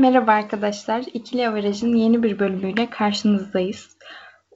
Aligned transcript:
Merhaba 0.00 0.32
arkadaşlar. 0.32 1.04
İkili 1.14 1.48
Averaj'ın 1.48 1.94
yeni 1.94 2.22
bir 2.22 2.38
bölümüyle 2.38 2.90
karşınızdayız. 2.90 3.96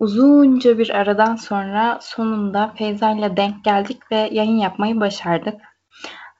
Uzunca 0.00 0.78
bir 0.78 0.90
aradan 0.90 1.36
sonra 1.36 1.98
sonunda 2.02 2.74
Feyza 2.78 3.10
ile 3.10 3.36
denk 3.36 3.64
geldik 3.64 4.12
ve 4.12 4.28
yayın 4.32 4.56
yapmayı 4.56 5.00
başardık. 5.00 5.54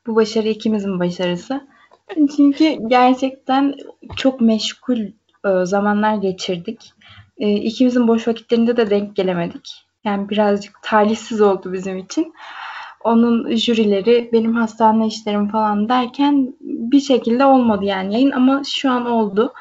Bu 0.07 0.17
başarı 0.17 0.49
ikimizin 0.49 1.01
başarısı. 1.01 1.69
Çünkü 2.37 2.77
gerçekten 2.87 3.75
çok 4.17 4.41
meşgul 4.41 5.01
e, 5.01 5.65
zamanlar 5.65 6.15
geçirdik. 6.15 6.93
E, 7.39 7.53
ikimizin 7.53 8.09
boş 8.09 8.29
vakitlerinde 8.29 8.77
de 8.77 8.91
denk 8.91 9.17
gelemedik. 9.17 9.87
Yani 10.05 10.29
birazcık 10.29 10.83
talihsiz 10.83 11.41
oldu 11.41 11.73
bizim 11.73 11.99
için 11.99 12.35
onun 13.05 13.57
jürileri, 13.57 14.31
benim 14.33 14.55
hastane 14.55 15.07
işlerim 15.07 15.49
falan 15.49 15.89
derken 15.89 16.55
bir 16.61 17.01
şekilde 17.01 17.45
olmadı 17.45 17.85
yani 17.85 18.15
yayın 18.15 18.31
ama 18.31 18.63
şu 18.65 18.91
an 18.91 19.07
oldu. 19.07 19.53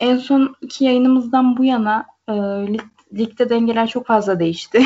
En 0.00 0.16
son 0.16 0.54
iki 0.60 0.84
yayınımızdan 0.84 1.56
bu 1.56 1.64
yana 1.64 2.06
e, 2.28 2.32
lig, 2.72 2.82
ligde 3.14 3.50
dengeler 3.50 3.86
çok 3.86 4.06
fazla 4.06 4.40
değişti. 4.40 4.82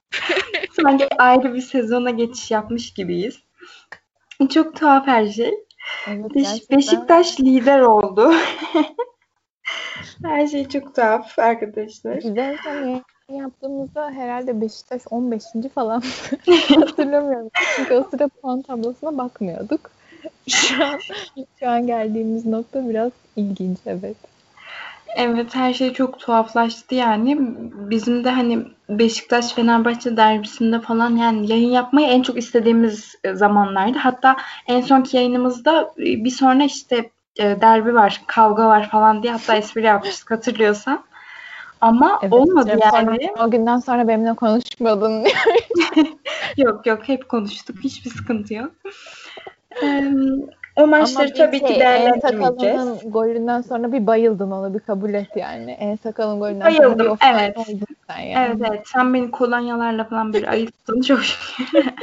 Sanki 0.82 1.08
ayrı 1.18 1.54
bir 1.54 1.60
sezona 1.60 2.10
geçiş 2.10 2.50
yapmış 2.50 2.94
gibiyiz. 2.94 3.38
Çok 4.50 4.76
tuhaf 4.76 5.06
her 5.06 5.26
şey. 5.26 5.54
Evet, 6.06 6.34
Beş, 6.34 6.70
Beşiktaş 6.70 7.40
lider 7.40 7.80
oldu. 7.80 8.32
her 10.24 10.46
şey 10.46 10.68
çok 10.68 10.94
tuhaf 10.94 11.38
arkadaşlar. 11.38 12.14
Güzel 12.14 12.56
yaptığımızda 13.34 14.10
herhalde 14.10 14.60
Beşiktaş 14.60 15.02
15. 15.10 15.42
falan 15.74 16.02
hatırlamıyorum. 16.74 17.50
Çünkü 17.76 17.94
o 17.94 18.04
sıra 18.10 18.28
puan 18.28 18.62
tablosuna 18.62 19.18
bakmıyorduk. 19.18 19.90
Şu 20.48 20.84
an, 20.84 20.98
şu 21.60 21.68
an 21.68 21.86
geldiğimiz 21.86 22.46
nokta 22.46 22.88
biraz 22.88 23.12
ilginç 23.36 23.78
evet. 23.86 24.16
Evet 25.16 25.54
her 25.54 25.74
şey 25.74 25.92
çok 25.92 26.20
tuhaflaştı 26.20 26.94
yani. 26.94 27.38
Bizim 27.90 28.24
de 28.24 28.30
hani 28.30 28.58
Beşiktaş 28.88 29.52
Fenerbahçe 29.52 30.16
derbisinde 30.16 30.80
falan 30.80 31.16
yani 31.16 31.52
yayın 31.52 31.70
yapmayı 31.70 32.06
en 32.06 32.22
çok 32.22 32.38
istediğimiz 32.38 33.14
zamanlardı. 33.34 33.98
Hatta 33.98 34.36
en 34.66 34.80
sonki 34.80 35.16
yayınımızda 35.16 35.92
bir 35.96 36.30
sonra 36.30 36.64
işte 36.64 37.10
e, 37.38 37.60
derbi 37.60 37.94
var, 37.94 38.22
kavga 38.26 38.66
var 38.66 38.90
falan 38.90 39.22
diye 39.22 39.32
hatta 39.32 39.56
espri 39.56 39.82
yapmıştık 39.82 40.30
hatırlıyorsan. 40.30 41.04
Ama 41.80 42.18
evet, 42.22 42.32
olmadı 42.32 42.78
yani. 42.92 43.30
O 43.44 43.50
günden 43.50 43.78
sonra 43.78 44.08
benimle 44.08 44.34
konuşmadın. 44.34 45.26
yok 46.56 46.86
yok 46.86 47.08
hep 47.08 47.28
konuştuk. 47.28 47.76
Hiçbir 47.84 48.10
sıkıntı 48.10 48.54
yok. 48.54 48.70
o 50.76 50.86
maçları 50.86 51.34
tabii 51.34 51.58
şey, 51.58 51.68
ki 51.68 51.80
değerlendirmeyeceğiz. 51.80 53.04
En 53.04 53.10
golünden 53.10 53.60
sonra 53.60 53.92
bir 53.92 54.06
bayıldın 54.06 54.50
onu 54.50 54.74
bir 54.74 54.80
kabul 54.80 55.14
et 55.14 55.36
yani. 55.36 55.70
En 55.70 55.96
sakalın 55.96 56.40
golünden 56.40 56.66
Bayıldım, 56.66 56.98
sonra 56.98 57.14
bir 57.14 57.34
evet. 57.34 57.58
oldun 57.58 57.86
sen 58.10 58.20
yani. 58.20 58.46
Evet 58.46 58.70
evet. 58.70 58.82
Sen 58.92 59.14
beni 59.14 59.30
kolonyalarla 59.30 60.04
falan 60.04 60.32
bir 60.32 60.48
ayıttın 60.52 61.00
çok 61.00 61.22
şükür. 61.22 61.84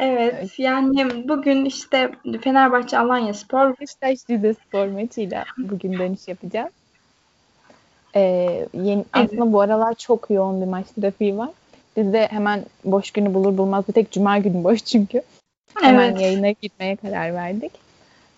Evet, 0.00 0.34
evet, 0.38 0.58
yani 0.58 1.28
bugün 1.28 1.64
işte 1.64 2.10
Fenerbahçe 2.40 2.98
Alanya 2.98 3.34
Spor 3.34 3.78
Beşiktaş 3.80 4.18
Rize 4.30 4.54
Spor 4.54 4.86
maçıyla 4.86 5.44
bugün 5.58 5.92
dönüş 5.92 6.28
yapacağız. 6.28 6.72
Ee, 8.14 8.66
yeni, 8.74 9.04
evet. 9.16 9.30
Aslında 9.30 9.52
bu 9.52 9.60
aralar 9.60 9.94
çok 9.94 10.30
yoğun 10.30 10.60
bir 10.60 10.66
maç 10.66 10.86
trafiği 11.00 11.38
var. 11.38 11.50
Biz 11.96 12.12
de 12.12 12.28
hemen 12.30 12.64
boş 12.84 13.10
günü 13.10 13.34
bulur 13.34 13.58
bulmaz 13.58 13.88
bir 13.88 13.92
tek 13.92 14.12
cuma 14.12 14.38
günü 14.38 14.64
boş 14.64 14.84
çünkü. 14.84 15.22
Hemen 15.74 16.10
evet. 16.10 16.20
yayına 16.20 16.50
gitmeye 16.50 16.96
karar 16.96 17.34
verdik. 17.34 17.72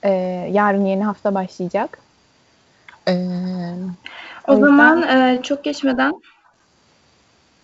Ee, 0.05 0.11
yarın 0.53 0.85
yeni 0.85 1.05
hafta 1.05 1.35
başlayacak. 1.35 1.99
Ee, 3.09 3.13
o, 4.49 4.53
o 4.53 4.57
zaman 4.57 5.03
e, 5.03 5.43
çok 5.43 5.65
geçmeden 5.65 6.13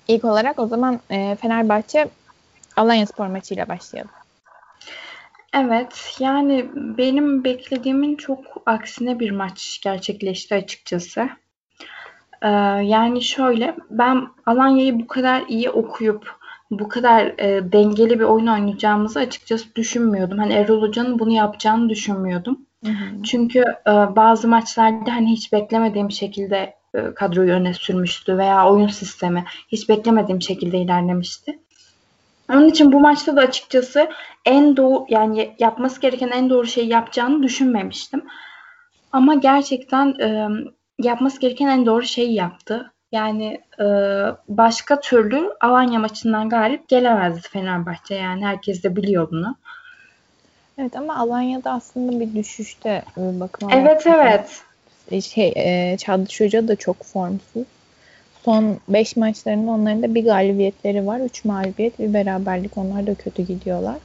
ilk 0.09 0.25
olarak 0.25 0.59
o 0.59 0.67
zaman 0.67 1.01
e, 1.11 1.37
Fenerbahçe 1.41 2.09
Alanya 2.77 3.07
Spor 3.07 3.27
maçıyla 3.27 3.69
başlayalım. 3.69 4.11
Evet, 5.55 6.17
yani 6.19 6.67
benim 6.75 7.45
beklediğimin 7.45 8.17
çok 8.17 8.39
aksine 8.67 9.21
bir 9.21 9.31
maç 9.31 9.81
gerçekleşti 9.83 10.55
açıkçası. 10.55 11.29
Ee, 12.43 12.49
yani 12.85 13.23
şöyle, 13.23 13.77
ben 13.91 14.29
Alanya'yı 14.47 15.01
bu 15.01 15.07
kadar 15.07 15.43
iyi 15.49 15.71
okuyup 15.71 16.37
bu 16.71 16.89
kadar 16.89 17.27
e, 17.27 17.73
dengeli 17.73 18.21
bir 18.21 18.25
oyun 18.25 18.47
oynayacağımızı 18.47 19.19
açıkçası 19.21 19.75
düşünmüyordum. 19.75 20.39
Hani 20.39 20.53
Erol 20.53 20.83
Hoca'nın 20.83 21.19
bunu 21.19 21.31
yapacağını 21.31 21.89
düşünmüyordum. 21.89 22.59
Hı 22.85 22.91
hı. 22.91 23.23
Çünkü 23.23 23.59
e, 23.87 23.93
bazı 24.17 24.49
maçlarda 24.49 25.15
hani 25.15 25.33
hiç 25.33 25.53
beklemediğim 25.53 26.11
şekilde 26.11 26.75
e, 26.95 27.15
kadroyu 27.15 27.53
öne 27.53 27.75
sürmüştü 27.75 28.39
veya 28.39 28.71
oyun 28.71 28.89
sistemi 28.89 29.45
hiç 29.69 29.89
beklemediğim 29.89 30.43
şekilde 30.43 30.79
ilerlemişti. 30.79 31.59
Onun 32.53 32.69
için 32.69 32.93
bu 32.93 33.01
maçta 33.01 33.37
da 33.37 33.41
açıkçası 33.41 34.11
en 34.45 34.77
doğru 34.77 35.07
yani 35.09 35.55
yapması 35.59 36.01
gereken 36.01 36.29
en 36.29 36.51
doğru 36.51 36.67
şeyi 36.67 36.89
yapacağını 36.89 37.43
düşünmemiştim. 37.43 38.25
Ama 39.13 39.35
gerçekten 39.35 40.07
e, 40.21 40.49
yapması 41.03 41.41
gereken 41.41 41.67
en 41.67 41.87
doğru 41.87 42.03
şeyi 42.03 42.35
yaptı. 42.35 42.93
Yani 43.13 43.61
e, 43.81 43.85
başka 44.49 45.01
türlü 45.01 45.51
Alanya 45.61 45.99
maçından 45.99 46.49
galip 46.49 46.89
gelemezdi 46.89 47.49
Fenerbahçe. 47.49 48.15
Yani 48.15 48.47
herkes 48.47 48.83
de 48.83 48.97
biliyor 48.97 49.31
bunu. 49.31 49.57
Evet 50.79 50.97
ama 50.97 51.17
Alanya'da 51.17 51.73
aslında 51.73 52.21
bir 52.21 52.35
düşüşte 52.35 53.03
bakıma. 53.17 53.73
Evet 53.75 54.07
evet. 54.07 54.63
Şey, 55.25 55.53
e, 55.57 55.97
Çağdaş 55.97 56.41
Hoca 56.41 56.69
da 56.69 56.77
çok 56.77 57.05
formsuz. 57.05 57.67
Son 58.45 58.79
5 58.89 59.17
maçlarında 59.17 59.71
onların 59.71 60.03
da 60.03 60.15
bir 60.15 60.25
galibiyetleri 60.25 61.07
var. 61.07 61.21
3 61.21 61.45
mağlubiyet, 61.45 61.99
bir 61.99 62.15
beraberlik. 62.15 62.79
Onlar 62.79 63.07
da 63.07 63.15
kötü 63.15 63.43
gidiyorlar. 63.43 63.97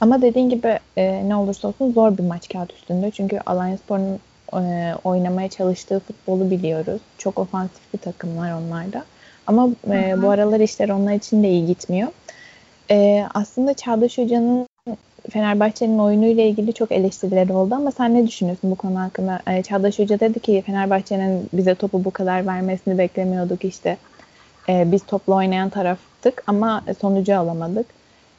Ama 0.00 0.22
dediğin 0.22 0.50
gibi 0.50 0.78
e, 0.96 1.28
ne 1.28 1.36
olursa 1.36 1.68
olsun 1.68 1.92
zor 1.92 2.18
bir 2.18 2.22
maç 2.22 2.48
kağıt 2.48 2.72
üstünde. 2.72 3.10
Çünkü 3.10 3.38
Alanya 3.46 3.76
Spor'un 3.78 4.20
e, 4.54 4.94
oynamaya 5.04 5.48
çalıştığı 5.48 6.00
futbolu 6.00 6.50
biliyoruz. 6.50 7.00
Çok 7.18 7.38
ofansif 7.38 7.92
bir 7.94 7.98
takımlar 7.98 8.52
onlar 8.52 8.92
da. 8.92 9.04
Ama 9.46 9.68
e, 9.90 10.22
bu 10.22 10.30
aralar 10.30 10.60
işler 10.60 10.88
onlar 10.88 11.12
için 11.12 11.42
de 11.42 11.48
iyi 11.48 11.66
gitmiyor. 11.66 12.08
E, 12.90 13.26
aslında 13.34 13.74
Çağdaş 13.74 14.18
Hoca'nın 14.18 14.66
Fenerbahçe'nin 15.30 15.98
oyunuyla 15.98 16.44
ilgili 16.44 16.72
çok 16.72 16.92
eleştirileri 16.92 17.52
oldu 17.52 17.74
ama 17.74 17.90
sen 17.90 18.14
ne 18.14 18.26
düşünüyorsun 18.26 18.70
bu 18.70 18.74
konu 18.74 19.00
hakkında? 19.00 19.40
E, 19.46 19.62
Çağdaş 19.62 19.98
Hoca 19.98 20.20
dedi 20.20 20.40
ki 20.40 20.62
Fenerbahçe'nin 20.66 21.48
bize 21.52 21.74
topu 21.74 22.04
bu 22.04 22.10
kadar 22.10 22.46
vermesini 22.46 22.98
beklemiyorduk 22.98 23.64
işte. 23.64 23.96
E, 24.68 24.92
biz 24.92 25.06
topla 25.06 25.34
oynayan 25.34 25.68
taraftık 25.68 26.42
ama 26.46 26.84
sonucu 27.00 27.38
alamadık. 27.38 27.86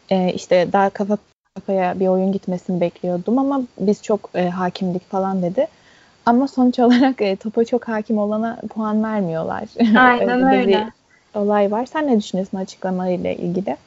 E, 0.10 0.34
işte 0.34 0.68
daha 0.74 0.90
kafa 0.90 1.18
kafaya 1.56 2.00
bir 2.00 2.08
oyun 2.08 2.32
gitmesini 2.32 2.82
bekliyordum 2.82 3.40
ama 3.40 3.62
biz 3.80 4.04
çok 4.04 4.30
e, 4.36 4.50
hakimdik 4.50 5.12
falan 5.12 5.42
dedi. 5.42 5.68
Ama 6.26 6.48
sonuç 6.48 6.80
olarak 6.80 7.22
e, 7.22 7.36
topa 7.36 7.66
çok 7.66 7.88
hakim 7.88 8.18
olana 8.18 8.60
puan 8.70 9.04
vermiyorlar. 9.04 9.64
Aynen 9.98 10.54
öyle. 10.54 10.68
Bir 10.68 11.40
olay 11.40 11.72
var. 11.72 11.86
Sen 11.86 12.08
ne 12.08 12.20
düşünüyorsun 12.20 12.58
açıklamayla 12.58 13.32
ilgili? 13.32 13.78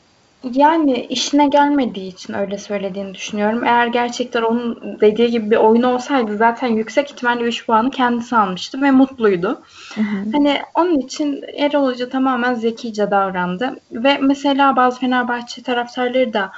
Yani 0.52 1.06
işine 1.10 1.48
gelmediği 1.48 2.12
için 2.12 2.34
öyle 2.34 2.58
söylediğini 2.58 3.14
düşünüyorum. 3.14 3.64
Eğer 3.64 3.86
gerçekten 3.86 4.42
onun 4.42 4.98
dediği 5.00 5.30
gibi 5.30 5.50
bir 5.50 5.56
oyun 5.56 5.82
olsaydı 5.82 6.36
zaten 6.36 6.68
yüksek 6.68 7.10
ihtimalle 7.10 7.44
3 7.44 7.66
puanı 7.66 7.90
kendisi 7.90 8.36
almıştı 8.36 8.82
ve 8.82 8.90
mutluydu. 8.90 9.62
Hı 9.94 10.00
hı. 10.00 10.32
Hani 10.32 10.60
onun 10.74 10.98
için 10.98 11.44
Erol 11.56 11.86
Hoca 11.86 12.08
tamamen 12.08 12.54
zekice 12.54 13.10
davrandı. 13.10 13.76
Ve 13.92 14.18
mesela 14.20 14.76
bazı 14.76 15.00
Fenerbahçe 15.00 15.62
taraftarları 15.62 16.32
da 16.32 16.52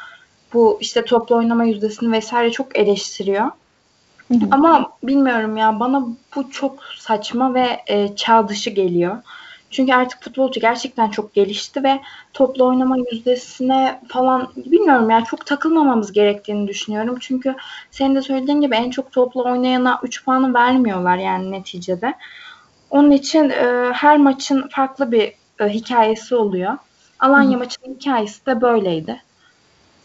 bu 0.55 0.79
işte 0.81 1.05
toplu 1.05 1.37
oynama 1.37 1.65
yüzdesini 1.65 2.13
vesaire 2.13 2.51
çok 2.51 2.79
eleştiriyor. 2.79 3.51
Hı 4.29 4.35
hı. 4.35 4.49
Ama 4.51 4.93
bilmiyorum 5.03 5.57
ya 5.57 5.81
bana 5.81 6.07
bu 6.37 6.51
çok 6.51 6.85
saçma 6.99 7.55
ve 7.55 7.81
e, 7.87 8.17
çağ 8.17 8.49
dışı 8.49 8.71
geliyor. 8.71 9.17
Çünkü 9.71 9.95
artık 9.95 10.23
futbolcu 10.23 10.61
gerçekten 10.61 11.11
çok 11.11 11.35
gelişti 11.35 11.85
ve 11.85 12.01
toplu 12.33 12.67
oynama 12.67 12.97
yüzdesine 13.13 14.01
falan 14.09 14.49
bilmiyorum 14.57 15.11
ya 15.11 15.25
çok 15.25 15.47
takılmamamız 15.47 16.13
gerektiğini 16.13 16.69
düşünüyorum. 16.69 17.17
Çünkü 17.21 17.55
senin 17.91 18.15
de 18.15 18.23
söylediğin 18.23 18.61
gibi 18.61 18.75
en 18.75 18.91
çok 18.91 19.13
toplu 19.13 19.45
oynayana 19.45 20.01
3 20.03 20.25
puanı 20.25 20.55
vermiyorlar 20.55 21.17
yani 21.17 21.51
neticede. 21.51 22.15
Onun 22.91 23.11
için 23.11 23.51
e, 23.51 23.91
her 23.93 24.17
maçın 24.17 24.69
farklı 24.71 25.13
bir 25.13 25.33
e, 25.61 25.69
hikayesi 25.69 26.35
oluyor. 26.35 26.79
Alanya 27.21 27.55
Hı. 27.55 27.59
maçının 27.59 27.95
hikayesi 27.95 28.47
de 28.47 28.61
böyleydi. 28.61 29.23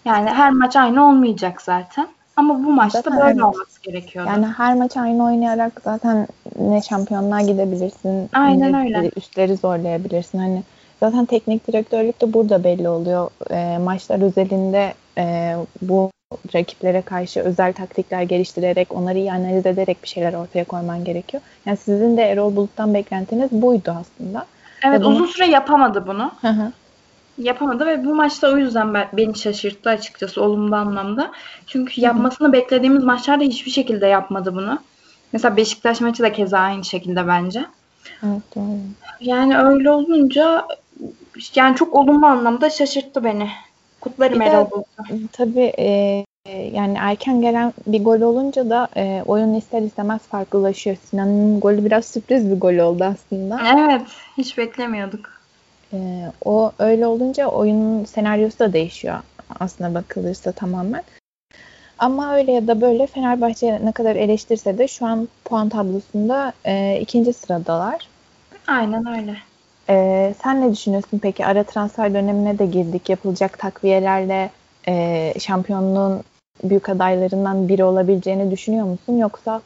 Yani 0.06 0.30
her 0.30 0.52
maç 0.52 0.76
aynı 0.76 1.08
olmayacak 1.08 1.62
zaten. 1.62 2.08
Ama 2.36 2.64
bu 2.64 2.72
maçta 2.72 3.02
zaten 3.02 3.20
böyle 3.20 3.32
evet. 3.32 3.44
olması 3.44 3.82
gerekiyordu. 3.82 4.30
Yani 4.30 4.46
her 4.46 4.76
maç 4.76 4.98
aynı 4.98 5.26
oynayarak 5.26 5.82
zaten 5.84 6.28
ne 6.60 6.82
şampiyonluğa 6.82 7.42
gidebilirsin. 7.42 8.30
Aynen 8.34 8.72
ne 8.72 8.78
öyle. 8.78 9.12
Üstleri 9.16 9.56
zorlayabilirsin. 9.56 10.38
Hani 10.38 10.64
zaten 11.00 11.26
teknik 11.26 11.68
direktörlük 11.68 12.22
de 12.22 12.34
burada 12.34 12.64
belli 12.64 12.90
oluyor. 12.90 13.30
E, 13.52 13.78
maçlar 13.78 14.22
özelinde 14.22 14.94
e, 15.18 15.56
bu 15.82 16.12
rakiplere 16.56 17.02
karşı 17.02 17.40
özel 17.40 17.74
taktikler 17.74 18.22
geliştirerek, 18.22 18.94
onları 18.96 19.18
iyi 19.18 19.32
analiz 19.32 19.66
ederek 19.66 20.04
bir 20.04 20.08
şeyler 20.08 20.34
ortaya 20.34 20.64
koyman 20.64 21.04
gerekiyor. 21.04 21.44
Yani 21.66 21.78
sizin 21.78 22.18
de 22.18 22.22
Erol 22.22 22.56
Bulut'tan 22.56 22.94
beklentiniz 22.94 23.52
buydu 23.52 23.96
aslında. 24.02 24.46
Evet 24.86 25.00
bunu... 25.00 25.08
uzun 25.08 25.26
süre 25.26 25.46
yapamadı 25.46 26.08
bunu. 26.08 26.32
Hı 26.42 26.48
hı. 26.48 26.72
Yapamadı 27.38 27.86
ve 27.86 28.06
bu 28.06 28.16
maçta 28.16 28.54
o 28.54 28.58
yüzden 28.58 28.94
ben, 28.94 29.08
beni 29.14 29.38
şaşırttı 29.38 29.90
açıkçası 29.90 30.44
olumlu 30.44 30.76
anlamda. 30.76 31.32
Çünkü 31.68 32.02
yapmasını 32.02 32.48
hı. 32.48 32.54
beklediğimiz 32.54 33.04
maçlarda 33.04 33.44
hiçbir 33.44 33.72
şekilde 33.72 34.08
yapmadı 34.08 34.56
bunu. 34.56 34.80
Mesela 35.34 35.58
Beşiktaş 35.58 36.02
maçı 36.02 36.24
da 36.24 36.32
keza 36.32 36.60
aynı 36.60 36.84
şekilde 36.84 37.28
bence. 37.28 37.66
Evet 38.24 38.56
doğru. 38.56 38.78
Yani 39.20 39.58
öyle 39.58 39.92
olunca 39.92 40.68
yani 41.56 41.76
çok 41.76 41.96
olumlu 41.96 42.26
anlamda 42.26 42.70
şaşırttı 42.70 43.24
beni. 43.24 43.50
Kutlarım 44.02 44.42
Erol 44.42 44.72
Bulut'u. 44.72 45.28
Tabii 45.32 45.74
e, 45.80 46.26
yani 46.74 46.98
erken 47.00 47.42
gelen 47.42 47.74
bir 47.88 48.04
gol 48.04 48.22
olunca 48.22 48.70
da 48.70 48.88
e, 48.98 49.24
oyun 49.26 49.54
ister 49.54 49.82
istemez 49.82 50.22
farklılaşıyor. 50.22 50.98
Sinan'ın 51.10 51.60
golü 51.60 51.86
biraz 51.86 52.06
sürpriz 52.06 52.52
bir 52.52 52.60
gol 52.60 52.78
oldu 52.78 53.04
aslında. 53.04 53.60
Evet. 53.76 54.02
Hiç 54.38 54.58
beklemiyorduk. 54.58 55.33
E, 55.94 56.32
o 56.46 56.72
öyle 56.80 57.08
olunca 57.08 57.48
oyunun 57.48 58.06
senaryosu 58.06 58.60
da 58.60 58.74
değişiyor 58.74 59.20
aslında 59.60 59.94
bakılırsa 59.94 60.52
tamamen. 60.52 61.04
Ama 62.00 62.36
öyle 62.36 62.52
ya 62.52 62.68
da 62.68 62.82
böyle 62.82 63.08
Fenerbahçe 63.08 63.86
ne 63.86 63.92
kadar 63.92 64.16
eleştirse 64.16 64.78
de 64.78 64.88
şu 64.88 65.06
an 65.06 65.28
puan 65.46 65.70
tablosunda 65.70 66.54
e, 66.66 67.00
ikinci 67.02 67.34
sıradalar. 67.34 68.08
Aynen 68.68 69.06
öyle. 69.20 69.38
E, 69.90 70.34
sen 70.44 70.62
ne 70.62 70.72
düşünüyorsun 70.72 71.20
peki? 71.20 71.46
Ara 71.46 71.64
transfer 71.64 72.14
dönemine 72.14 72.60
de 72.60 72.66
girdik. 72.66 73.10
Yapılacak 73.10 73.60
takviyelerle 73.60 74.50
e, 74.88 75.34
şampiyonluğun 75.40 76.24
büyük 76.64 76.90
adaylarından 76.90 77.68
biri 77.68 77.84
olabileceğini 77.84 78.52
düşünüyor 78.52 78.86
musun? 78.86 79.18
Yoksa 79.18 79.62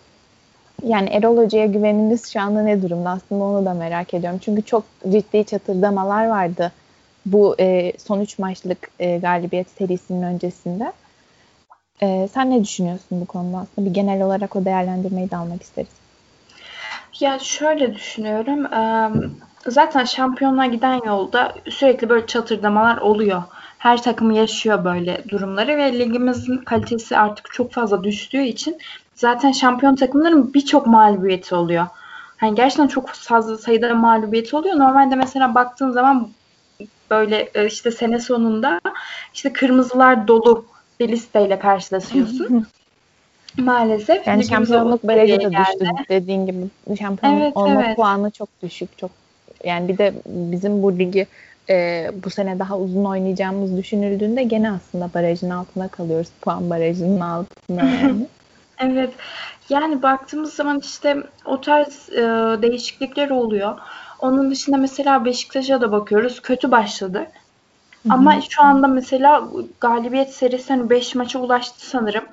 yani 0.83 1.09
Erol 1.09 1.37
Hoca'ya 1.37 1.65
güveniniz 1.65 2.33
şu 2.33 2.41
anda 2.41 2.61
ne 2.61 2.81
durumda? 2.81 3.09
Aslında 3.09 3.43
onu 3.43 3.65
da 3.65 3.73
merak 3.73 4.13
ediyorum. 4.13 4.39
Çünkü 4.43 4.61
çok 4.61 4.83
ciddi 5.09 5.45
çatırdamalar 5.45 6.27
vardı 6.27 6.71
bu 7.25 7.55
e, 7.59 7.93
son 7.97 8.21
üç 8.21 8.39
maçlık 8.39 8.89
e, 8.99 9.17
galibiyet 9.17 9.69
serisinin 9.69 10.21
öncesinde. 10.21 10.93
E, 12.01 12.27
sen 12.33 12.51
ne 12.51 12.63
düşünüyorsun 12.63 13.21
bu 13.21 13.25
konuda 13.25 13.57
aslında? 13.57 13.89
Bir 13.89 13.93
genel 13.93 14.21
olarak 14.21 14.55
o 14.55 14.65
değerlendirmeyi 14.65 15.31
de 15.31 15.37
almak 15.37 15.61
isteriz. 15.61 15.89
Ya 17.19 17.39
şöyle 17.39 17.95
düşünüyorum. 17.95 18.67
Zaten 19.67 20.05
şampiyonluğa 20.05 20.65
giden 20.65 21.01
yolda 21.05 21.55
sürekli 21.69 22.09
böyle 22.09 22.27
çatırdamalar 22.27 22.97
oluyor. 22.97 23.43
Her 23.77 24.03
takım 24.03 24.31
yaşıyor 24.31 24.85
böyle 24.85 25.23
durumları 25.29 25.77
ve 25.77 25.99
ligimizin 25.99 26.57
kalitesi 26.57 27.17
artık 27.17 27.51
çok 27.51 27.71
fazla 27.71 28.03
düştüğü 28.03 28.41
için 28.41 28.77
zaten 29.15 29.51
şampiyon 29.51 29.95
takımların 29.95 30.53
birçok 30.53 30.87
mağlubiyeti 30.87 31.55
oluyor. 31.55 31.87
Hani 32.37 32.55
gerçekten 32.55 32.87
çok 32.87 33.09
fazla 33.09 33.57
sayıda 33.57 33.95
mağlubiyeti 33.95 34.55
oluyor. 34.55 34.75
Normalde 34.75 35.15
mesela 35.15 35.55
baktığın 35.55 35.91
zaman 35.91 36.29
böyle 37.09 37.49
e, 37.55 37.65
işte 37.65 37.91
sene 37.91 38.19
sonunda 38.19 38.81
işte 39.33 39.53
kırmızılar 39.53 40.27
dolu 40.27 40.65
bir 40.99 41.09
listeyle 41.09 41.59
karşılaşıyorsun. 41.59 42.67
Maalesef. 43.57 44.27
Yani 44.27 44.45
şampiyonluk 44.45 45.03
barajı 45.03 45.35
da 45.41 45.51
düştü 45.51 45.85
dediğin 46.09 46.45
gibi. 46.45 46.97
Şampiyon 46.99 47.33
evet, 47.33 47.57
olma 47.57 47.83
evet. 47.85 47.95
puanı 47.95 48.31
çok 48.31 48.49
düşük. 48.63 48.97
Çok 48.97 49.11
yani 49.63 49.87
bir 49.87 49.97
de 49.97 50.13
bizim 50.25 50.83
bu 50.83 50.99
ligi 50.99 51.27
e, 51.69 52.11
bu 52.23 52.29
sene 52.29 52.59
daha 52.59 52.77
uzun 52.77 53.05
oynayacağımız 53.05 53.77
düşünüldüğünde 53.77 54.43
gene 54.43 54.71
aslında 54.71 55.09
barajın 55.13 55.49
altına 55.49 55.87
kalıyoruz. 55.87 56.27
Puan 56.41 56.69
barajının 56.69 57.19
altında 57.19 57.83
yani. 58.01 58.27
evet. 58.79 59.13
Yani 59.69 60.03
baktığımız 60.03 60.53
zaman 60.53 60.79
işte 60.79 61.23
o 61.45 61.61
tarz 61.61 62.09
e, 62.09 62.21
değişiklikler 62.61 63.29
oluyor. 63.29 63.77
Onun 64.19 64.51
dışında 64.51 64.77
mesela 64.77 65.25
Beşiktaş'a 65.25 65.81
da 65.81 65.91
bakıyoruz. 65.91 66.41
Kötü 66.41 66.71
başladı. 66.71 67.19
Hı-hı. 67.19 68.13
Ama 68.13 68.41
şu 68.49 68.63
anda 68.63 68.87
mesela 68.87 69.47
galibiyet 69.79 70.33
serisi 70.33 70.73
hani 70.73 70.89
5 70.89 71.15
maça 71.15 71.39
ulaştı 71.39 71.89
sanırım. 71.89 72.23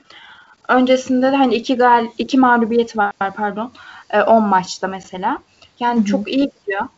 Öncesinde 0.68 1.32
de 1.32 1.36
hani 1.36 1.54
iki 1.54 1.76
gal 1.76 2.06
iki 2.18 2.38
mağlubiyet 2.38 2.96
var 2.96 3.12
pardon. 3.36 3.72
10 4.26 4.36
e, 4.36 4.46
maçta 4.46 4.88
mesela. 4.88 5.38
Yani 5.80 5.98
Hı-hı. 5.98 6.06
çok 6.06 6.28
iyi 6.28 6.50
gidiyor. 6.60 6.88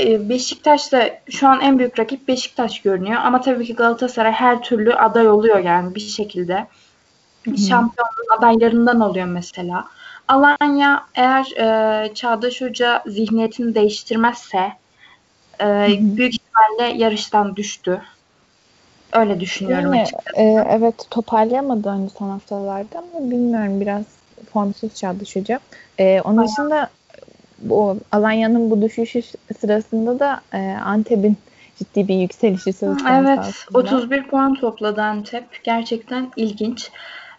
E, 0.00 0.28
Beşiktaş 0.28 0.92
da 0.92 1.10
şu 1.30 1.48
an 1.48 1.60
en 1.60 1.78
büyük 1.78 1.98
rakip 1.98 2.28
Beşiktaş 2.28 2.82
görünüyor. 2.82 3.20
Ama 3.24 3.40
tabii 3.40 3.64
ki 3.64 3.74
Galatasaray 3.74 4.32
her 4.32 4.62
türlü 4.62 4.94
aday 4.94 5.28
oluyor 5.28 5.58
yani 5.58 5.94
bir 5.94 6.00
şekilde. 6.00 6.66
Hı-hı. 7.44 7.58
Şampiyonluğun 7.58 8.38
adaylarından 8.38 9.00
oluyor 9.00 9.26
mesela. 9.26 9.84
Alanya 10.28 11.06
eğer 11.14 11.44
e, 11.56 12.14
Çağdaş 12.14 12.60
Hoca 12.60 13.02
zihniyetini 13.06 13.74
değiştirmezse 13.74 14.72
e, 15.60 15.88
büyük 16.00 16.34
ihtimalle 16.34 16.98
yarıştan 16.98 17.56
düştü. 17.56 18.02
Öyle 19.12 19.40
düşünüyorum 19.40 19.94
yani, 19.94 20.02
açıkçası. 20.02 20.40
E, 20.40 20.66
evet 20.70 20.94
toparlayamadı 21.10 21.88
hani 21.88 22.10
son 22.10 22.30
haftalarda 22.30 22.98
ama 22.98 23.30
bilmiyorum 23.30 23.80
biraz 23.80 24.02
formsuz 24.52 24.94
Çağdaş 24.94 25.36
Hoca. 25.36 25.60
E, 25.98 26.20
onun 26.20 26.36
Aynen. 26.36 26.48
dışında 26.50 26.90
bu 27.62 27.98
Alanya'nın 28.12 28.70
bu 28.70 28.82
düşüşü 28.82 29.22
sırasında 29.60 30.18
da 30.18 30.40
e, 30.52 30.58
Antep'in 30.84 31.36
ciddi 31.78 32.08
bir 32.08 32.14
yükselişi 32.14 32.72
söz 32.72 32.98
konusu 32.98 33.06
Evet 33.08 33.38
aslında. 33.38 33.78
31 33.78 34.22
puan 34.22 34.54
topladı 34.54 35.02
Antep. 35.02 35.64
Gerçekten 35.64 36.30
ilginç. 36.36 36.90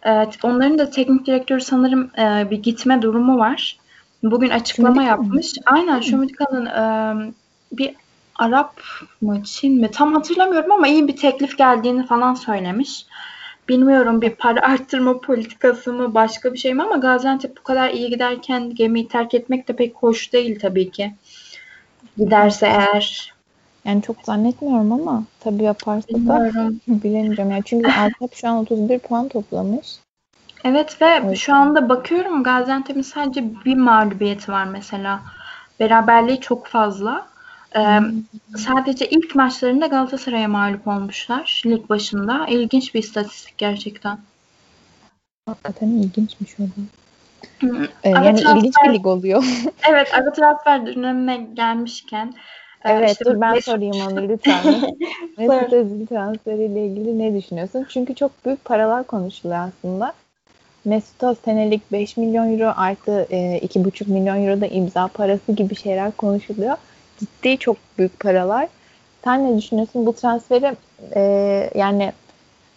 Evet, 0.03 0.37
onların 0.43 0.79
da 0.79 0.89
teknik 0.89 1.27
direktörü 1.27 1.61
sanırım 1.61 2.11
e, 2.17 2.51
bir 2.51 2.63
gitme 2.63 3.01
durumu 3.01 3.37
var. 3.37 3.77
Bugün 4.23 4.49
açıklama 4.49 4.89
Şumidika 4.93 5.09
yapmış. 5.09 5.55
Mi? 5.55 5.63
Aynen 5.65 5.99
Şumidika'nın 5.99 6.65
e, 6.65 7.33
bir 7.71 7.95
Arap 8.35 8.81
mı 9.21 9.43
Çin 9.43 9.81
mi 9.81 9.91
tam 9.91 10.13
hatırlamıyorum 10.13 10.71
ama 10.71 10.87
iyi 10.87 11.07
bir 11.07 11.17
teklif 11.17 11.57
geldiğini 11.57 12.05
falan 12.05 12.33
söylemiş. 12.33 13.05
Bilmiyorum 13.69 14.21
bir 14.21 14.29
para 14.29 14.61
arttırma 14.61 15.21
politikası 15.21 15.93
mı 15.93 16.13
başka 16.13 16.53
bir 16.53 16.57
şey 16.57 16.73
mi 16.73 16.83
ama 16.83 16.95
Gaziantep 16.95 17.57
bu 17.57 17.63
kadar 17.63 17.89
iyi 17.89 18.09
giderken 18.09 18.75
gemiyi 18.75 19.07
terk 19.07 19.33
etmek 19.33 19.67
de 19.67 19.75
pek 19.75 19.95
hoş 19.95 20.33
değil 20.33 20.59
tabii 20.59 20.91
ki. 20.91 21.13
Giderse 22.17 22.65
eğer. 22.67 23.33
Yani 23.85 24.01
çok 24.01 24.17
zannetmiyorum 24.23 24.91
ama 24.91 25.23
tabii 25.39 25.63
yaparsa 25.63 26.07
Bilmiyorum. 26.07 26.81
da 26.87 27.03
bilemeyeceğim. 27.03 27.51
Yani 27.51 27.63
çünkü 27.65 27.91
Antep 27.91 28.35
şu 28.35 28.47
an 28.47 28.57
31 28.57 28.99
puan 28.99 29.27
toplamış. 29.27 29.87
Evet 30.63 31.01
ve 31.01 31.05
evet. 31.05 31.37
şu 31.37 31.53
anda 31.55 31.89
bakıyorum 31.89 32.43
Gaziantep'in 32.43 33.01
sadece 33.01 33.63
bir 33.65 33.75
mağlubiyeti 33.75 34.51
var 34.51 34.65
mesela. 34.65 35.19
Beraberliği 35.79 36.39
çok 36.39 36.67
fazla. 36.67 37.32
Ee, 37.75 37.99
sadece 38.57 39.09
ilk 39.09 39.35
maçlarında 39.35 39.87
Galatasaray'a 39.87 40.47
mağlup 40.47 40.87
olmuşlar 40.87 41.61
lig 41.65 41.89
başında. 41.89 42.47
İlginç 42.47 42.95
bir 42.95 42.99
istatistik 42.99 43.57
gerçekten. 43.57 44.17
Hakikaten 45.45 45.87
ilginçmiş 45.87 46.51
o 46.59 46.63
da. 46.63 46.67
Ee, 48.03 48.09
yani 48.09 48.23
transfer, 48.23 48.55
ilginç 48.55 48.75
bir 48.85 48.93
lig 48.93 49.07
oluyor. 49.07 49.43
evet, 49.89 50.13
ara 50.13 50.33
transfer 50.33 50.85
dönemine 50.85 51.47
gelmişken 51.53 52.33
e, 52.85 52.91
Evet, 52.91 53.11
işte 53.11 53.25
dur 53.25 53.41
ben 53.41 53.51
Mesut... 53.51 53.65
sorayım 53.65 53.95
onu 53.95 54.21
lütfen. 54.29 54.63
Mesut 55.37 55.73
Özil 55.73 56.07
transferiyle 56.07 56.85
ilgili 56.85 57.19
ne 57.19 57.41
düşünüyorsun? 57.41 57.85
Çünkü 57.89 58.15
çok 58.15 58.45
büyük 58.45 58.65
paralar 58.65 59.03
konuşuluyor 59.03 59.59
aslında. 59.59 60.13
Mesut'a 60.85 61.35
senelik 61.35 61.91
5 61.91 62.17
milyon 62.17 62.53
euro 62.53 62.73
artı 62.77 63.27
e, 63.29 63.37
2,5 63.57 64.11
milyon 64.11 64.45
euro 64.45 64.61
da 64.61 64.67
imza 64.67 65.07
parası 65.07 65.51
gibi 65.51 65.75
şeyler 65.75 66.11
konuşuluyor 66.11 66.77
ciddi 67.19 67.57
çok 67.57 67.77
büyük 67.97 68.19
paralar. 68.19 68.67
Sen 69.23 69.45
ne 69.45 69.57
düşünüyorsun 69.57 70.05
bu 70.05 70.13
transferi? 70.13 70.75
E, 71.15 71.21
yani 71.75 72.11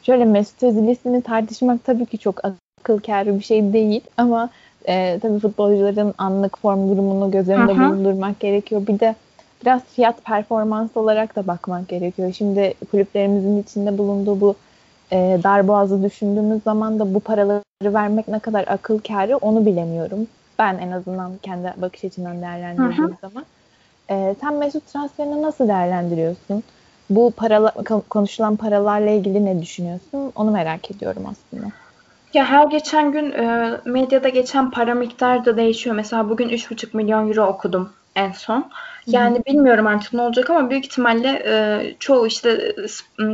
şöyle 0.03 0.25
Mesut 0.25 0.63
Özil 0.63 0.89
ismini 0.89 1.23
tartışmak 1.23 1.85
tabii 1.85 2.07
ki 2.07 2.19
çok 2.19 2.41
akıl 2.45 2.99
kârı 2.99 3.39
bir 3.39 3.45
şey 3.45 3.73
değil 3.73 4.01
ama 4.17 4.51
e, 4.89 5.19
tabii 5.23 5.39
futbolcuların 5.39 6.15
anlık 6.19 6.59
form 6.59 6.91
durumunu 6.91 7.31
göz 7.31 7.49
önünde 7.49 7.73
Hı-hı. 7.73 7.91
bulundurmak 7.91 8.41
gerekiyor. 8.41 8.87
Bir 8.87 9.01
de 9.01 9.15
biraz 9.63 9.83
fiyat 9.85 10.25
performans 10.25 10.97
olarak 10.97 11.37
da 11.37 11.47
bakmak 11.47 11.89
gerekiyor. 11.89 12.33
Şimdi 12.33 12.75
kulüplerimizin 12.91 13.63
içinde 13.63 13.99
bulunduğu 13.99 14.41
bu 14.41 14.55
e, 15.13 15.39
darboğazı 15.43 16.03
düşündüğümüz 16.03 16.63
zaman 16.63 16.99
da 16.99 17.15
bu 17.15 17.21
paraları 17.21 17.63
vermek 17.85 18.29
ne 18.29 18.39
kadar 18.39 18.65
akıl 18.69 18.99
kârı 18.99 19.37
onu 19.37 19.67
bilemiyorum. 19.67 20.27
Ben 20.59 20.79
en 20.79 20.91
azından 20.91 21.33
kendi 21.43 21.73
bakış 21.77 22.05
açımdan 22.05 22.43
değerlendirdiğim 22.43 23.11
Hı-hı. 23.11 23.17
zaman. 23.23 23.45
E, 24.11 24.35
sen 24.41 24.55
Mesut 24.55 24.87
transferini 24.87 25.43
nasıl 25.43 25.69
değerlendiriyorsun? 25.69 26.63
Bu 27.11 27.33
paralar, 27.37 27.75
konuşulan 28.11 28.57
paralarla 28.57 29.11
ilgili 29.11 29.45
ne 29.45 29.63
düşünüyorsun? 29.63 30.33
Onu 30.35 30.51
merak 30.51 30.91
ediyorum 30.91 31.27
aslında. 31.31 31.67
Ya 32.35 32.45
her 32.45 32.67
geçen 32.67 33.13
gün 33.13 33.33
e, 33.33 33.71
medyada 33.85 34.29
geçen 34.29 34.71
para 34.71 34.95
miktarı 34.95 35.45
da 35.45 35.57
değişiyor. 35.57 35.97
Mesela 35.97 36.29
bugün 36.31 36.49
3,5 36.49 36.97
milyon 36.97 37.29
euro 37.29 37.47
okudum 37.47 37.93
en 38.17 38.33
son. 38.33 38.71
Yani 39.07 39.43
bilmiyorum 39.47 39.87
artık 39.87 40.13
ne 40.13 40.23
olacak 40.23 40.51
ama 40.51 40.71
büyük 40.71 40.85
ihtimalle 40.85 41.43
e, 41.47 41.95
çoğu 41.99 42.27
işte 42.27 42.75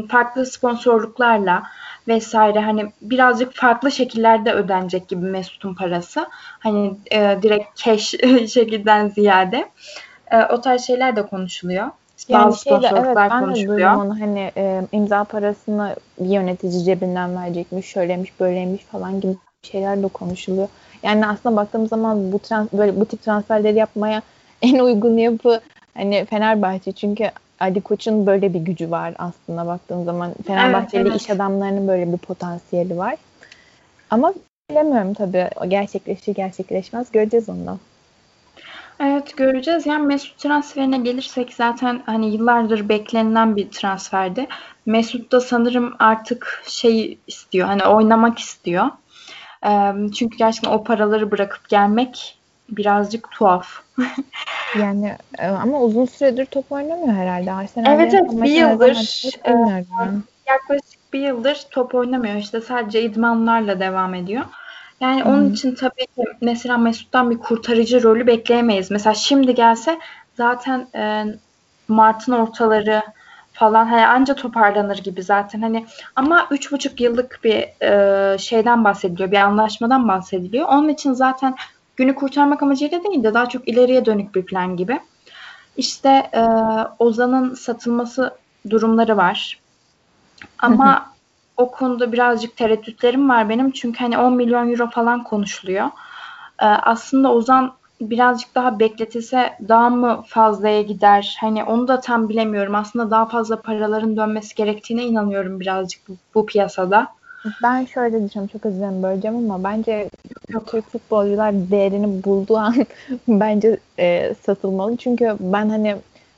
farklı 0.09 0.47
sponsorluklarla 0.47 1.63
vesaire 2.09 2.61
hani 2.61 2.93
birazcık 3.03 3.55
farklı 3.55 3.93
şekillerde 3.93 4.53
ödenecek 4.53 5.09
gibi 5.09 5.25
Mesut'un 5.25 5.75
parası. 5.75 6.27
Hani 6.59 6.95
e, 7.13 7.39
direkt 7.43 7.77
cash 7.85 8.09
şekilden 8.53 9.09
ziyade. 9.09 9.69
E, 10.33 10.45
o 10.45 10.61
tarz 10.61 10.83
şeyler 10.83 11.17
de 11.17 11.23
konuşuluyor. 11.23 11.91
Yani 12.29 12.45
Bazı 12.45 12.63
şeyde, 12.63 12.91
evet 12.93 13.17
ben 13.17 13.41
konuşuluyor. 13.41 13.91
de 13.91 13.97
onu 13.97 14.21
hani 14.21 14.53
e, 14.57 14.83
imza 14.93 15.25
parasını 15.25 15.97
bir 16.21 16.29
yönetici 16.29 16.85
cebinden 16.85 17.37
verecekmiş, 17.37 17.87
şöyleymiş, 17.87 18.41
böyleymiş 18.41 18.83
falan 18.85 19.21
gibi 19.21 19.37
şeyler 19.63 20.03
de 20.03 20.09
konuşuluyor. 20.09 20.69
Yani 21.03 21.27
aslında 21.27 21.57
baktığımız 21.57 21.89
zaman 21.89 22.33
bu 22.33 22.39
trans 22.39 22.69
böyle 22.73 23.01
bu 23.01 23.05
tip 23.05 23.23
transferleri 23.23 23.79
yapmaya 23.79 24.23
en 24.63 24.79
uygun 24.79 25.17
yapı 25.17 25.61
hani 25.95 26.25
Fenerbahçe 26.25 26.93
çünkü 26.93 27.31
Ali 27.61 27.81
Koç'un 27.81 28.27
böyle 28.27 28.55
bir 28.55 28.61
gücü 28.61 28.91
var 28.91 29.15
aslında 29.19 29.67
baktığın 29.67 30.05
zaman. 30.05 30.35
Fenerbahçeli 30.47 31.01
evet, 31.01 31.11
evet. 31.11 31.21
iş 31.21 31.31
adamlarının 31.31 31.89
böyle 31.89 32.13
bir 32.13 32.19
potansiyeli 32.19 32.99
var. 32.99 33.15
Ama 34.11 34.35
bilemiyorum 34.71 35.15
tabii. 35.15 35.49
O 35.61 35.69
gerçekleşir 35.69 36.35
gerçekleşmez. 36.35 37.13
Göreceğiz 37.13 37.49
ondan. 37.49 37.79
Evet 39.01 39.37
göreceğiz. 39.37 39.87
Yani 39.87 40.07
Mesut 40.07 40.39
transferine 40.39 40.99
gelirsek 40.99 41.55
zaten 41.55 42.03
hani 42.07 42.35
yıllardır 42.35 42.89
beklenilen 42.89 43.57
bir 43.57 43.71
transferdi. 43.71 44.47
Mesut 44.87 45.33
da 45.33 45.41
sanırım 45.41 45.95
artık 45.99 46.63
şey 46.67 47.19
istiyor. 47.27 47.67
Hani 47.67 47.85
oynamak 47.85 48.39
istiyor. 48.39 48.87
Çünkü 50.19 50.37
gerçekten 50.37 50.71
o 50.71 50.85
paraları 50.85 51.31
bırakıp 51.31 51.69
gelmek 51.69 52.39
birazcık 52.69 53.31
tuhaf. 53.31 53.83
yani 54.79 55.17
e, 55.39 55.47
ama 55.47 55.81
uzun 55.81 56.05
süredir 56.05 56.47
top 56.47 56.73
oynamıyor 56.73 57.15
herhalde. 57.15 57.53
Arsenal 57.53 57.93
evet 57.95 58.15
evet 58.15 58.31
bir 58.33 58.51
yıldır 58.51 59.25
e, 59.45 59.85
yaklaşık 60.47 61.13
bir 61.13 61.21
yıldır 61.21 61.67
top 61.71 61.95
oynamıyor. 61.95 62.35
İşte 62.35 62.61
sadece 62.61 63.03
idmanlarla 63.03 63.81
devam 63.81 64.15
ediyor. 64.15 64.45
Yani 65.03 65.21
Hı-hı. 65.21 65.29
onun 65.29 65.51
için 65.53 65.75
tabii 65.75 66.07
ki 66.07 66.25
mesela 66.41 66.79
Mesut'tan 66.79 67.31
bir 67.31 67.39
kurtarıcı 67.39 68.03
rolü 68.03 68.27
bekleyemeyiz. 68.27 68.91
Mesela 68.91 69.15
şimdi 69.15 69.55
gelse 69.55 69.99
zaten 70.37 70.89
e, 70.95 71.25
Mart'ın 71.89 72.33
ortaları 72.33 73.03
falan 73.53 73.87
hani 73.87 74.07
anca 74.07 74.35
toparlanır 74.35 74.99
gibi 74.99 75.23
zaten 75.23 75.63
hani. 75.63 75.87
Ama 76.17 76.47
üç 76.51 76.73
buçuk 76.73 77.01
yıllık 77.01 77.41
bir 77.45 77.83
e, 77.83 78.39
şeyden 78.39 78.85
bahsediliyor 78.85 79.31
bir 79.31 79.37
anlaşmadan 79.37 80.09
bahsediliyor. 80.09 80.69
Onun 80.69 80.89
için 80.89 81.13
zaten 81.13 81.57
günü 81.97 82.15
kurtarmak 82.15 82.63
amacıyla 82.63 83.05
değil 83.05 83.23
de 83.23 83.35
daha 83.35 83.49
çok 83.49 83.69
ileriye 83.69 84.07
dönük 84.07 84.35
bir 84.35 84.47
plan 84.47 84.77
gibi. 84.77 85.01
İşte 85.77 86.31
e, 86.35 86.43
Ozan'ın 86.99 87.55
satılması 87.55 88.35
durumları 88.71 89.17
var. 89.17 89.59
Ama 90.59 91.12
o 91.63 91.71
konuda 91.71 92.13
birazcık 92.13 92.57
tereddütlerim 92.57 93.29
var 93.29 93.49
benim 93.49 93.71
çünkü 93.71 93.99
hani 93.99 94.19
10 94.19 94.33
milyon 94.33 94.71
euro 94.71 94.91
falan 94.91 95.25
konuşuluyor 95.25 95.87
e, 96.63 96.67
aslında 96.67 97.33
Ozan 97.33 97.73
birazcık 98.01 98.55
daha 98.55 98.79
bekletilse 98.79 99.53
daha 99.69 99.91
mı 99.91 100.25
fazlaya 100.27 100.83
gider? 100.83 101.37
Hani 101.41 101.65
onu 101.65 101.89
da 101.89 102.01
tam 102.01 102.29
bilemiyorum. 102.29 102.75
Aslında 102.75 103.11
daha 103.11 103.27
fazla 103.27 103.61
paraların 103.61 104.17
dönmesi 104.17 104.55
gerektiğine 104.55 105.05
inanıyorum 105.05 105.61
birazcık 105.61 106.09
bu, 106.09 106.17
bu 106.35 106.47
piyasada. 106.47 107.09
Ben 107.63 107.85
şöyle 107.85 108.19
diyeceğim 108.19 108.49
çok 108.49 108.67
özür 108.67 109.03
böleceğim 109.03 109.37
ama 109.37 109.65
bence 109.65 110.11
Türk 110.67 110.91
futbolcular 110.91 111.55
değerini 111.71 112.25
bulduğu 112.25 112.57
an 112.57 112.75
bence 113.29 113.77
e, 113.99 114.35
satılmalı. 114.35 114.97
Çünkü 114.97 115.37
ben 115.41 115.69
hani 115.69 115.97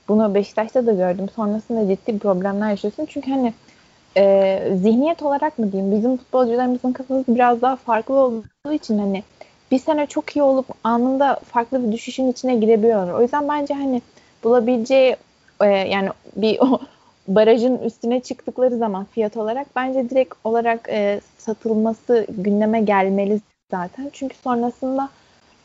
bunu 0.08 0.34
Beşiktaş'ta 0.34 0.86
da 0.86 0.92
gördüm. 0.92 1.28
Sonrasında 1.36 1.88
ciddi 1.88 2.18
problemler 2.18 2.70
yaşıyorsun. 2.70 3.06
Çünkü 3.06 3.30
hani 3.30 3.54
e, 4.16 4.62
zihniyet 4.82 5.22
olarak 5.22 5.58
mı 5.58 5.72
diyeyim 5.72 5.96
bizim 5.96 6.16
futbolcularımızın 6.16 6.92
kafası 6.92 7.24
biraz 7.28 7.62
daha 7.62 7.76
farklı 7.76 8.14
olduğu 8.14 8.72
için 8.72 8.98
hani 8.98 9.22
bir 9.70 9.78
sene 9.78 10.06
çok 10.06 10.36
iyi 10.36 10.42
olup 10.42 10.66
anında 10.84 11.40
farklı 11.52 11.86
bir 11.86 11.92
düşüşün 11.92 12.32
içine 12.32 12.54
girebiliyorlar. 12.54 13.14
O 13.14 13.22
yüzden 13.22 13.48
bence 13.48 13.74
hani 13.74 14.02
bulabileceği 14.44 15.16
e, 15.60 15.66
yani 15.66 16.08
bir 16.36 16.58
o 16.60 16.80
barajın 17.28 17.78
üstüne 17.78 18.20
çıktıkları 18.20 18.78
zaman 18.78 19.04
fiyat 19.04 19.36
olarak 19.36 19.66
bence 19.76 20.10
direkt 20.10 20.34
olarak 20.44 20.88
e, 20.88 21.20
satılması 21.38 22.26
gündeme 22.28 22.80
gelmeli 22.80 23.40
zaten. 23.70 24.10
Çünkü 24.12 24.36
sonrasında 24.36 25.08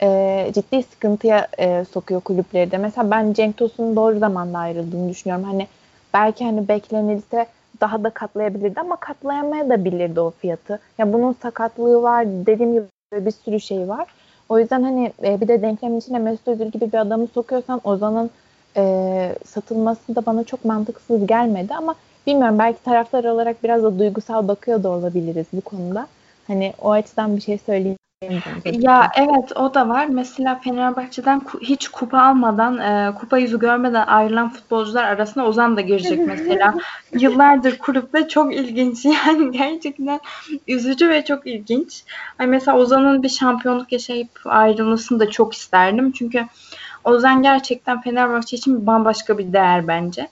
e, 0.01 0.51
ciddi 0.53 0.83
sıkıntıya 0.83 1.47
e, 1.59 1.85
sokuyor 1.85 2.21
kulüpleri 2.21 2.71
de. 2.71 2.77
Mesela 2.77 3.11
ben 3.11 3.33
Cenk 3.33 3.57
Tosun'un 3.57 3.95
doğru 3.95 4.19
zamanda 4.19 4.57
ayrıldığını 4.57 5.09
düşünüyorum. 5.09 5.45
Hani 5.45 5.67
belki 6.13 6.45
hani 6.45 6.67
beklenilse 6.67 7.47
daha 7.81 8.03
da 8.03 8.09
katlayabilirdi 8.09 8.79
ama 8.79 8.95
katlayamaya 8.95 9.69
da 9.69 9.85
bilirdi 9.85 10.19
o 10.19 10.31
fiyatı. 10.31 10.79
Ya 10.97 11.13
bunun 11.13 11.33
sakatlığı 11.33 12.01
var 12.01 12.27
dediğim 12.27 12.73
gibi 12.73 12.85
bir 13.13 13.31
sürü 13.31 13.59
şey 13.59 13.89
var. 13.89 14.07
O 14.49 14.59
yüzden 14.59 14.83
hani 14.83 15.13
e, 15.23 15.41
bir 15.41 15.47
de 15.47 15.61
denklemin 15.61 15.99
içine 15.99 16.19
Mesut 16.19 16.47
Özil 16.47 16.71
gibi 16.71 16.91
bir 16.91 16.97
adamı 16.97 17.27
sokuyorsan 17.27 17.81
Ozan'ın 17.83 18.29
e, 18.77 19.35
satılması 19.45 20.15
da 20.15 20.25
bana 20.25 20.43
çok 20.43 20.65
mantıksız 20.65 21.27
gelmedi 21.27 21.75
ama 21.75 21.95
bilmiyorum 22.27 22.59
belki 22.59 22.83
taraftar 22.83 23.23
olarak 23.23 23.63
biraz 23.63 23.83
da 23.83 23.99
duygusal 23.99 24.47
bakıyor 24.47 24.83
da 24.83 24.89
olabiliriz 24.89 25.47
bu 25.53 25.61
konuda. 25.61 26.07
Hani 26.47 26.73
o 26.81 26.91
açıdan 26.91 27.35
bir 27.35 27.41
şey 27.41 27.57
söyleyeyim. 27.57 27.97
Ya 28.65 29.11
evet 29.15 29.51
o 29.57 29.73
da 29.73 29.89
var. 29.89 30.05
Mesela 30.05 30.55
Fenerbahçe'den 30.55 31.41
hiç 31.61 31.87
kupa 31.87 32.19
almadan, 32.21 32.77
e, 32.77 33.15
kupa 33.15 33.37
yüzü 33.37 33.59
görmeden 33.59 34.07
ayrılan 34.07 34.49
futbolcular 34.49 35.03
arasında 35.03 35.45
Ozan 35.45 35.77
da 35.77 35.81
girecek 35.81 36.27
mesela. 36.27 36.73
Yıllardır 37.19 37.77
kulüpte 37.77 38.27
çok 38.27 38.55
ilginç. 38.55 39.05
Yani 39.27 39.51
gerçekten 39.51 40.19
üzücü 40.67 41.09
ve 41.09 41.25
çok 41.25 41.47
ilginç. 41.47 42.03
Hani 42.37 42.47
mesela 42.47 42.77
Ozan'ın 42.77 43.23
bir 43.23 43.29
şampiyonluk 43.29 43.91
yaşayıp 43.91 44.39
ayrılmasını 44.45 45.19
da 45.19 45.29
çok 45.29 45.53
isterdim. 45.53 46.11
Çünkü 46.11 46.45
Ozan 47.03 47.43
gerçekten 47.43 48.01
Fenerbahçe 48.01 48.57
için 48.57 48.87
bambaşka 48.87 49.37
bir 49.37 49.53
değer 49.53 49.87
bence 49.87 50.27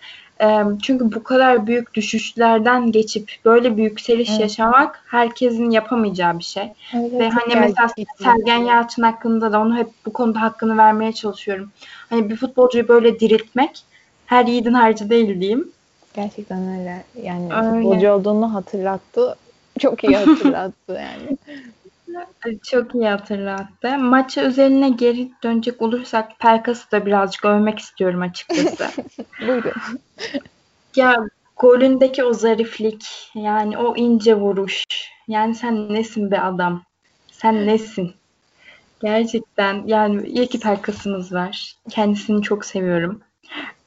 çünkü 0.82 1.12
bu 1.12 1.24
kadar 1.24 1.68
büyük 1.68 1.94
düşüşlerden 1.94 2.92
geçip 2.92 3.32
böyle 3.46 3.78
bir 3.78 3.84
yükseliş 3.84 4.30
evet. 4.30 4.40
yaşamak 4.40 5.04
herkesin 5.08 5.70
yapamayacağı 5.70 6.40
bir 6.40 6.44
şey. 6.44 6.74
Evet, 6.94 7.14
Ve 7.14 7.30
hani 7.30 7.56
mesela 7.56 7.88
Sergen 8.24 8.58
Yalçın 8.58 9.04
hakkında 9.04 9.52
da 9.52 9.60
onu 9.60 9.78
hep 9.78 9.88
bu 10.06 10.14
konuda 10.14 10.42
hakkını 10.42 10.78
vermeye 10.78 11.14
çalışıyorum. 11.14 11.72
Hani 12.10 12.30
bir 12.30 12.36
futbolcuyu 12.36 12.88
böyle 12.88 13.20
diriltmek 13.20 13.84
her 14.26 14.46
yiğidin 14.46 14.74
harcı 14.74 15.10
değil 15.10 15.42
diyeyim. 15.42 15.72
Gerçekten 16.14 16.80
öyle. 16.80 17.04
Yani 17.24 17.54
öyle. 17.54 17.82
futbolcu 17.82 18.12
olduğunu 18.12 18.54
hatırlattı. 18.54 19.36
Çok 19.80 20.04
iyi 20.04 20.18
hatırlattı 20.18 20.92
yani. 20.94 21.38
Çok 22.64 22.96
iyi 22.96 23.08
hatırlattı. 23.08 23.98
Maçı 23.98 24.42
özeline 24.42 24.90
geri 24.90 25.32
dönecek 25.44 25.82
olursak 25.82 26.40
Pelkas'ı 26.40 26.92
da 26.92 27.06
birazcık 27.06 27.46
övmek 27.46 27.80
istiyorum 27.80 28.22
açıkçası. 28.22 28.88
Buyurun. 29.48 29.72
Ya 30.96 31.28
golündeki 31.56 32.24
o 32.24 32.34
zariflik, 32.34 33.32
yani 33.36 33.78
o 33.78 33.96
ince 33.96 34.36
vuruş. 34.36 34.84
Yani 35.28 35.56
sen 35.56 35.94
nesin 35.94 36.32
be 36.32 36.42
adam? 36.42 36.84
Sen 37.32 37.68
nesin? 37.68 38.14
Gerçekten 39.02 39.84
yani 39.86 40.28
iyi 40.28 40.48
ki 40.48 40.60
Pelkas'ımız 40.60 41.34
var. 41.34 41.76
Kendisini 41.90 42.42
çok 42.42 42.66
seviyorum. 42.66 43.22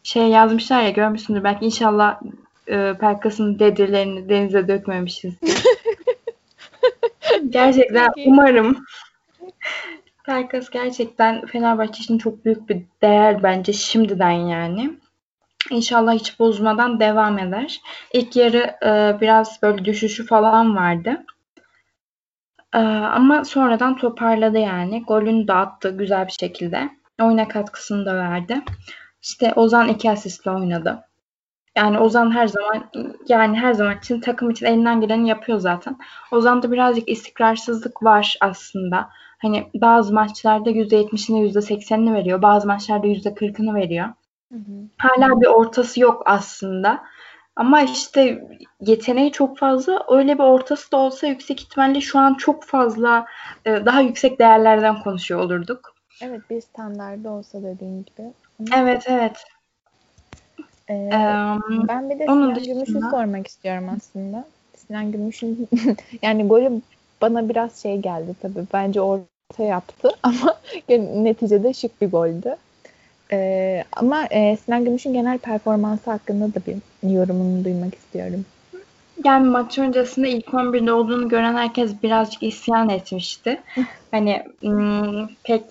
Şey 0.03 0.29
yazmışlar 0.29 0.83
ya 0.83 0.91
görmüşsündür 0.91 1.45
belki 1.45 1.65
inşallah 1.65 2.21
e, 2.69 2.95
Pelkas'ın 3.01 3.59
dedirlerini 3.59 4.29
denize 4.29 4.69
dökmemişizdir. 4.69 5.60
Gerçekten 7.51 8.13
umarım. 8.27 8.85
Pelkas 10.27 10.71
gerçekten 10.71 11.47
Fenerbahçe 11.47 12.03
için 12.03 12.19
çok 12.19 12.45
büyük 12.45 12.69
bir 12.69 12.83
değer 13.03 13.43
bence 13.43 13.73
şimdiden 13.73 14.31
yani. 14.31 14.91
İnşallah 15.71 16.15
hiç 16.15 16.39
bozmadan 16.39 17.01
devam 17.01 17.39
eder. 17.39 17.81
İlk 18.13 18.37
yarı 18.37 18.77
e, 18.85 19.21
biraz 19.21 19.63
böyle 19.63 19.85
düşüşü 19.85 20.27
falan 20.27 20.77
vardı. 20.77 21.25
E, 22.75 22.79
ama 22.79 23.45
sonradan 23.45 23.97
toparladı 23.97 24.59
yani. 24.59 25.05
Golünü 25.05 25.49
de 25.49 25.53
attı 25.53 25.97
güzel 25.97 26.27
bir 26.27 26.33
şekilde. 26.41 26.91
Oyuna 27.23 27.49
katkısını 27.49 28.07
da 28.07 28.17
verdi. 28.17 28.61
İşte 29.23 29.53
Ozan 29.55 29.89
iki 29.89 30.11
asistle 30.11 30.51
oynadı. 30.51 31.10
Yani 31.77 31.99
Ozan 31.99 32.35
her 32.35 32.47
zaman 32.47 32.85
yani 33.29 33.59
her 33.59 33.73
zaman 33.73 33.99
için 33.99 34.21
takım 34.21 34.51
için 34.51 34.67
elinden 34.67 35.01
geleni 35.01 35.29
yapıyor 35.29 35.59
zaten. 35.59 35.97
Ozan'da 36.33 36.73
birazcık 36.73 37.09
istikrarsızlık 37.09 38.03
var 38.03 38.37
aslında. 38.41 39.09
Hani 39.39 39.71
bazı 39.75 40.15
maçlarda 40.15 40.71
%70'ini 40.71 41.53
%80'ini 41.53 42.15
veriyor. 42.15 42.43
Bazı 42.43 42.67
maçlarda 42.67 43.07
%40'ını 43.07 43.75
veriyor. 43.75 44.07
Hı 44.53 44.59
hı. 44.59 44.89
Hala 44.99 45.41
bir 45.41 45.47
ortası 45.47 46.01
yok 46.01 46.23
aslında. 46.27 47.03
Ama 47.57 47.81
işte 47.83 48.49
yeteneği 48.81 49.33
çok 49.33 49.59
fazla. 49.59 50.05
Öyle 50.09 50.35
bir 50.35 50.43
ortası 50.43 50.93
da 50.93 50.97
olsa 50.97 51.27
yüksek 51.27 51.61
ihtimalle 51.61 52.01
şu 52.01 52.19
an 52.19 52.35
çok 52.35 52.65
fazla 52.65 53.27
daha 53.67 54.01
yüksek 54.01 54.39
değerlerden 54.39 55.03
konuşuyor 55.03 55.41
olurduk. 55.41 55.95
Evet 56.23 56.41
bir 56.51 56.61
standardı 56.61 57.29
olsa 57.29 57.63
dediğin 57.63 58.05
gibi. 58.05 58.33
aslında. 58.61 58.77
Evet 58.83 59.05
evet. 59.07 59.45
Ee, 60.91 61.11
ben 61.89 62.11
bir 62.11 62.19
de 62.19 62.25
Sinan 62.25 62.57
dışında... 62.57 62.73
Gümüş'ü 62.73 63.11
sormak 63.11 63.47
istiyorum 63.47 63.89
aslında. 63.97 64.45
Sinan 64.77 65.13
Gümüş'ün 65.13 65.69
yani 66.23 66.49
golü 66.49 66.81
bana 67.21 67.49
biraz 67.49 67.83
şey 67.83 67.99
geldi 67.99 68.35
tabii. 68.43 68.65
Bence 68.73 69.01
orta 69.01 69.63
yaptı 69.63 70.09
ama 70.23 70.57
neticede 70.99 71.73
şık 71.73 72.01
bir 72.01 72.11
goldü. 72.11 72.57
Ee, 73.33 73.85
ama 73.93 74.27
e, 74.31 74.57
Sinan 74.57 74.85
Gümüş'ün 74.85 75.13
genel 75.13 75.39
performansı 75.39 76.11
hakkında 76.11 76.55
da 76.55 76.61
bir 76.67 76.77
yorumunu 77.15 77.65
duymak 77.65 77.95
istiyorum. 77.95 78.45
Yani 79.25 79.49
maç 79.49 79.79
öncesinde 79.79 80.31
ilk 80.31 80.47
11'de 80.47 80.93
olduğunu 80.93 81.29
gören 81.29 81.55
herkes 81.55 82.03
birazcık 82.03 82.43
isyan 82.43 82.89
etmişti. 82.89 83.61
hani 84.11 84.43
hmm, 84.61 85.27
pek 85.45 85.63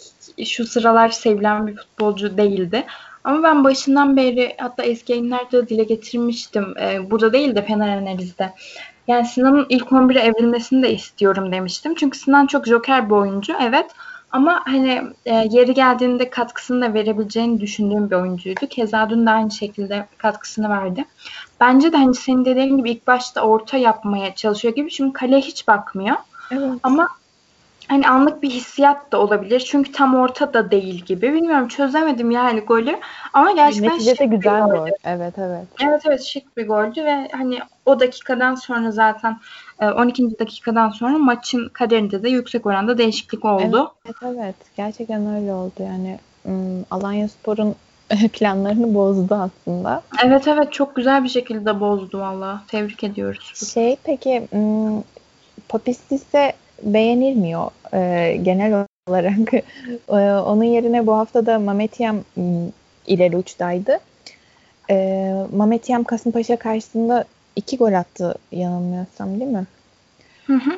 şu 0.45 0.67
sıralar 0.67 1.09
sevilen 1.09 1.67
bir 1.67 1.75
futbolcu 1.75 2.37
değildi. 2.37 2.83
Ama 3.29 3.43
ben 3.43 3.63
başından 3.63 4.17
beri 4.17 4.55
hatta 4.57 4.83
eski 4.83 5.11
yayınlarda 5.11 5.69
dile 5.69 5.83
getirmiştim. 5.83 6.73
Ee, 6.81 7.11
burada 7.11 7.33
değil 7.33 7.55
de 7.55 7.65
Fener 7.65 7.97
Analiz'de. 7.97 8.53
Yani 9.07 9.25
Sinan'ın 9.25 9.65
ilk 9.69 9.87
11'e 9.87 10.19
evrilmesini 10.19 10.83
de 10.83 10.93
istiyorum 10.93 11.51
demiştim. 11.51 11.95
Çünkü 11.95 12.19
Sinan 12.19 12.47
çok 12.47 12.67
joker 12.67 13.09
bir 13.09 13.15
oyuncu 13.15 13.53
evet. 13.61 13.85
Ama 14.31 14.61
hani 14.65 15.01
e, 15.25 15.47
yeri 15.51 15.73
geldiğinde 15.73 16.29
katkısını 16.29 16.81
da 16.81 16.93
verebileceğini 16.93 17.61
düşündüğüm 17.61 18.11
bir 18.11 18.15
oyuncuydu. 18.15 18.67
Keza 18.67 19.09
dün 19.09 19.25
de 19.25 19.29
aynı 19.29 19.51
şekilde 19.51 20.07
katkısını 20.17 20.69
verdi. 20.69 21.05
Bence 21.59 21.91
de 21.91 21.97
hani 21.97 22.15
senin 22.15 22.45
dediğin 22.45 22.77
gibi 22.77 22.91
ilk 22.91 23.07
başta 23.07 23.41
orta 23.41 23.77
yapmaya 23.77 24.35
çalışıyor 24.35 24.75
gibi. 24.75 24.89
Çünkü 24.89 25.13
kaleye 25.13 25.41
hiç 25.41 25.67
bakmıyor. 25.67 26.15
Evet. 26.51 26.71
Ama 26.83 27.07
hani 27.89 28.07
anlık 28.07 28.43
bir 28.43 28.49
hissiyat 28.49 29.11
da 29.11 29.21
olabilir. 29.21 29.59
Çünkü 29.59 29.91
tam 29.91 30.15
orta 30.15 30.53
da 30.53 30.71
değil 30.71 31.05
gibi. 31.05 31.33
Bilmiyorum 31.33 31.67
çözemedim 31.67 32.31
yani 32.31 32.59
golü. 32.59 32.99
Ama 33.33 33.51
gerçekten 33.51 33.93
Neticede 33.93 34.25
güzel 34.25 34.61
gol. 34.61 34.87
Evet 35.03 35.33
evet. 35.37 35.67
Evet 35.83 36.01
evet 36.05 36.23
şık 36.23 36.57
bir 36.57 36.67
goldü 36.67 37.05
ve 37.05 37.29
hani 37.31 37.59
o 37.85 37.99
dakikadan 37.99 38.55
sonra 38.55 38.91
zaten 38.91 39.39
12. 39.81 40.23
E, 40.23 40.39
dakikadan 40.39 40.89
sonra 40.89 41.17
maçın 41.17 41.69
kaderinde 41.69 42.23
de 42.23 42.29
yüksek 42.29 42.65
oranda 42.65 42.97
değişiklik 42.97 43.45
oldu. 43.45 43.93
Evet 44.05 44.15
evet. 44.21 44.55
Gerçekten 44.77 45.35
öyle 45.35 45.53
oldu 45.53 45.73
yani. 45.79 46.19
Alanya 46.91 47.27
Spor'un 47.27 47.75
planlarını 48.33 48.93
bozdu 48.93 49.35
aslında. 49.35 50.01
Evet 50.25 50.47
evet 50.47 50.73
çok 50.73 50.95
güzel 50.95 51.23
bir 51.23 51.29
şekilde 51.29 51.79
bozdu 51.79 52.19
valla. 52.19 52.61
Tebrik 52.67 53.03
ediyoruz. 53.03 53.71
Şey 53.73 53.97
peki 54.03 54.47
Papistis'e 55.69 56.53
beğenilmiyor 56.83 57.71
e, 57.93 58.37
genel 58.37 58.85
olarak. 59.09 59.53
e, 60.09 60.15
onun 60.39 60.63
yerine 60.63 61.07
bu 61.07 61.13
hafta 61.13 61.45
da 61.45 61.59
Mametyam 61.59 62.17
hmm, 62.33 62.67
ileri 63.07 63.37
uçtaydı. 63.37 63.99
E, 64.89 65.33
Mametyam 65.55 66.03
Kasımpaşa 66.03 66.55
karşısında 66.55 67.25
iki 67.55 67.77
gol 67.77 67.93
attı 67.93 68.35
yanılmıyorsam 68.51 69.39
değil 69.39 69.51
mi? 69.51 69.65
Hı 70.47 70.53
hı. 70.53 70.71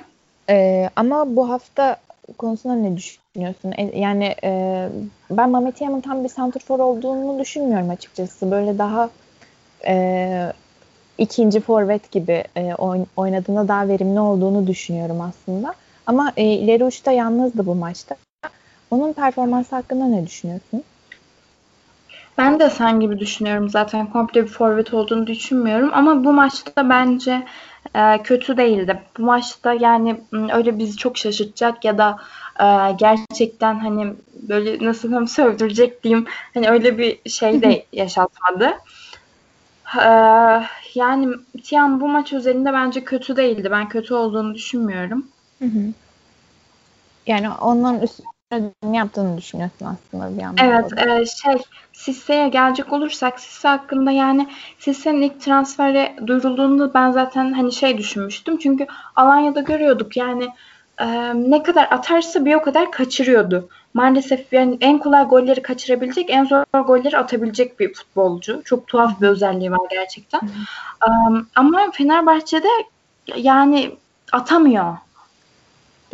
E, 0.49 0.89
ama 0.95 1.35
bu 1.35 1.49
hafta 1.49 1.97
konusunda 2.37 2.75
ne 2.75 2.97
düşünüyorsun? 2.97 3.73
E, 3.77 3.99
yani 3.99 4.35
e, 4.43 4.89
ben 5.31 5.49
Mehmet 5.49 5.81
Yam'ın 5.81 6.01
tam 6.01 6.23
bir 6.23 6.29
santrfor 6.29 6.79
olduğunu 6.79 7.39
düşünmüyorum 7.39 7.89
açıkçası. 7.89 8.51
Böyle 8.51 8.77
daha 8.77 9.09
e, 9.85 10.53
ikinci 11.17 11.59
forvet 11.59 12.11
gibi 12.11 12.43
e, 12.57 12.75
oynadığında 13.17 13.67
daha 13.67 13.87
verimli 13.87 14.19
olduğunu 14.19 14.67
düşünüyorum 14.67 15.21
aslında. 15.21 15.73
Ama 16.07 16.33
e, 16.37 16.43
ileri 16.43 16.83
uçta 16.83 17.11
yalnızdı 17.11 17.65
bu 17.65 17.75
maçta. 17.75 18.15
Onun 18.91 19.13
performansı 19.13 19.75
hakkında 19.75 20.05
ne 20.05 20.27
düşünüyorsun? 20.27 20.83
Ben 22.37 22.59
de 22.59 22.69
sen 22.69 22.99
gibi 22.99 23.19
düşünüyorum 23.19 23.69
zaten. 23.69 24.07
Komple 24.07 24.43
bir 24.43 24.47
forvet 24.47 24.93
olduğunu 24.93 25.27
düşünmüyorum. 25.27 25.89
Ama 25.93 26.23
bu 26.23 26.33
maçta 26.33 26.89
bence 26.89 27.45
e, 27.95 28.23
kötü 28.23 28.57
değildi. 28.57 29.01
Bu 29.17 29.23
maçta 29.23 29.73
yani 29.73 30.21
öyle 30.53 30.79
bizi 30.79 30.97
çok 30.97 31.17
şaşırtacak 31.17 31.85
ya 31.85 31.97
da 31.97 32.17
e, 32.59 32.91
gerçekten 32.97 33.79
hani 33.79 34.13
böyle 34.33 34.85
nasıl 34.85 35.13
hem 35.13 35.27
sövdürecek 35.27 36.03
diyeyim 36.03 36.25
hani 36.53 36.69
öyle 36.69 36.97
bir 36.97 37.29
şey 37.29 37.61
de 37.61 37.85
yaşatmadı. 37.93 38.71
E, 40.01 40.09
yani 40.95 41.35
Tian 41.63 42.01
bu 42.01 42.07
maç 42.07 42.33
özelinde 42.33 42.73
bence 42.73 43.03
kötü 43.03 43.35
değildi. 43.35 43.71
Ben 43.71 43.89
kötü 43.89 44.13
olduğunu 44.13 44.55
düşünmüyorum. 44.55 45.27
Hı 45.61 45.65
hı. 45.65 45.93
Yani 47.27 47.49
onların 47.49 48.01
üstüne 48.01 48.97
yaptığını 48.97 49.37
düşünüyorsun 49.37 49.85
aslında 49.85 50.37
bir 50.37 50.41
yandan. 50.41 50.65
Evet, 50.65 50.91
e, 50.97 51.25
şey 51.25 51.61
Sisse'ye 51.93 52.49
gelecek 52.49 52.93
olursak 52.93 53.39
Sisse 53.39 53.67
hakkında 53.67 54.11
yani 54.11 54.47
Sisse'nin 54.79 55.21
ilk 55.21 55.41
transferi 55.41 56.15
duyurulduğunda 56.27 56.93
ben 56.93 57.11
zaten 57.11 57.53
hani 57.53 57.71
şey 57.71 57.97
düşünmüştüm. 57.97 58.57
Çünkü 58.57 58.87
Alanya'da 59.15 59.59
görüyorduk 59.61 60.17
yani 60.17 60.49
e, 60.99 61.33
ne 61.35 61.63
kadar 61.63 61.87
atarsa 61.91 62.45
bir 62.45 62.55
o 62.55 62.61
kadar 62.61 62.91
kaçırıyordu. 62.91 63.69
Maalesef 63.93 64.53
yani 64.53 64.77
en 64.81 64.97
kolay 64.97 65.23
golleri 65.23 65.61
kaçırabilecek, 65.61 66.29
en 66.29 66.45
zor 66.45 66.63
golleri 66.73 67.17
atabilecek 67.17 67.79
bir 67.79 67.93
futbolcu. 67.93 68.61
Çok 68.65 68.87
tuhaf 68.87 69.21
bir 69.21 69.27
özelliği 69.27 69.71
var 69.71 69.87
gerçekten. 69.89 70.39
E, 71.07 71.09
ama 71.55 71.91
Fenerbahçe'de 71.93 72.67
yani 73.35 73.91
atamıyor. 74.31 74.97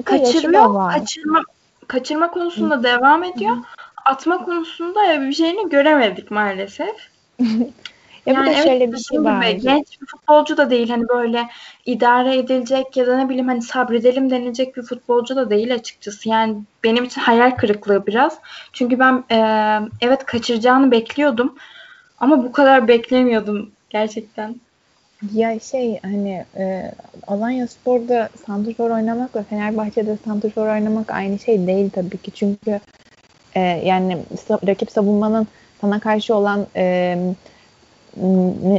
Kaçırıyor. 0.06 0.92
Kaçırma 0.92 1.42
kaçırma 1.88 2.32
konusunda 2.32 2.78
Hı. 2.78 2.84
devam 2.84 3.24
ediyor. 3.24 3.56
Hı 3.56 3.62
atma 4.08 4.46
konusunda 4.46 5.22
bir 5.22 5.34
şeyini 5.34 5.70
göremedik 5.70 6.32
maalesef. 6.32 6.96
ya 7.40 7.68
yani 8.26 8.50
de 8.50 8.64
şöyle 8.64 8.92
bir 8.92 8.98
şey 8.98 9.24
var. 9.24 9.50
Genç 9.50 10.02
bir 10.02 10.08
futbolcu 10.08 10.58
da 10.58 10.70
değil 10.70 10.90
hani 10.90 11.10
böyle 11.10 11.50
idare 11.86 12.38
edilecek 12.38 12.98
ya 12.98 13.08
da 13.08 13.18
ne 13.18 13.30
bileyim 13.30 13.48
hani 13.48 13.62
sabredelim 13.62 14.30
denilecek 14.30 14.78
bir 14.78 14.82
futbolcu 14.82 15.36
da 15.36 15.50
değil 15.50 15.74
açıkçası. 15.74 16.30
Yani 16.30 16.58
benim 16.84 17.04
için 17.04 17.22
hayal 17.22 17.52
kırıklığı 17.52 18.08
biraz. 18.08 18.40
Çünkü 18.74 19.00
ben 19.00 19.24
e, 19.32 19.40
evet 20.02 20.26
kaçıracağını 20.26 20.92
bekliyordum 20.92 21.56
ama 22.20 22.44
bu 22.44 22.52
kadar 22.52 22.88
beklemiyordum 22.88 23.72
gerçekten. 23.90 24.56
Ya 25.34 25.60
şey 25.60 26.00
hani 26.00 26.46
e, 26.58 26.92
Alanya 27.28 27.68
Spor'da 27.68 28.30
santrfor 28.46 28.90
oynamak 28.90 29.36
ve 29.36 29.44
Fenerbahçe'de 29.44 30.18
santrfor 30.26 30.68
oynamak 30.68 31.12
aynı 31.12 31.40
şey 31.40 31.68
değil 31.68 31.90
tabii 31.90 32.18
ki. 32.18 32.32
Çünkü 32.32 32.80
e, 33.56 33.60
yani 33.62 34.18
rakip 34.68 34.92
savunmanın 34.92 35.48
sana 35.82 36.00
karşı 36.00 36.36
olan 36.36 36.68
e, 36.76 37.18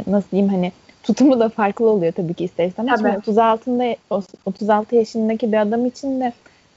nasıl 0.06 0.30
diyeyim 0.30 0.52
hani 0.52 0.72
tutumu 1.02 1.40
da 1.40 1.48
farklı 1.48 1.90
oluyor 1.90 2.12
tabii 2.12 2.34
ki 2.34 2.44
ister 2.44 2.66
istemez. 2.66 3.00
Tabii. 3.00 3.08
36'ında 3.08 3.96
36 4.46 4.96
yaşındaki 4.96 5.52
bir 5.52 5.56
adam 5.56 5.86
için 5.86 6.20
de 6.20 6.32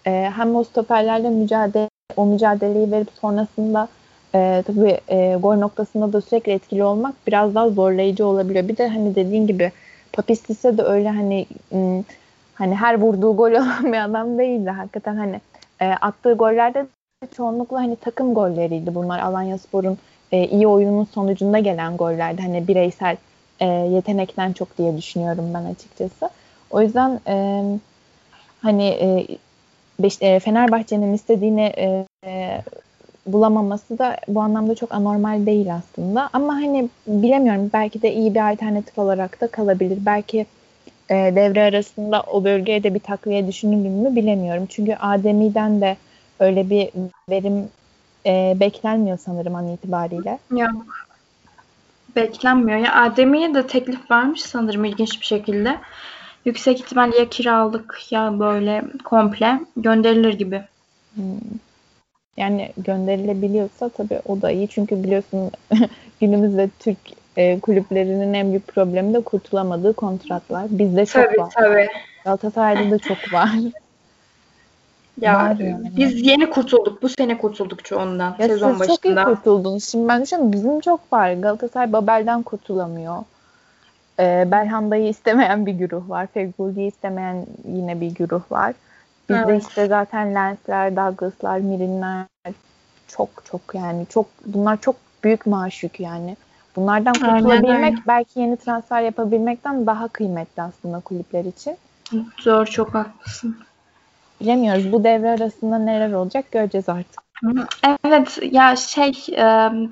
e, 0.07 0.31
hem 0.35 0.55
o 0.55 0.63
stoperlerle 0.63 1.29
mücadele 1.29 1.89
o 2.17 2.25
mücadeleyi 2.25 2.91
verip 2.91 3.09
sonrasında 3.21 3.87
e, 4.35 4.63
tabii 4.67 4.97
e, 5.09 5.37
gol 5.41 5.55
noktasında 5.55 6.13
da 6.13 6.21
sürekli 6.21 6.51
etkili 6.51 6.83
olmak 6.83 7.15
biraz 7.27 7.55
daha 7.55 7.69
zorlayıcı 7.69 8.25
olabiliyor. 8.25 8.67
Bir 8.67 8.77
de 8.77 8.87
hani 8.87 9.15
dediğin 9.15 9.47
gibi 9.47 9.71
Papistis'e 10.13 10.77
de 10.77 10.83
öyle 10.83 11.09
hani 11.09 11.45
hani 12.53 12.75
her 12.75 12.99
vurduğu 13.01 13.37
gol 13.37 13.51
olan 13.61 13.93
bir 13.93 14.05
adam 14.05 14.37
değildi. 14.37 14.69
Hakikaten 14.69 15.15
hani 15.15 15.41
e, 15.81 15.87
attığı 15.87 16.33
gollerde 16.33 16.85
çoğunlukla 17.37 17.77
hani 17.77 17.95
takım 17.95 18.33
golleriydi 18.33 18.95
bunlar. 18.95 19.19
Alanya 19.19 19.57
Spor'un 19.57 19.97
e, 20.31 20.47
iyi 20.47 20.67
oyunun 20.67 21.03
sonucunda 21.03 21.59
gelen 21.59 21.97
gollerdi. 21.97 22.41
Hani 22.41 22.67
bireysel 22.67 23.17
e, 23.59 23.65
yetenekten 23.65 24.53
çok 24.53 24.77
diye 24.77 24.97
düşünüyorum 24.97 25.53
ben 25.53 25.65
açıkçası. 25.65 26.29
O 26.69 26.81
yüzden 26.81 27.19
e, 27.27 27.63
hani 28.61 28.87
e, 28.87 29.27
e, 30.21 30.39
Fenerbahçe'nin 30.39 31.13
istediğini 31.13 31.73
e, 31.77 32.05
bulamaması 33.25 33.99
da 33.99 34.17
bu 34.27 34.41
anlamda 34.41 34.75
çok 34.75 34.93
anormal 34.93 35.45
değil 35.45 35.75
aslında. 35.75 36.29
Ama 36.33 36.53
hani 36.53 36.89
bilemiyorum 37.07 37.69
belki 37.73 38.01
de 38.01 38.13
iyi 38.13 38.33
bir 38.33 38.51
alternatif 38.51 38.99
olarak 38.99 39.41
da 39.41 39.47
kalabilir. 39.47 39.97
Belki 40.05 40.45
e, 41.09 41.15
devre 41.15 41.63
arasında 41.63 42.21
o 42.21 42.43
bölgeye 42.43 42.83
de 42.83 42.93
bir 42.93 42.99
takviye 42.99 43.47
düşünülür 43.47 43.89
mü 43.89 44.15
bilemiyorum. 44.15 44.65
Çünkü 44.69 44.95
Ademi'den 44.95 45.81
de 45.81 45.97
öyle 46.39 46.69
bir 46.69 46.89
verim 47.29 47.69
e, 48.25 48.57
beklenmiyor 48.59 49.17
sanırım 49.17 49.55
an 49.55 49.67
itibariyle. 49.67 50.39
Yok. 50.51 51.07
Beklenmiyor. 52.15 52.79
Ya 52.79 52.95
Adem'iye 52.95 53.53
de 53.53 53.67
teklif 53.67 54.11
varmış 54.11 54.41
sanırım 54.41 54.85
ilginç 54.85 55.21
bir 55.21 55.25
şekilde. 55.25 55.79
Yüksek 56.45 56.79
ihtimal 56.79 57.13
ya 57.13 57.29
kiralık 57.29 58.11
ya 58.11 58.39
böyle 58.39 58.83
komple 59.03 59.59
gönderilir 59.77 60.33
gibi. 60.33 60.61
Hmm. 61.15 61.23
Yani 62.37 62.71
gönderilebiliyorsa 62.77 63.89
tabii 63.89 64.19
o 64.25 64.41
da 64.41 64.51
iyi. 64.51 64.67
Çünkü 64.67 65.03
biliyorsun 65.03 65.51
günümüzde 66.21 66.69
Türk 66.79 66.97
e, 67.37 67.59
kulüplerinin 67.59 68.33
en 68.33 68.49
büyük 68.49 68.67
problemi 68.67 69.13
de 69.13 69.21
kurtulamadığı 69.21 69.93
kontratlar. 69.93 70.65
Bizde 70.69 71.05
çok 71.05 71.25
tabii, 71.25 71.37
var. 71.37 71.53
Tabii. 71.55 71.89
Galatasaray'da 72.23 72.91
da 72.91 72.99
çok 72.99 73.33
var. 73.33 73.49
Ya 75.21 75.33
yani. 75.59 75.77
biz 75.97 76.27
yeni 76.27 76.49
kurtulduk. 76.49 77.01
Bu 77.01 77.09
sene 77.09 77.37
kurtulduk 77.37 77.85
çoğundan 77.85 78.35
ya 78.39 78.47
sezon 78.47 78.71
siz 78.71 78.79
başında. 78.79 78.95
çok 78.95 79.05
iyi 79.05 79.15
kurtuldunuz. 79.15 79.89
Şimdi 79.89 80.07
ben 80.07 80.21
düşünüyorum 80.21 80.53
bizim 80.53 80.79
çok 80.79 81.13
var. 81.13 81.33
Galatasaray 81.33 81.93
Babel'den 81.93 82.41
kurtulamıyor. 82.41 83.15
Ee, 84.19 84.47
Belhanda'yı 84.51 85.07
istemeyen 85.07 85.65
bir 85.65 85.71
güruh 85.71 86.09
var. 86.09 86.27
Feguldi'yi 86.27 86.87
istemeyen 86.87 87.45
yine 87.67 88.01
bir 88.01 88.11
güruh 88.11 88.51
var. 88.51 88.73
Bizde 89.33 89.51
evet. 89.51 89.67
işte 89.67 89.87
zaten 89.87 90.35
Lensler, 90.35 90.95
Douglas'lar, 90.95 91.59
Mirinler 91.59 92.25
çok 93.07 93.29
çok 93.45 93.61
yani 93.73 94.05
çok 94.09 94.25
bunlar 94.45 94.81
çok 94.81 94.95
büyük 95.23 95.45
maaş 95.45 95.83
yükü 95.83 96.03
yani. 96.03 96.37
Bunlardan 96.75 97.13
kurtulabilmek 97.13 97.97
belki 98.07 98.39
yeni 98.39 98.57
transfer 98.57 99.01
yapabilmekten 99.01 99.85
daha 99.85 100.07
kıymetli 100.07 100.61
aslında 100.61 100.99
kulüpler 100.99 101.45
için. 101.45 101.77
Zor 102.39 102.65
çok 102.65 102.93
haklısın. 102.93 103.57
Bilemiyoruz 104.41 104.91
bu 104.91 105.03
devre 105.03 105.29
arasında 105.29 105.79
neler 105.79 106.13
olacak 106.13 106.51
göreceğiz 106.51 106.89
artık. 106.89 107.21
Evet 108.03 108.39
ya 108.51 108.75
şey 108.75 109.11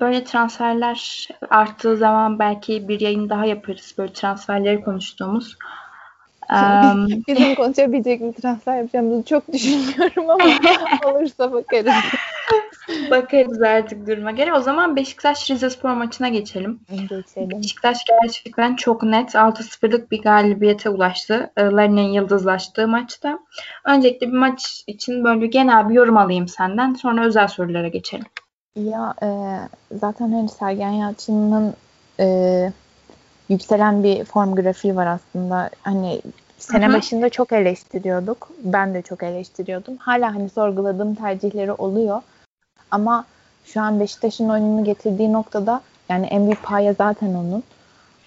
böyle 0.00 0.24
transferler 0.24 1.28
arttığı 1.50 1.96
zaman 1.96 2.38
belki 2.38 2.88
bir 2.88 3.00
yayın 3.00 3.28
daha 3.28 3.44
yaparız 3.44 3.94
böyle 3.98 4.12
transferleri 4.12 4.84
konuştuğumuz. 4.84 5.56
Bizim 7.28 7.54
konuşabilecek 7.54 8.20
bir 8.20 8.32
transfer 8.32 8.76
yapacağımızı 8.76 9.24
çok 9.24 9.52
düşünmüyorum 9.52 10.30
ama 10.30 10.44
olursa 11.12 11.52
bakarız. 11.52 11.92
bakarız 13.10 13.62
artık 13.62 14.06
duruma 14.06 14.30
göre. 14.30 14.54
O 14.54 14.60
zaman 14.60 14.96
Beşiktaş 14.96 15.50
Rizespor 15.50 15.90
maçına 15.90 16.28
geçelim. 16.28 16.80
Geçelim. 16.90 17.50
Beşiktaş 17.50 18.04
gerçekten 18.04 18.76
çok 18.76 19.02
net 19.02 19.34
6-0'lık 19.34 20.10
bir 20.10 20.22
galibiyete 20.22 20.90
ulaştı. 20.90 21.50
Larin'in 21.58 22.12
yıldızlaştığı 22.12 22.88
maçta. 22.88 23.38
Öncelikle 23.84 24.26
bir 24.26 24.38
maç 24.38 24.84
için 24.86 25.24
böyle 25.24 25.46
genel 25.46 25.88
bir 25.88 25.94
yorum 25.94 26.16
alayım 26.16 26.48
senden. 26.48 26.94
Sonra 26.94 27.24
özel 27.24 27.48
sorulara 27.48 27.88
geçelim. 27.88 28.26
Ya 28.76 29.14
e, 29.22 29.28
zaten 29.96 30.32
hani 30.32 30.48
Sergen 30.48 30.90
Yalçın'ın 30.90 31.74
e, 32.20 32.72
yükselen 33.48 34.04
bir 34.04 34.24
form 34.24 34.54
grafiği 34.54 34.96
var 34.96 35.06
aslında. 35.06 35.70
Hani 35.82 36.22
sene 36.62 36.86
Hı-hı. 36.86 36.96
başında 36.96 37.28
çok 37.28 37.52
eleştiriyorduk. 37.52 38.50
Ben 38.64 38.94
de 38.94 39.02
çok 39.02 39.22
eleştiriyordum. 39.22 39.96
Hala 39.96 40.34
hani 40.34 40.48
sorguladığım 40.48 41.14
tercihleri 41.14 41.72
oluyor. 41.72 42.22
Ama 42.90 43.24
şu 43.64 43.80
an 43.80 44.00
Beşiktaş'ın 44.00 44.48
oyununu 44.48 44.84
getirdiği 44.84 45.32
noktada 45.32 45.80
yani 46.08 46.26
en 46.26 46.44
büyük 46.46 46.62
paya 46.62 46.92
zaten 46.92 47.34
onun. 47.34 47.62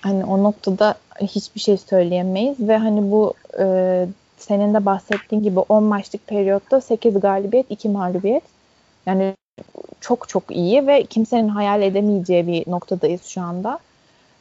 Hani 0.02 0.26
o 0.26 0.44
noktada 0.44 0.96
hiçbir 1.22 1.60
şey 1.60 1.78
söyleyemeyiz 1.78 2.60
ve 2.60 2.78
hani 2.78 3.12
bu 3.12 3.34
e, 3.60 4.08
senin 4.38 4.74
de 4.74 4.86
bahsettiğin 4.86 5.44
gibi 5.44 5.60
10 5.60 5.84
maçlık 5.84 6.28
periyotta 6.28 6.82
8 6.82 7.20
galibiyet, 7.20 7.66
2 7.70 7.90
mağlubiyet. 7.90 8.44
Yani 9.06 9.36
çok 10.02 10.30
çok 10.30 10.44
iyi 10.52 10.88
ve 10.88 11.04
kimsenin 11.04 11.48
hayal 11.48 11.82
edemeyeceği 11.82 12.48
bir 12.48 12.72
noktadayız 12.72 13.24
şu 13.26 13.42
anda. 13.42 13.80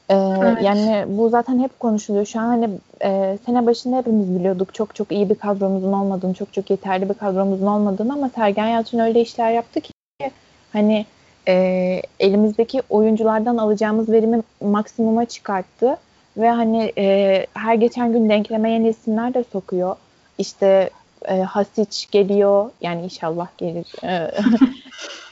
Ee, 0.09 0.15
evet. 0.15 0.63
Yani 0.63 1.05
bu 1.09 1.29
zaten 1.29 1.59
hep 1.59 1.81
konuşuluyor. 1.81 2.27
Şu 2.27 2.41
an 2.41 2.47
hani 2.47 2.71
e, 3.05 3.39
sene 3.47 3.67
başında 3.67 3.97
hepimiz 3.97 4.35
biliyorduk 4.35 4.75
çok 4.75 4.95
çok 4.95 5.13
iyi 5.13 5.31
bir 5.31 5.35
kadromuzun 5.35 5.93
olmadığını, 5.93 6.35
çok 6.35 6.53
çok 6.53 6.71
yeterli 6.71 7.09
bir 7.09 7.15
kadromuzun 7.15 7.67
olmadığını 7.67 8.13
ama 8.13 8.29
Sergen 8.29 8.67
Yalçın 8.67 8.99
öyle 8.99 9.21
işler 9.21 9.51
yaptı 9.51 9.81
ki 9.81 9.93
hani 10.73 11.07
e, 11.49 11.55
elimizdeki 12.21 12.83
oyunculardan 12.91 13.57
alacağımız 13.57 14.09
verimi 14.09 14.43
maksimuma 14.61 15.25
çıkarttı 15.25 15.97
ve 16.37 16.51
hani 16.51 16.93
e, 16.99 17.47
her 17.55 17.75
geçen 17.75 18.13
gün 18.13 18.29
denkleme 18.29 18.71
yeni 18.71 18.89
isimler 18.89 19.35
de 19.35 19.45
sokuyor. 19.53 19.97
İşte 20.39 20.91
e, 21.25 21.41
Hasic 21.41 22.07
geliyor 22.11 22.71
yani 22.81 23.03
inşallah 23.03 23.49
gelir. 23.59 23.87
E, 24.05 24.31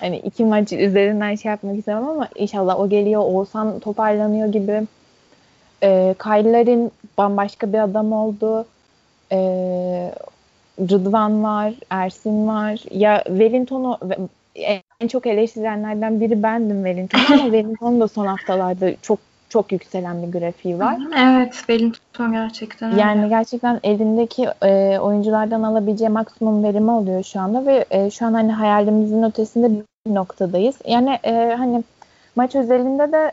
hani 0.00 0.18
iki 0.18 0.44
maç 0.44 0.72
üzerinden 0.72 1.34
şey 1.34 1.50
yapmak 1.50 1.78
istemem 1.78 2.08
ama 2.08 2.28
inşallah 2.36 2.80
o 2.80 2.88
geliyor. 2.88 3.20
Oğuzhan 3.20 3.78
toparlanıyor 3.78 4.48
gibi. 4.48 4.82
E, 5.82 6.14
Kaylıların 6.18 6.90
bambaşka 7.18 7.72
bir 7.72 7.78
adam 7.78 8.12
oldu. 8.12 8.66
E, 9.32 9.38
Rıdvan 10.80 11.44
var, 11.44 11.74
Ersin 11.90 12.48
var. 12.48 12.80
Ya 12.90 13.22
Wellington'u 13.26 13.98
en 15.00 15.08
çok 15.08 15.26
eleştirenlerden 15.26 16.20
biri 16.20 16.42
bendim 16.42 16.84
Wellington 16.84 17.34
ama 17.34 17.42
Wellington 17.42 18.00
da 18.00 18.08
son 18.08 18.26
haftalarda 18.26 18.92
çok 19.02 19.18
çok 19.48 19.72
yükselen 19.72 20.22
bir 20.22 20.38
grafiği 20.38 20.78
var. 20.78 20.98
Evet, 21.18 21.54
Wellington 21.54 22.32
gerçekten. 22.32 22.96
Yani 22.96 23.28
gerçekten 23.28 23.80
elindeki 23.82 24.48
e, 24.62 24.98
oyunculardan 24.98 25.62
alabileceği 25.62 26.10
maksimum 26.10 26.64
verimi 26.64 26.90
alıyor 26.90 27.22
şu 27.22 27.40
anda 27.40 27.66
ve 27.66 27.84
e, 27.90 28.10
şu 28.10 28.26
an 28.26 28.34
hani 28.34 28.52
hayalimizin 28.52 29.22
ötesinde 29.22 29.70
noktadayız. 30.06 30.76
Yani 30.86 31.18
e, 31.24 31.54
hani 31.58 31.84
maç 32.36 32.54
özelinde 32.54 33.12
de 33.12 33.32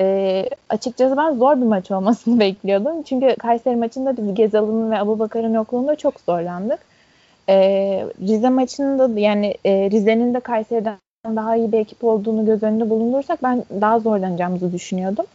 e, 0.00 0.48
açıkçası 0.68 1.16
ben 1.16 1.34
zor 1.34 1.56
bir 1.56 1.66
maç 1.66 1.90
olmasını 1.90 2.40
bekliyordum. 2.40 3.02
Çünkü 3.02 3.36
Kayseri 3.36 3.76
maçında 3.76 4.16
biz 4.16 4.34
Gezal'ın 4.34 4.90
ve 4.90 4.98
Abu 4.98 5.18
Bakar'ın 5.18 5.54
yokluğunda 5.54 5.96
çok 5.96 6.20
zorlandık. 6.20 6.78
E, 7.48 7.56
Rize 8.20 8.48
maçında 8.48 9.20
yani 9.20 9.54
e, 9.64 9.90
Rize'nin 9.90 10.34
de 10.34 10.40
Kayseri'den 10.40 10.96
daha 11.26 11.56
iyi 11.56 11.72
bir 11.72 11.78
ekip 11.78 12.04
olduğunu 12.04 12.46
göz 12.46 12.62
önünde 12.62 12.90
bulundursak 12.90 13.42
ben 13.42 13.64
daha 13.80 13.98
zorlanacağımızı 13.98 14.72
düşünüyordum. 14.72 15.26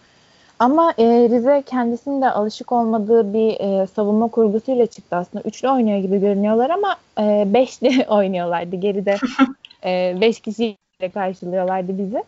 Ama 0.60 0.94
e, 0.98 1.06
Rize 1.06 1.64
kendisinin 1.66 2.22
de 2.22 2.32
alışık 2.32 2.72
olmadığı 2.72 3.34
bir 3.34 3.60
e, 3.60 3.88
savunma 3.88 4.28
kurgusuyla 4.28 4.86
çıktı 4.86 5.16
aslında. 5.16 5.44
Üçlü 5.48 5.70
oynuyor 5.70 5.98
gibi 6.00 6.20
görünüyorlar 6.20 6.70
ama 6.70 6.96
e, 7.20 7.54
beşli 7.54 8.06
oynuyorlardı. 8.10 8.76
Geride 8.76 9.18
e, 9.86 10.18
beş 10.22 10.40
kişiyle 10.40 11.10
karşılıyorlardı 11.14 11.98
bizi. 11.98 12.24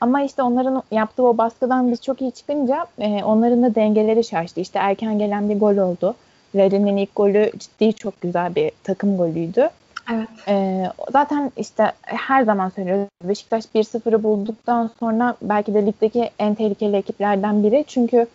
Ama 0.00 0.22
işte 0.22 0.42
onların 0.42 0.82
yaptığı 0.90 1.26
o 1.26 1.38
baskıdan 1.38 1.92
biz 1.92 2.02
çok 2.02 2.20
iyi 2.20 2.32
çıkınca 2.32 2.86
e, 2.98 3.24
onların 3.24 3.62
da 3.62 3.74
dengeleri 3.74 4.24
şaştı. 4.24 4.60
İşte 4.60 4.78
erken 4.78 5.18
gelen 5.18 5.48
bir 5.48 5.60
gol 5.60 5.76
oldu. 5.76 6.14
Larin'in 6.54 6.96
ilk 6.96 7.16
golü 7.16 7.50
ciddi 7.58 7.92
çok 7.92 8.20
güzel 8.20 8.54
bir 8.54 8.70
takım 8.84 9.16
golüydü. 9.16 9.70
Evet. 10.12 10.28
Ee, 10.48 10.86
zaten 11.12 11.52
işte 11.56 11.92
her 12.02 12.42
zaman 12.42 12.68
söylüyoruz 12.68 13.08
Beşiktaş 13.24 13.64
1-0'ı 13.74 14.22
bulduktan 14.22 14.90
sonra 15.00 15.36
belki 15.42 15.74
de 15.74 15.86
ligdeki 15.86 16.30
en 16.38 16.54
tehlikeli 16.54 16.96
ekiplerden 16.96 17.62
biri. 17.62 17.84
Çünkü 17.86 18.26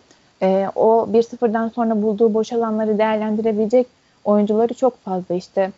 e, 0.42 0.68
o 0.74 1.08
1-0'dan 1.12 1.68
sonra 1.68 2.02
bulduğu 2.02 2.34
boş 2.34 2.52
alanları 2.52 2.98
değerlendirebilecek 2.98 3.86
oyuncuları 4.24 4.74
çok 4.74 5.04
fazla. 5.04 5.34
İşte 5.34 5.70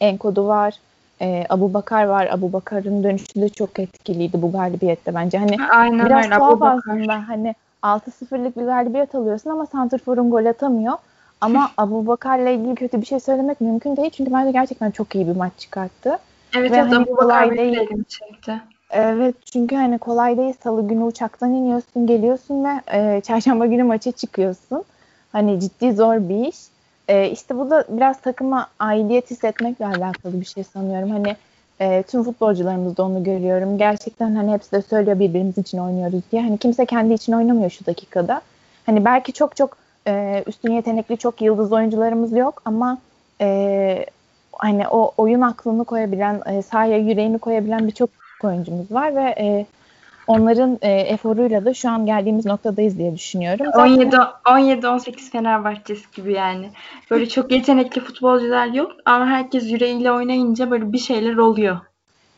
Enkodu 0.00 0.46
var, 0.46 0.74
e, 1.20 1.44
Abu 1.48 1.74
Bakar 1.74 2.04
var. 2.04 2.26
Abu 2.26 2.52
Bakar'ın 2.52 3.04
dönüşü 3.04 3.40
de 3.40 3.48
çok 3.48 3.78
etkiliydi 3.78 4.42
bu 4.42 4.52
galibiyette 4.52 5.14
bence. 5.14 5.38
Hani 5.38 5.56
Aynen 5.70 6.06
biraz 6.06 6.24
öyle. 6.24 6.34
tuhaf 6.34 6.62
aslında. 6.62 7.28
Hani 7.28 7.54
6-0'lık 7.82 8.56
bir 8.56 8.64
galibiyet 8.64 9.14
alıyorsun 9.14 9.50
ama 9.50 9.66
Santrfor'un 9.66 10.30
gol 10.30 10.46
atamıyor. 10.46 10.94
Ama 11.40 11.70
Abu 11.76 12.06
Bakar'la 12.06 12.50
ilgili 12.50 12.74
kötü 12.74 13.00
bir 13.00 13.06
şey 13.06 13.20
söylemek 13.20 13.60
mümkün 13.60 13.96
değil. 13.96 14.10
Çünkü 14.10 14.32
bence 14.32 14.50
gerçekten 14.50 14.90
çok 14.90 15.14
iyi 15.14 15.28
bir 15.28 15.36
maç 15.36 15.52
çıkarttı. 15.58 16.18
Evet, 16.56 16.70
Ve 16.70 16.76
evet 16.76 16.92
hani 16.92 17.04
Abu 17.04 17.16
Bakar 17.16 17.56
değil. 17.56 17.88
çekti. 18.08 18.60
Evet 18.90 19.34
çünkü 19.52 19.76
hani 19.76 19.98
kolay 19.98 20.36
değil. 20.36 20.54
Salı 20.64 20.88
günü 20.88 21.04
uçaktan 21.04 21.50
iniyorsun, 21.50 22.06
geliyorsun 22.06 22.64
ve 22.64 22.80
e, 22.92 23.20
çarşamba 23.20 23.66
günü 23.66 23.82
maça 23.82 24.12
çıkıyorsun. 24.12 24.84
Hani 25.32 25.60
ciddi 25.60 25.92
zor 25.92 26.28
bir 26.28 26.46
iş. 26.46 26.56
E, 27.08 27.30
işte 27.30 27.58
bu 27.58 27.70
da 27.70 27.84
biraz 27.88 28.20
takıma 28.20 28.68
aidiyet 28.78 29.30
hissetmekle 29.30 29.86
alakalı 29.86 30.40
bir 30.40 30.46
şey 30.46 30.64
sanıyorum. 30.64 31.10
Hani 31.10 31.36
e, 31.80 32.02
tüm 32.02 32.24
futbolcularımızda 32.24 33.02
onu 33.02 33.24
görüyorum. 33.24 33.78
Gerçekten 33.78 34.34
hani 34.34 34.52
hepsi 34.52 34.72
de 34.72 34.82
söylüyor 34.82 35.18
birbirimiz 35.18 35.58
için 35.58 35.78
oynuyoruz 35.78 36.22
diye. 36.32 36.42
Hani 36.42 36.58
kimse 36.58 36.86
kendi 36.86 37.14
için 37.14 37.32
oynamıyor 37.32 37.70
şu 37.70 37.86
dakikada. 37.86 38.40
Hani 38.86 39.04
belki 39.04 39.32
çok 39.32 39.56
çok 39.56 39.76
e, 40.06 40.42
üstün 40.46 40.72
yetenekli 40.72 41.16
çok 41.16 41.42
yıldız 41.42 41.72
oyuncularımız 41.72 42.32
yok 42.32 42.62
ama 42.64 42.98
e, 43.40 44.06
hani 44.52 44.88
o 44.88 45.12
oyun 45.16 45.40
aklını 45.40 45.84
koyabilen, 45.84 46.42
e, 46.46 46.62
sahaya 46.62 46.98
yüreğini 46.98 47.38
koyabilen 47.38 47.86
birçok 47.86 48.10
oyuncumuz 48.44 48.92
var 48.92 49.16
ve 49.16 49.34
e, 49.38 49.66
onların 50.26 50.78
e, 50.82 50.90
eforuyla 50.90 51.64
da 51.64 51.74
şu 51.74 51.90
an 51.90 52.06
geldiğimiz 52.06 52.46
noktadayız 52.46 52.98
diye 52.98 53.14
düşünüyorum. 53.14 53.66
17 53.74 54.16
17 54.48 54.88
18 54.88 55.30
Fenerbahçesi 55.30 56.04
gibi 56.16 56.32
yani. 56.32 56.70
Böyle 57.10 57.28
çok 57.28 57.52
yetenekli 57.52 58.00
futbolcular 58.00 58.66
yok 58.66 58.92
ama 59.04 59.26
herkes 59.26 59.70
yüreğiyle 59.70 60.12
oynayınca 60.12 60.70
böyle 60.70 60.92
bir 60.92 60.98
şeyler 60.98 61.36
oluyor. 61.36 61.76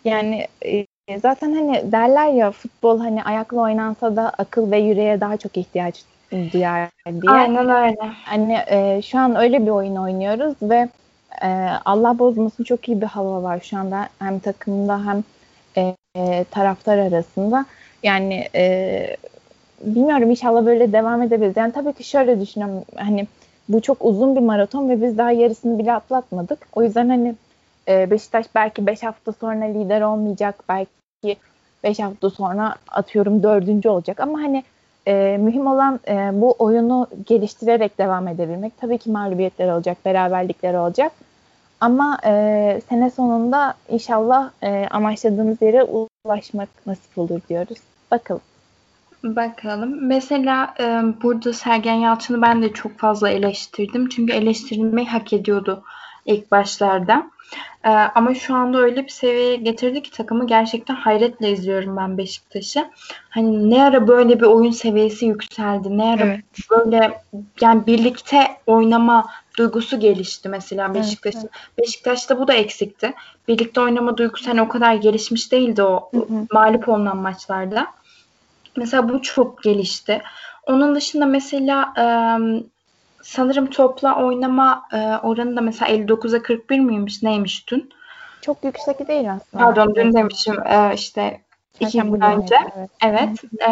Yani 0.05 0.47
e, 0.65 0.87
zaten 1.19 1.55
hani 1.55 1.93
derler 1.93 2.33
ya 2.33 2.51
futbol 2.51 3.01
hani 3.01 3.25
ayakla 3.25 3.61
oynansa 3.61 4.17
da 4.17 4.33
akıl 4.39 4.71
ve 4.71 4.79
yüreğe 4.79 5.21
daha 5.21 5.37
çok 5.37 5.57
ihtiyaç 5.57 6.05
duyar 6.53 6.89
diye. 7.07 7.33
Aynen 7.33 7.69
öyle. 7.69 7.97
Hani 8.25 8.59
e, 8.67 9.03
şu 9.03 9.19
an 9.19 9.37
öyle 9.37 9.63
bir 9.63 9.71
oyun 9.71 9.97
oynuyoruz 9.97 10.55
ve 10.63 10.89
e, 11.43 11.49
Allah 11.85 12.19
bozmasın 12.19 12.65
çok 12.65 12.89
iyi 12.89 13.01
bir 13.01 13.07
hava 13.07 13.43
var 13.43 13.61
şu 13.61 13.79
anda 13.79 14.09
hem 14.19 14.39
takımda 14.39 15.07
hem 15.07 15.25
e, 16.17 16.45
taraftar 16.51 16.99
arasında. 16.99 17.67
Yani 18.03 18.49
e, 18.55 19.17
bilmiyorum 19.81 20.31
inşallah 20.31 20.67
böyle 20.67 20.93
devam 20.93 21.23
edebiliriz. 21.23 21.57
Yani 21.57 21.73
tabii 21.73 21.93
ki 21.93 22.05
şöyle 22.05 22.41
düşünüyorum 22.41 22.85
hani 22.97 23.27
bu 23.69 23.83
çok 23.83 24.05
uzun 24.05 24.37
bir 24.37 24.41
maraton 24.41 24.89
ve 24.89 25.03
biz 25.03 25.19
daha 25.19 25.31
yarısını 25.31 25.79
bile 25.79 25.93
atlatmadık. 25.93 26.59
O 26.75 26.83
yüzden 26.83 27.09
hani 27.09 27.35
e, 27.89 28.11
Beşiktaş 28.11 28.47
belki 28.55 28.87
5 28.87 29.03
hafta 29.03 29.33
sonra 29.33 29.65
lider 29.65 30.01
olmayacak. 30.01 30.65
Belki 30.69 31.37
5 31.85 31.99
hafta 31.99 32.31
sonra 32.31 32.75
atıyorum 32.89 33.43
dördüncü 33.43 33.89
olacak. 33.89 34.21
Ama 34.21 34.39
hani 34.43 34.65
e, 35.09 35.37
mühim 35.41 35.67
olan 35.67 36.01
e, 36.09 36.31
bu 36.33 36.55
oyunu 36.59 37.07
geliştirerek 37.27 37.99
devam 37.99 38.29
edebilmek. 38.29 38.81
Tabii 38.81 38.99
ki 38.99 39.11
mağlubiyetler 39.11 39.69
olacak, 39.73 39.99
beraberlikler 40.05 40.75
olacak. 40.75 41.13
Ama 41.81 42.19
e, 42.25 42.81
sene 42.89 43.11
sonunda 43.11 43.75
inşallah 43.89 44.51
e, 44.63 44.87
amaçladığımız 44.91 45.63
yere 45.63 45.83
ulaşmak 46.25 46.69
nasip 46.87 47.19
olur 47.19 47.41
diyoruz. 47.49 47.79
Bakalım. 48.11 48.43
Bakalım. 49.25 50.07
Mesela 50.07 50.75
e, 50.81 50.85
burada 51.23 51.53
Sergen 51.53 51.95
Yalçın'ı 51.95 52.43
ben 52.43 52.63
de 52.63 52.73
çok 52.73 52.99
fazla 52.99 53.29
eleştirdim. 53.29 54.09
Çünkü 54.09 54.33
eleştirilmeyi 54.33 55.09
hak 55.09 55.33
ediyordu 55.33 55.83
ilk 56.27 56.51
başlarda. 56.51 57.31
E, 57.85 57.89
ama 57.91 58.35
şu 58.35 58.55
anda 58.55 58.79
öyle 58.79 59.05
bir 59.05 59.09
seviyeye 59.09 59.57
getirdi 59.57 60.03
ki 60.03 60.11
takımı 60.11 60.47
gerçekten 60.47 60.95
hayretle 60.95 61.51
izliyorum 61.51 61.97
ben 61.97 62.19
Beşiktaş'ı. 62.19 62.91
Hani 63.29 63.71
ne 63.71 63.85
ara 63.85 64.09
böyle 64.09 64.41
bir 64.41 64.47
oyun 64.47 64.71
seviyesi 64.71 65.27
yükseldi. 65.27 65.99
Ne 65.99 66.05
ara 66.05 66.25
evet. 66.25 66.45
böyle 66.71 67.23
yani 67.61 67.87
birlikte 67.87 68.47
oynama 68.67 69.27
duygusu 69.57 70.01
gelişti 70.01 70.49
mesela 70.49 70.95
Beşiktaş'ın. 70.95 71.39
Evet, 71.39 71.51
evet. 71.55 71.79
Beşiktaş'ta 71.79 72.39
bu 72.39 72.49
da 72.49 72.53
eksikti. 72.53 73.15
Birlikte 73.49 73.81
oynama 73.81 74.17
duygusu 74.17 74.51
hani 74.51 74.63
o 74.63 74.69
kadar 74.69 74.95
gelişmiş 74.95 75.53
değildi 75.53 75.83
o 75.83 76.11
hı 76.15 76.19
hı. 76.19 76.47
mağlup 76.53 76.89
olunan 76.89 77.17
maçlarda. 77.17 77.87
Mesela 78.77 79.09
bu 79.09 79.23
çok 79.23 79.63
gelişti. 79.63 80.23
Onun 80.67 80.95
dışında 80.95 81.27
mesela 81.27 81.93
e, 81.99 82.05
sanırım 83.23 83.67
topla 83.67 84.17
oynama 84.17 84.83
e, 84.93 84.97
oranı 85.23 85.57
da 85.57 85.61
mesela 85.61 85.93
59'a 85.93 86.43
41 86.43 86.79
miymiş 86.79 87.23
neymiş 87.23 87.71
dün? 87.71 87.91
Çok 88.41 88.65
yüksek 88.65 89.09
değil 89.09 89.33
aslında. 89.33 89.65
Pardon 89.65 89.95
dün 89.95 90.13
demişim 90.13 90.67
e, 90.67 90.95
işte 90.95 91.41
iki 91.81 92.03
gün 92.03 92.21
önce. 92.21 92.57
Evet. 92.77 92.91
evet. 93.03 93.63
E, 93.69 93.71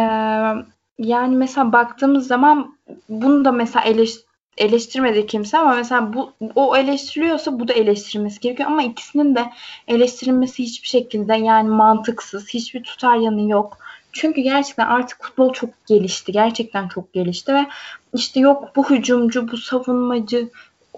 yani 0.99 1.37
mesela 1.37 1.73
baktığımız 1.73 2.27
zaman 2.27 2.77
bunu 3.09 3.45
da 3.45 3.53
mesela 3.53 3.85
eleş, 3.85 4.11
eleştirmedi 4.59 5.27
kimse 5.27 5.59
ama 5.59 5.75
mesela 5.75 6.13
bu 6.13 6.33
o 6.55 6.77
eleştiriliyorsa 6.77 7.61
bu 7.61 7.69
da 7.69 7.73
eleştirilmesi 7.73 8.41
gerekiyor 8.41 8.71
ama 8.71 8.83
ikisinin 8.83 9.35
de 9.35 9.51
eleştirilmesi 9.89 10.63
hiçbir 10.63 10.89
şekilde 10.89 11.35
yani 11.35 11.69
mantıksız, 11.69 12.49
hiçbir 12.49 12.83
tutar 12.83 13.17
yanı 13.17 13.51
yok. 13.51 13.79
Çünkü 14.13 14.41
gerçekten 14.41 14.87
artık 14.87 15.23
futbol 15.23 15.53
çok 15.53 15.71
gelişti. 15.87 16.33
Gerçekten 16.33 16.89
çok 16.89 17.13
gelişti 17.13 17.55
ve 17.55 17.67
işte 18.15 18.41
yok 18.41 18.77
bu 18.77 18.91
hücumcu, 18.91 19.49
bu 19.53 19.57
savunmacı, 19.57 20.49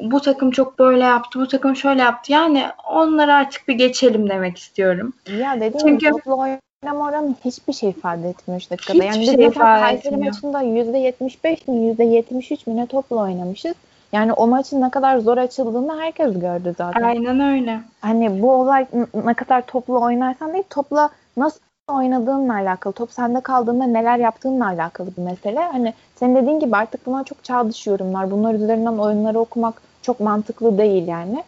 bu 0.00 0.20
takım 0.20 0.50
çok 0.50 0.78
böyle 0.78 1.04
yaptı, 1.04 1.40
bu 1.40 1.48
takım 1.48 1.76
şöyle 1.76 2.02
yaptı. 2.02 2.32
Yani 2.32 2.66
onları 2.90 3.34
artık 3.34 3.68
bir 3.68 3.74
geçelim 3.74 4.28
demek 4.28 4.58
istiyorum. 4.58 5.12
Ya 5.40 5.56
dediğim 5.60 5.98
Çünkü... 5.98 6.10
toplu 6.10 6.58
oynama 6.86 7.08
oranı 7.08 7.34
hiçbir 7.44 7.72
şey 7.72 7.90
ifade 7.90 8.28
etmiyor 8.28 8.60
işte 8.60 8.76
dakikada. 8.76 9.04
Yani 9.04 9.26
şey 9.26 9.34
ifade 9.34 9.80
Kayseri 9.80 10.16
maçında 10.16 10.62
%75 10.62 11.70
mi 11.70 11.76
%73 11.76 12.70
mi 12.70 12.76
ne 12.76 12.86
topla 12.86 13.16
oynamışız. 13.16 13.74
Yani 14.12 14.32
o 14.32 14.46
maçın 14.46 14.80
ne 14.80 14.90
kadar 14.90 15.18
zor 15.18 15.36
açıldığını 15.38 16.00
herkes 16.00 16.38
gördü 16.38 16.74
zaten. 16.78 17.02
Aynen 17.02 17.40
öyle. 17.40 17.80
Hani 18.00 18.42
bu 18.42 18.52
olay 18.52 18.86
ne 19.24 19.34
kadar 19.34 19.66
toplu 19.66 20.00
oynarsan 20.00 20.52
değil 20.52 20.64
topla 20.70 21.10
nasıl 21.36 21.60
oynadığınla 21.88 22.54
alakalı, 22.54 22.92
top 22.92 23.12
sende 23.12 23.40
kaldığında 23.40 23.84
neler 23.84 24.18
yaptığınla 24.18 24.66
alakalı 24.66 25.08
bir 25.16 25.22
mesele. 25.22 25.60
Hani 25.60 25.94
senin 26.16 26.36
dediğin 26.36 26.60
gibi 26.60 26.76
artık 26.76 27.06
bunlar 27.06 27.24
çok 27.24 27.44
çağ 27.44 27.68
dışı 27.68 27.90
yorumlar. 27.90 28.30
Bunlar 28.30 28.54
üzerinden 28.54 28.98
oyunları 28.98 29.40
okumak 29.40 29.82
çok 30.02 30.20
mantıklı 30.20 30.78
değil 30.78 31.08
yani. 31.08 31.44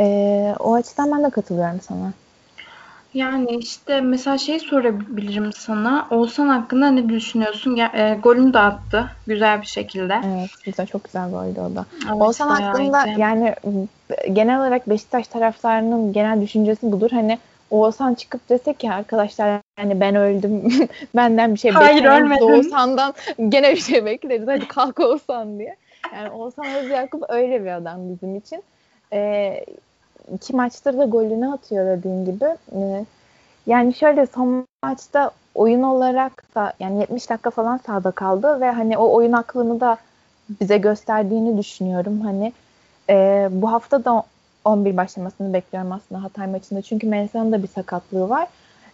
Ee, 0.00 0.54
o 0.60 0.74
açıdan 0.74 1.12
ben 1.12 1.24
de 1.24 1.30
katılıyorum 1.30 1.80
sana. 1.80 2.12
Yani 3.14 3.56
işte 3.56 4.00
mesela 4.00 4.38
şey 4.38 4.60
sorabilirim 4.60 5.52
sana. 5.52 6.06
Oğuzhan 6.10 6.48
hakkında 6.48 6.90
ne 6.90 7.08
düşünüyorsun? 7.08 7.76
E, 7.76 8.18
golünü 8.22 8.54
de 8.54 8.58
attı 8.58 9.10
güzel 9.26 9.60
bir 9.60 9.66
şekilde. 9.66 10.20
Evet 10.26 10.50
güzel 10.64 10.86
çok 10.86 11.04
güzel 11.04 11.30
goldü 11.30 11.60
o 11.60 11.76
da. 11.76 11.86
Evet, 12.10 12.22
Oğuzhan 12.22 12.48
hakkında 12.48 13.06
iyiydi. 13.06 13.20
yani 13.20 13.54
genel 14.32 14.58
olarak 14.58 14.88
Beşiktaş 14.88 15.28
taraftarının 15.28 16.12
genel 16.12 16.40
düşüncesi 16.40 16.92
budur. 16.92 17.10
Hani 17.10 17.38
Oğuzhan 17.70 18.14
çıkıp 18.14 18.48
dese 18.48 18.74
ki 18.74 18.92
arkadaşlar 18.92 19.60
yani 19.78 20.00
ben 20.00 20.14
öldüm 20.14 20.62
benden 21.16 21.54
bir 21.54 21.58
şey 21.58 21.70
Hayır, 21.70 22.04
beklemeyiz. 22.04 22.42
Oğuzhan'dan 22.42 23.14
gene 23.48 23.72
bir 23.72 23.80
şey 23.80 24.04
bekleriz. 24.04 24.48
Hadi 24.48 24.68
kalk 24.68 25.00
Oğuzhan 25.00 25.58
diye. 25.58 25.76
Yani 26.14 26.30
Oğuzhan 26.30 26.74
Özyakup 26.74 27.24
öyle 27.28 27.64
bir 27.64 27.76
adam 27.76 27.98
bizim 28.14 28.36
için. 28.36 28.62
Ee, 29.12 29.64
iki 30.34 30.56
maçtır 30.56 30.98
da 30.98 31.04
golünü 31.04 31.52
atıyor 31.52 31.86
dediğim 31.86 32.24
gibi. 32.24 32.56
Ee, 32.72 33.04
yani 33.66 33.94
şöyle 33.94 34.26
son 34.26 34.66
maçta 34.84 35.30
oyun 35.54 35.82
olarak 35.82 36.44
da 36.54 36.72
yani 36.80 37.00
70 37.00 37.30
dakika 37.30 37.50
falan 37.50 37.76
sahada 37.76 38.10
kaldı 38.10 38.60
ve 38.60 38.70
hani 38.70 38.98
o 38.98 39.12
oyun 39.14 39.32
aklını 39.32 39.80
da 39.80 39.96
bize 40.60 40.78
gösterdiğini 40.78 41.58
düşünüyorum. 41.58 42.20
Hani 42.20 42.52
e, 43.10 43.48
bu 43.50 43.72
hafta 43.72 44.04
da 44.04 44.22
11 44.64 44.96
başlamasını 44.96 45.52
bekliyorum 45.52 45.92
aslında 45.92 46.22
Hatay 46.22 46.46
maçında. 46.46 46.82
Çünkü 46.82 47.06
Mensah'ın 47.06 47.52
da 47.52 47.62
bir 47.62 47.68
sakatlığı 47.68 48.28
var. 48.28 48.48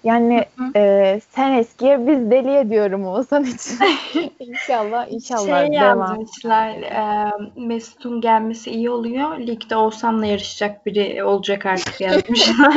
Yani 0.04 0.44
e, 0.76 1.20
sen 1.30 1.52
eskiye 1.52 2.06
biz 2.06 2.30
deliye 2.30 2.70
diyorum 2.70 3.06
Oğuzhan 3.06 3.44
için. 3.44 3.78
İnşallah 4.38 5.06
inşallah 5.12 5.62
şey 5.66 5.80
devam. 5.80 5.98
yazmışlar 6.00 6.68
e, 6.68 7.30
Mesut'un 7.56 8.20
gelmesi 8.20 8.70
iyi 8.70 8.90
oluyor. 8.90 9.38
Ligde 9.38 9.76
Oğuzhan'la 9.76 10.26
yarışacak 10.26 10.86
biri 10.86 11.24
olacak 11.24 11.66
artık 11.66 12.00
yazmışlar. 12.00 12.74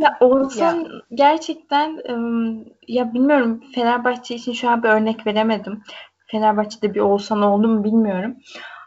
ya 0.00 0.16
Oğuzhan 0.20 0.74
ya. 0.76 0.90
gerçekten 1.14 2.02
ya 2.88 3.14
bilmiyorum 3.14 3.64
Fenerbahçe 3.74 4.34
için 4.34 4.52
şu 4.52 4.70
an 4.70 4.82
bir 4.82 4.88
örnek 4.88 5.26
veremedim. 5.26 5.82
Fenerbahçe'de 6.26 6.94
bir 6.94 7.00
Oğuzhan 7.00 7.42
oldu 7.42 7.68
mu 7.68 7.84
bilmiyorum. 7.84 8.36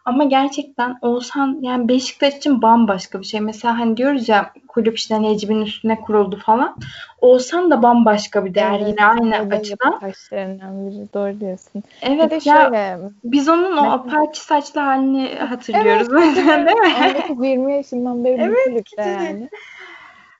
Ama 0.05 0.23
gerçekten 0.23 0.97
Oğuzhan 1.01 1.59
yani 1.61 1.87
Beşiktaş 1.87 2.35
için 2.35 2.61
bambaşka 2.61 3.19
bir 3.19 3.25
şey. 3.25 3.39
Mesela 3.39 3.79
hani 3.79 3.97
diyoruz 3.97 4.29
ya 4.29 4.51
kulüp 4.67 4.97
işte 4.97 5.21
Necip'in 5.21 5.61
üstüne 5.61 6.01
kuruldu 6.01 6.39
falan. 6.45 6.75
Oğuzhan 7.21 7.71
da 7.71 7.83
bambaşka 7.83 8.45
bir 8.45 8.53
değer 8.53 8.79
evet, 8.79 8.87
yine 8.87 9.05
aynı 9.05 9.55
açıdan. 9.55 9.99
Taşlarından 9.99 10.87
biri 10.87 11.13
doğru 11.13 11.39
diyorsun. 11.39 11.83
Evet 12.01 12.31
bir 12.31 12.45
ya 12.45 12.63
şöyle, 12.63 12.97
biz 13.23 13.49
onun 13.49 13.77
o 13.77 13.91
apaçi 13.91 14.41
saçlı 14.41 14.81
halini 14.81 15.35
hatırlıyoruz 15.35 16.07
evet, 16.11 16.23
mesela 16.35 16.65
değil 16.65 17.39
mi? 17.39 17.47
20 17.47 17.73
yaşından 17.73 18.25
beri 18.25 18.41
evet, 18.41 18.57
bu 18.67 18.71
kulüpte 18.71 19.01
yani. 19.01 19.49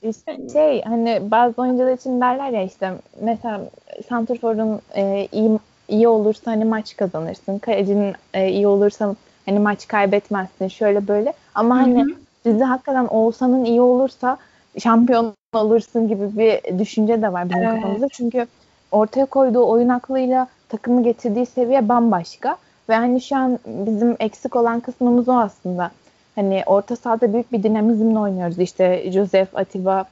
İşte 0.02 0.38
şey 0.54 0.82
hani 0.82 1.22
bazı 1.22 1.62
oyuncular 1.62 1.94
için 1.94 2.22
derler 2.22 2.50
ya 2.50 2.64
işte 2.64 2.94
mesela 3.22 3.62
Santrfor'un 4.10 4.82
e, 4.96 5.28
iyi 5.32 5.60
iyi 5.88 6.08
olursa 6.08 6.52
hani 6.52 6.66
maç 6.66 6.98
kazanırsın. 6.98 7.60
Kalecinin 7.60 8.16
e, 8.34 8.50
iyi 8.50 8.68
olursa 8.68 9.16
Hani 9.46 9.60
maç 9.60 9.88
kaybetmezsin 9.88 10.68
şöyle 10.68 11.08
böyle. 11.08 11.34
Ama 11.56 11.78
hani 11.78 12.04
hı 12.04 12.06
hı. 12.06 12.16
bizde 12.46 12.64
hakikaten 12.64 13.06
Oğuzhan'ın 13.06 13.66
iyi 13.66 13.82
olursa 13.82 14.38
şampiyon 14.80 15.34
olursun 15.54 16.08
gibi 16.08 16.38
bir 16.38 16.80
düşünce 16.80 17.22
de 17.22 17.34
var 17.34 17.50
bizim 17.50 17.64
evet. 17.64 17.82
kafamızda. 17.82 18.08
Çünkü 18.10 18.48
ortaya 18.92 19.26
koyduğu 19.26 19.68
oyun 19.68 19.90
aklıyla 19.90 20.48
takımı 20.70 21.04
getirdiği 21.04 21.46
seviye 21.46 21.90
bambaşka. 21.90 22.58
Ve 22.90 22.96
hani 22.96 23.22
şu 23.22 23.36
an 23.36 23.60
bizim 23.66 24.16
eksik 24.20 24.56
olan 24.56 24.80
kısmımız 24.80 25.30
o 25.30 25.34
aslında. 25.34 25.92
Hani 26.36 26.64
orta 26.66 26.96
sahada 26.96 27.34
büyük 27.34 27.52
bir 27.52 27.64
dinamizmle 27.64 28.20
oynuyoruz. 28.20 28.60
İşte 28.60 29.12
Joseph, 29.12 29.48
Atiba, 29.56 30.06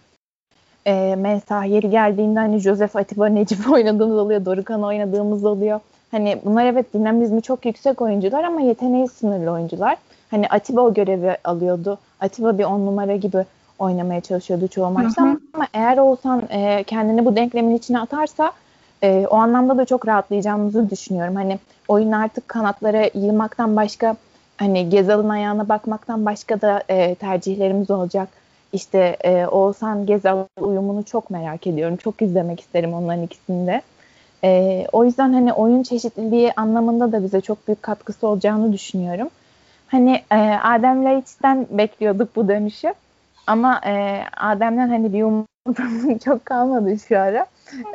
e, 0.86 1.16
Mensah 1.16 1.66
yeri 1.66 1.90
geldiğinde 1.90 2.40
hani 2.40 2.60
Joseph, 2.60 2.96
Atiba, 2.96 3.28
Necip 3.28 3.72
oynadığımız 3.72 4.18
oluyor. 4.18 4.46
Dorukan 4.46 4.84
oynadığımız 4.84 5.46
oluyor. 5.46 5.80
Hani 6.14 6.40
bunlar 6.46 6.66
evet 6.66 6.94
dinamizmi 6.94 7.42
çok 7.42 7.66
yüksek 7.66 8.02
oyuncular 8.02 8.44
ama 8.44 8.62
yeteneği 8.62 9.08
sınırlı 9.08 9.52
oyuncular. 9.52 9.98
Hani 10.32 10.48
Atiba 10.48 10.82
o 10.82 10.94
görevi 10.94 11.38
alıyordu. 11.44 11.98
Atiba 12.20 12.58
bir 12.58 12.64
on 12.64 12.86
numara 12.86 13.16
gibi 13.16 13.46
oynamaya 13.80 14.22
çalışıyordu 14.22 14.68
çoğu 14.68 14.90
maçta 14.92 15.24
hı 15.24 15.28
hı. 15.28 15.40
ama 15.54 15.68
eğer 15.74 15.98
olsan 15.98 16.42
e, 16.50 16.84
kendini 16.84 17.26
bu 17.26 17.36
denklemin 17.36 17.76
içine 17.76 18.00
atarsa 18.00 18.52
e, 19.04 19.28
o 19.30 19.36
anlamda 19.36 19.78
da 19.78 19.86
çok 19.86 20.08
rahatlayacağımızı 20.08 20.90
düşünüyorum. 20.90 21.36
Hani 21.36 21.60
oyun 21.88 22.12
artık 22.12 22.48
kanatlara 22.48 23.10
yığmaktan 23.14 23.76
başka 23.76 24.16
hani 24.58 24.90
Gezal'ın 24.90 25.30
ayağına 25.30 25.70
bakmaktan 25.70 26.26
başka 26.26 26.62
da 26.62 26.84
e, 26.90 27.16
tercihlerimiz 27.16 27.92
olacak. 27.92 28.30
İşte 28.74 29.18
e, 29.24 29.46
Oğuzhan 29.46 30.06
Gezal 30.06 30.46
uyumunu 30.60 31.04
çok 31.04 31.30
merak 31.30 31.68
ediyorum. 31.68 31.98
Çok 31.98 32.22
izlemek 32.22 32.60
isterim 32.60 32.94
onların 32.94 33.24
ikisini 33.24 33.68
de. 33.68 33.82
E, 34.44 34.86
o 34.92 35.06
yüzden 35.06 35.34
hani 35.34 35.54
oyun 35.54 35.84
çeşitliliği 35.84 36.54
anlamında 36.56 37.12
da 37.12 37.24
bize 37.24 37.42
çok 37.42 37.68
büyük 37.68 37.84
katkısı 37.84 38.28
olacağını 38.28 38.74
düşünüyorum. 38.74 39.30
Hani 39.88 40.22
e, 40.32 40.36
Adem 40.64 41.06
Laiç'ten 41.06 41.68
bekliyorduk 41.72 42.36
bu 42.36 42.48
dönüşü. 42.48 42.94
Ama 43.48 43.82
e, 43.86 44.24
Adem'den 44.38 44.90
hani 44.90 45.14
bir 45.14 45.24
umudum 45.24 46.18
çok 46.26 46.46
kalmadı 46.46 47.00
şu 47.08 47.20
ara. 47.20 47.46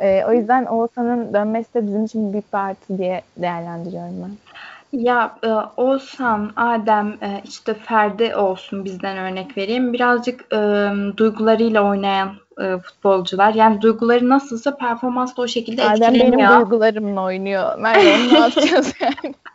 E, 0.01 0.25
o 0.25 0.33
yüzden 0.33 0.65
Oğuzhan'ın 0.65 1.33
dönmesi 1.33 1.73
de 1.73 1.87
bizim 1.87 2.05
için 2.05 2.33
büyük 2.33 2.53
bir 2.53 2.57
artı 2.57 2.97
diye 2.97 3.21
değerlendiriyorum 3.37 4.15
ben. 4.23 4.48
Ya 4.91 5.37
e, 5.43 5.47
Oğuzhan, 5.77 6.51
Adem, 6.55 7.07
e, 7.21 7.41
işte 7.45 7.73
Ferdi 7.73 8.35
olsun 8.35 8.85
bizden 8.85 9.17
örnek 9.17 9.57
vereyim. 9.57 9.93
Birazcık 9.93 10.53
e, 10.53 10.89
duygularıyla 11.17 11.83
oynayan 11.83 12.33
e, 12.61 12.77
futbolcular. 12.77 13.53
Yani 13.53 13.81
duyguları 13.81 14.29
nasılsa 14.29 14.77
performans 14.77 15.37
da 15.37 15.41
o 15.41 15.47
şekilde 15.47 15.83
Adem 15.83 16.15
etkileniyor. 16.15 16.49
benim 16.49 16.61
duygularımla 16.61 17.23
oynuyor. 17.23 17.79
Merve 17.79 18.15
onu 18.15 18.33
ne 18.33 18.39
yapacağız 18.39 18.93
yani? 18.99 19.35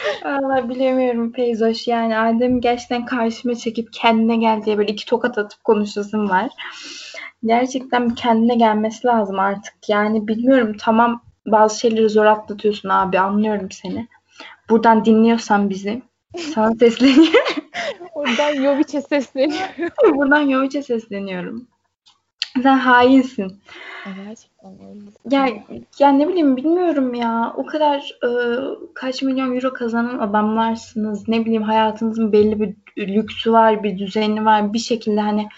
Valla 0.24 0.68
bilemiyorum 0.68 1.32
Feyzoş. 1.32 1.88
Yani 1.88 2.18
Adem'i 2.18 2.60
gerçekten 2.60 3.04
karşıma 3.04 3.54
çekip 3.54 3.92
kendine 3.92 4.36
gel 4.36 4.62
diye 4.64 4.78
böyle 4.78 4.92
iki 4.92 5.06
tokat 5.06 5.38
atıp 5.38 5.64
konuşasım 5.64 6.30
var. 6.30 6.50
Gerçekten 7.44 8.14
kendine 8.14 8.54
gelmesi 8.54 9.06
lazım 9.06 9.38
artık. 9.38 9.74
Yani 9.88 10.28
bilmiyorum 10.28 10.76
tamam 10.80 11.22
bazı 11.46 11.80
şeyleri 11.80 12.08
zor 12.08 12.24
atlatıyorsun 12.24 12.88
abi 12.88 13.18
anlıyorum 13.18 13.70
seni. 13.70 14.08
Buradan 14.70 15.04
dinliyorsan 15.04 15.70
bizi 15.70 16.02
sana 16.54 16.74
sesleniyorum. 16.74 17.64
Buradan 18.14 18.54
Jovic'e 18.54 19.00
sesleniyorum. 19.02 20.18
Buradan 20.18 20.40
Yovic'e 20.40 20.82
sesleniyorum. 20.82 21.66
Sen 22.62 22.78
hainsin. 22.78 23.60
Gerçekten 24.04 24.72
öyle. 24.88 25.00
Ya, 25.30 25.48
ya 25.98 26.12
ne 26.12 26.28
bileyim 26.28 26.56
bilmiyorum 26.56 27.14
ya. 27.14 27.52
O 27.56 27.66
kadar 27.66 28.18
e, 28.24 28.28
kaç 28.94 29.22
milyon 29.22 29.54
euro 29.54 29.72
kazanan 29.72 30.18
adamlarsınız. 30.18 31.28
Ne 31.28 31.44
bileyim 31.44 31.62
hayatınızın 31.62 32.32
belli 32.32 32.60
bir 32.60 32.76
lüksü 33.06 33.52
var, 33.52 33.82
bir 33.82 33.98
düzeni 33.98 34.44
var. 34.44 34.72
Bir 34.72 34.78
şekilde 34.78 35.20
hani 35.20 35.48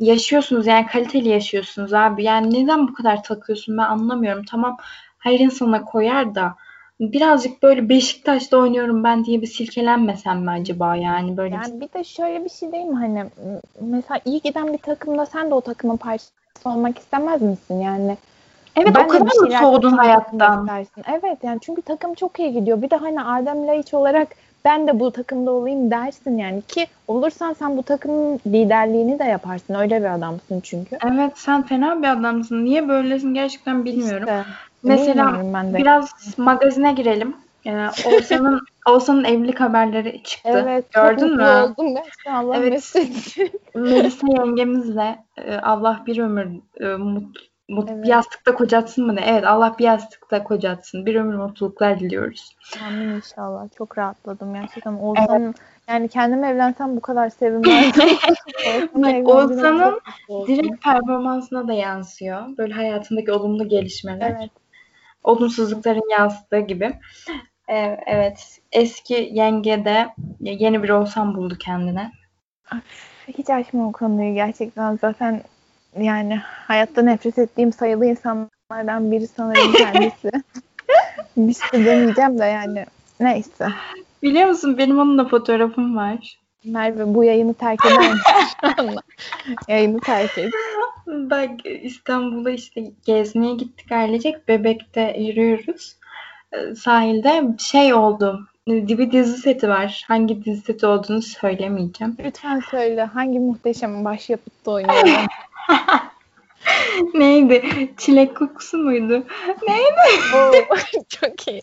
yaşıyorsunuz 0.00 0.66
yani 0.66 0.86
kaliteli 0.86 1.28
yaşıyorsunuz 1.28 1.94
abi. 1.94 2.24
Yani 2.24 2.54
neden 2.54 2.88
bu 2.88 2.92
kadar 2.92 3.22
takıyorsun 3.22 3.78
ben 3.78 3.82
anlamıyorum. 3.82 4.44
Tamam 4.44 4.76
her 5.18 5.38
insana 5.38 5.84
koyar 5.84 6.34
da 6.34 6.56
birazcık 7.00 7.62
böyle 7.62 7.88
Beşiktaş'ta 7.88 8.56
oynuyorum 8.56 9.04
ben 9.04 9.24
diye 9.24 9.42
bir 9.42 9.46
silkelenmesem 9.46 10.40
mi 10.40 10.50
acaba 10.50 10.96
yani 10.96 11.36
böyle 11.36 11.54
Yani 11.54 11.80
bir 11.80 11.92
de 11.92 12.04
şöyle 12.04 12.44
bir 12.44 12.50
şey 12.50 12.72
değil 12.72 12.84
mi 12.84 12.96
hani 12.96 13.24
mesela 13.80 14.20
iyi 14.24 14.40
giden 14.40 14.72
bir 14.72 14.78
takımda 14.78 15.26
sen 15.26 15.50
de 15.50 15.54
o 15.54 15.60
takımın 15.60 15.96
parçası 15.96 16.32
olmak 16.64 16.98
istemez 16.98 17.42
misin 17.42 17.80
yani? 17.80 18.16
Evet 18.76 18.94
Ben 18.94 19.04
o 19.04 19.08
kadar 19.08 19.36
mı 19.40 19.52
soğudun 19.60 19.92
hayattan? 19.92 20.60
istersin. 20.60 21.04
Evet 21.12 21.38
yani 21.42 21.58
çünkü 21.62 21.82
takım 21.82 22.14
çok 22.14 22.38
iyi 22.38 22.52
gidiyor. 22.52 22.82
Bir 22.82 22.90
de 22.90 22.96
hani 22.96 23.22
Adem 23.22 23.66
Laiç 23.66 23.94
olarak 23.94 24.28
ben 24.64 24.86
de 24.86 25.00
bu 25.00 25.10
takımda 25.10 25.50
olayım 25.50 25.90
dersin 25.90 26.38
yani 26.38 26.62
ki 26.62 26.86
olursan 27.08 27.52
sen 27.52 27.76
bu 27.76 27.82
takımın 27.82 28.40
liderliğini 28.46 29.18
de 29.18 29.24
yaparsın. 29.24 29.74
Öyle 29.74 30.00
bir 30.00 30.14
adamsın 30.14 30.60
çünkü. 30.60 30.98
Evet 31.12 31.32
sen 31.38 31.62
fena 31.62 32.02
bir 32.02 32.08
adamsın. 32.08 32.64
Niye 32.64 32.88
böylesin 32.88 33.34
gerçekten 33.34 33.84
bilmiyorum. 33.84 34.28
İşte, 34.28 34.44
Mesela 34.82 35.40
ben 35.54 35.72
de. 35.72 35.78
biraz 35.78 36.10
magazine 36.38 36.92
girelim. 36.92 37.36
Ee, 37.66 37.88
Oğuzhan'ın 38.06 38.60
Oğuzhan'ın 38.88 39.24
evlilik 39.24 39.60
haberleri 39.60 40.22
çıktı. 40.22 40.48
Evet, 40.62 40.92
Gördün 40.92 41.30
mutlu 41.30 41.36
mü? 41.44 41.50
oldum 41.72 41.94
gerçekten 41.94 42.34
Allah 42.34 42.56
Evet. 42.56 42.94
Melisa 43.74 44.26
yengemizle 44.30 45.18
e, 45.36 45.54
Allah 45.56 46.02
bir 46.06 46.18
ömür 46.18 46.46
e, 46.80 46.96
mut, 46.96 47.36
mut- 47.68 47.90
Evet. 47.90 48.04
bir 48.04 48.08
yastıkta 48.08 48.54
kocatsın 48.54 49.06
mı 49.06 49.16
ne? 49.16 49.20
Evet 49.26 49.46
Allah 49.46 49.74
bir 49.78 49.84
yastıkta 49.84 50.44
kocatsın. 50.44 51.06
Bir 51.06 51.14
ömür 51.14 51.34
mutluluklar 51.34 52.00
diliyoruz. 52.00 52.56
Amin 52.86 53.08
inşallah. 53.08 53.66
Çok 53.78 53.98
rahatladım 53.98 54.54
gerçekten. 54.54 54.92
Oğuzhan'ın 54.94 55.54
yani 55.88 56.08
kendim 56.08 56.44
evlensem 56.44 56.96
bu 56.96 57.00
kadar 57.00 57.28
sevinmezdim. 57.30 58.08
Oğuzhan'ın 59.24 60.00
mutlu. 60.28 60.46
Direkt 60.46 60.84
performansına 60.84 61.68
da 61.68 61.72
yansıyor. 61.72 62.42
Böyle 62.58 62.74
hayatındaki 62.74 63.32
olumlu 63.32 63.68
gelişmeler. 63.68 64.36
Evet. 64.40 64.50
Olumsuzlukların 65.24 66.10
yansıdığı 66.10 66.60
gibi. 66.60 66.92
Ee, 67.70 67.98
evet. 68.06 68.60
Eski 68.72 69.30
yenge 69.32 69.84
de 69.84 70.08
yeni 70.40 70.82
bir 70.82 70.88
olsam 70.88 71.36
buldu 71.36 71.56
kendine. 71.58 72.12
Hiç 73.28 73.50
açma 73.50 73.88
o 73.88 73.92
konuyu 73.92 74.34
gerçekten 74.34 74.96
zaten 75.00 75.42
yani 76.00 76.36
hayatta 76.66 77.02
nefret 77.02 77.38
ettiğim 77.38 77.72
sayılı 77.72 78.06
insanlardan 78.06 79.12
biri 79.12 79.26
sanırım 79.26 79.72
kendisi. 79.72 80.30
Bir 81.36 81.54
şey 81.54 81.84
demeyeceğim 81.84 82.38
de 82.38 82.44
yani 82.44 82.86
neyse. 83.20 83.68
Biliyor 84.22 84.48
musun 84.48 84.78
benim 84.78 84.98
onunla 84.98 85.28
fotoğrafım 85.28 85.96
var. 85.96 86.38
Merve 86.64 87.14
bu 87.14 87.24
yayını 87.24 87.54
terk 87.54 87.86
eder 87.86 88.12
misin? 88.12 88.98
Yayını 89.68 90.00
terk 90.00 90.38
et. 90.38 90.52
Bak 91.08 91.50
İstanbul'a 91.82 92.50
işte 92.50 92.92
gezmeye 93.06 93.54
gittik 93.54 93.92
ailecek. 93.92 94.48
Bebek'te 94.48 95.16
yürüyoruz. 95.18 95.96
Ee, 96.52 96.74
Sahilde 96.74 97.44
şey 97.58 97.94
oldu. 97.94 98.48
Bir 98.66 99.10
dizi 99.12 99.36
seti 99.38 99.68
var. 99.68 100.04
Hangi 100.08 100.44
dizi 100.44 100.60
seti 100.60 100.86
olduğunu 100.86 101.22
söylemeyeceğim. 101.22 102.16
Lütfen 102.24 102.60
söyle 102.70 103.04
hangi 103.04 103.40
muhteşem 103.40 104.04
başyapıtta 104.04 104.70
oynuyor? 104.70 105.26
Neydi? 107.14 107.62
Çilek 107.96 108.36
kokusu 108.36 108.78
muydu? 108.78 109.24
Oo, 110.34 110.52
çok 111.08 111.48
iyi. 111.48 111.62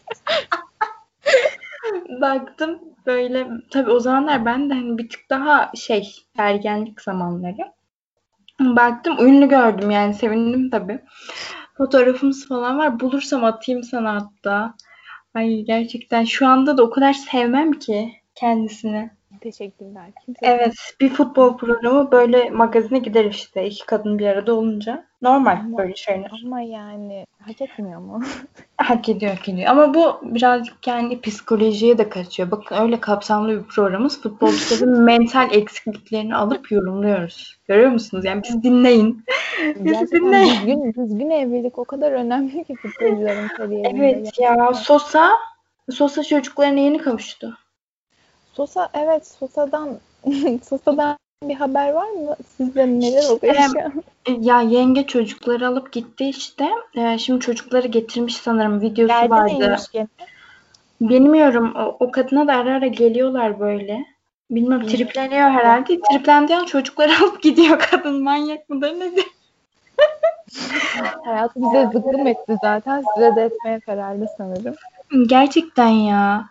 Baktım 2.22 2.80
böyle 3.06 3.48
tabii 3.72 3.92
o 3.92 4.00
zamanlar 4.00 4.46
ben 4.46 4.70
de 4.70 4.74
hani 4.74 4.98
bir 4.98 5.10
tık 5.10 5.30
daha 5.30 5.72
şey 5.76 6.16
ergenlik 6.38 7.02
zamanları. 7.02 7.75
Baktım 8.60 9.18
ünlü 9.20 9.50
gördüm 9.50 9.92
yani 9.92 10.14
sevindim 10.14 10.70
tabii. 10.70 11.00
Fotoğrafımız 11.78 12.48
falan 12.48 12.78
var. 12.78 13.00
Bulursam 13.00 13.44
atayım 13.44 13.84
sana 13.84 14.16
hatta. 14.16 14.74
Ay 15.34 15.62
gerçekten 15.62 16.24
şu 16.24 16.48
anda 16.48 16.78
da 16.78 16.84
o 16.84 16.90
kadar 16.90 17.14
sevmem 17.14 17.72
ki 17.72 18.12
kendisini. 18.36 19.10
Teşekkürler. 19.42 20.12
Kimse 20.26 20.46
Evet 20.46 20.74
bir 21.00 21.10
futbol 21.10 21.58
programı 21.58 22.12
böyle 22.12 22.50
magazine 22.50 23.00
gider 23.00 23.26
işte 23.26 23.68
iki 23.68 23.86
kadın 23.86 24.20
bir 24.20 24.28
arada 24.28 24.54
olunca. 24.54 25.06
Normal 25.26 25.60
Ama- 25.60 25.78
böyle 25.78 25.96
şeyler. 25.96 26.32
Ama 26.46 26.62
yani 26.62 27.26
hak 27.42 27.62
etmiyor 27.62 28.00
mu? 28.00 28.24
Hak 28.78 29.10
ediyor, 29.10 29.32
hak 29.36 29.50
ediyor. 29.50 29.68
Ama 29.68 29.94
bu 29.94 30.20
birazcık 30.22 30.84
kendi 30.84 31.22
psikolojiye 31.22 31.98
de 31.98 32.10
kaçıyor. 32.10 32.52
Bakın 32.52 32.76
öyle 32.76 33.00
kapsamlı 33.00 33.60
bir 33.60 33.68
programımız. 33.68 34.22
Futbolcuların 34.22 35.02
mental 35.04 35.50
eksikliklerini 35.52 36.36
alıp 36.36 36.72
yorumluyoruz. 36.72 37.58
Görüyor 37.68 37.92
musunuz? 37.92 38.26
Yani 38.26 38.44
bizi 38.44 38.64
dinleyin. 38.64 39.24
Gerçekten 39.84 40.22
dinle. 40.22 40.46
düzgün, 40.46 40.94
düzgün 40.94 41.30
evlilik 41.30 41.80
o 41.80 41.86
kadar 41.86 42.12
önemli 42.12 42.64
ki 42.64 42.76
futbolcuların 42.76 43.48
kariyerinde. 43.48 44.08
Evet 44.08 44.40
ya 44.40 44.74
Sosa 44.74 45.32
Sosa 45.92 46.24
çocuklarına 46.24 46.80
yeni 46.80 46.98
kavuştu. 46.98 47.58
Sosa 48.54 48.90
evet 48.94 49.28
Sosa'dan 49.28 50.00
Sosa'dan 50.64 51.18
bir 51.44 51.56
haber 51.56 51.92
var 51.94 52.10
mı? 52.10 52.36
Sizde 52.58 52.88
neler 52.88 53.24
oluyor 53.30 53.56
şu 53.56 53.82
an? 53.82 54.04
Ya 54.42 54.62
yenge 54.62 55.08
çocukları 55.08 55.68
alıp 55.68 55.92
gitti 55.92 56.26
işte. 56.26 56.70
Ee, 56.96 57.18
şimdi 57.18 57.40
çocukları 57.40 57.88
getirmiş 57.88 58.36
sanırım 58.38 58.82
videosu 58.82 59.14
Geldi 59.14 59.30
vardı. 59.30 59.78
gene? 59.94 60.08
Bilmiyorum 61.02 61.74
o, 61.76 61.98
o 62.00 62.12
kadına 62.12 62.48
da 62.48 62.54
ara 62.54 62.74
ara 62.76 62.88
geliyorlar 62.88 63.60
böyle. 63.60 64.06
Bilmiyorum 64.52 64.88
Bilmiyorum. 64.88 64.88
tripleniyor 64.88 65.50
herhalde. 65.50 66.00
Triplendiği 66.12 66.58
an 66.58 66.66
çocukları 66.66 67.12
alıp 67.22 67.42
gidiyor 67.42 67.80
kadın. 67.80 68.24
Manyak 68.24 68.70
mıdır 68.70 69.00
nedir? 69.00 69.26
Hayatı 71.26 71.60
bize 71.62 71.90
zıkkım 71.94 72.28
etti 72.28 72.58
zaten. 72.62 73.04
Size 73.16 73.36
de 73.36 73.42
etmeye 73.44 73.80
herhalde 73.86 74.26
sanırım. 74.38 74.76
Gerçekten 75.28 75.88
ya. 75.88 76.46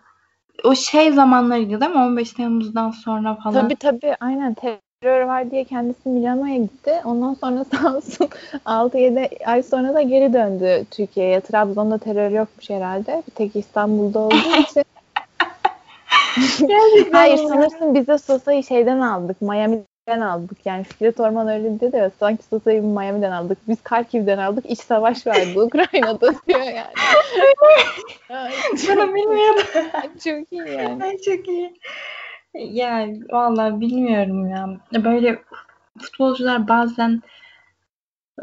O 0.63 0.75
şey 0.75 1.11
zamanlarıydı 1.11 1.81
değil 1.81 1.91
mi? 1.91 1.97
15 1.97 2.31
Temmuz'dan 2.31 2.91
sonra 2.91 3.35
falan. 3.35 3.61
Tabii 3.61 3.75
tabii 3.75 4.15
aynen 4.19 4.53
terör 4.53 5.21
var 5.21 5.51
diye 5.51 5.63
kendisi 5.63 6.09
Milano'ya 6.09 6.57
gitti. 6.57 6.93
Ondan 7.05 7.33
sonra 7.33 7.63
sağ 7.73 7.95
olsun 7.95 8.29
6-7 8.65 9.45
ay 9.45 9.63
sonra 9.63 9.93
da 9.93 10.01
geri 10.01 10.33
döndü 10.33 10.85
Türkiye'ye. 10.91 11.41
Trabzon'da 11.41 11.97
terör 11.97 12.31
yokmuş 12.31 12.69
herhalde. 12.69 13.23
Bir 13.27 13.31
tek 13.31 13.55
İstanbul'da 13.55 14.19
olduğu 14.19 14.35
için. 14.59 14.83
Hayır 17.11 17.37
sanırsın 17.37 17.95
biz 17.95 18.07
de 18.07 18.17
Sosa'yı 18.17 18.63
şeyden 18.63 18.99
aldık. 18.99 19.41
Miami'den 20.07 20.25
aldık. 20.27 20.57
Yani 20.65 20.83
Fikret 20.83 21.19
Orman 21.19 21.47
öyle 21.47 21.79
dedi 21.79 21.97
ya. 21.97 22.11
Sanki 22.19 22.43
Sosa'yı 22.43 22.83
Miami'den 22.83 23.31
aldık. 23.31 23.57
Biz 23.67 23.81
Karkiv'den 23.83 24.37
aldık. 24.37 24.65
İç 24.69 24.79
savaş 24.79 25.27
vardı 25.27 25.63
Ukrayna'da 25.63 26.31
diyor 26.47 26.61
yani. 26.61 26.93
Bunu 28.87 29.15
bilmiyordum. 29.15 29.63
çok 30.23 30.51
iyi 30.51 30.71
yani. 30.77 31.03
Ay 31.03 31.17
çok 31.17 31.47
iyi. 31.47 31.73
Ya 32.53 33.07
vallahi 33.31 33.79
bilmiyorum 33.81 34.49
ya. 34.49 34.69
Böyle 35.03 35.41
futbolcular 35.99 36.67
bazen 36.67 37.21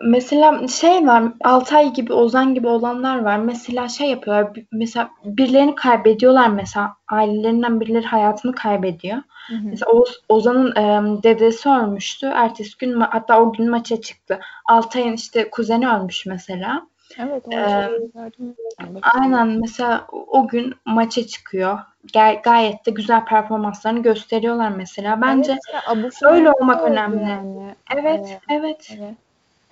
mesela 0.03 0.68
şey 0.68 1.07
var 1.07 1.24
Altay 1.45 1.93
gibi 1.93 2.12
Ozan 2.12 2.55
gibi 2.55 2.68
olanlar 2.68 3.18
var. 3.18 3.36
Mesela 3.38 3.88
şey 3.88 4.11
yapıyorlar. 4.11 4.55
bi- 4.55 4.66
Mesela 4.72 5.11
birilerini 5.24 5.74
kaybediyorlar 5.74 6.49
mesela. 6.49 6.97
Ailelerinden 7.09 7.80
birileri 7.80 8.07
hayatını 8.07 8.55
kaybediyor. 8.55 9.16
Hı 9.49 9.55
hı. 9.55 9.61
Mesela 9.64 9.93
Oğuz- 9.93 10.20
Ozan'ın 10.28 10.76
e, 10.76 11.22
dedesi 11.22 11.68
ölmüştü. 11.68 12.26
Ertesi 12.34 12.78
gün 12.78 12.93
ma- 12.93 13.09
hatta 13.11 13.40
o 13.40 13.53
gün 13.53 13.70
maça 13.70 14.01
çıktı. 14.01 14.40
Altay'ın 14.66 15.12
işte 15.12 15.51
kuzeni 15.51 15.88
ölmüş 15.88 16.26
mesela. 16.26 16.82
Evet, 17.18 17.45
Ee, 17.53 17.90
gördüm. 18.14 18.55
aynen 19.03 19.49
mesela 19.49 20.07
o 20.11 20.49
gün 20.49 20.74
maça 20.84 21.26
çıkıyor. 21.26 21.78
Gay- 22.14 22.43
gayet 22.43 22.86
de 22.86 22.90
güzel 22.90 23.24
performanslarını 23.24 24.03
gösteriyor 24.03 24.68
mesela. 24.76 25.20
Bence 25.22 25.59
Evet, 25.97 26.12
öyle 26.22 26.51
olmak 26.51 26.82
önemli. 26.82 27.22
Yani. 27.30 27.74
evet, 27.95 28.26
Ee, 28.30 28.55
evet. 28.55 28.90
hani 28.99 29.14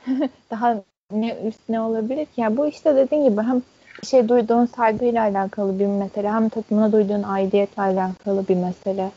daha 0.51 0.83
ne 1.13 1.37
üstüne 1.49 1.81
olabilir 1.81 2.25
ki? 2.25 2.41
Yani 2.41 2.57
bu 2.57 2.67
işte 2.67 2.97
dediğin 2.97 3.31
gibi 3.31 3.43
hem 3.43 3.63
şey 4.05 4.29
duyduğun 4.29 4.67
saygıyla 4.67 5.23
alakalı 5.23 5.79
bir 5.79 5.87
mesele 5.87 6.31
hem 6.31 6.49
takımına 6.49 6.93
duyduğun 6.93 7.23
aidiyetle 7.23 7.83
alakalı 7.83 8.49
bir 8.49 8.57
mesele. 8.57 9.11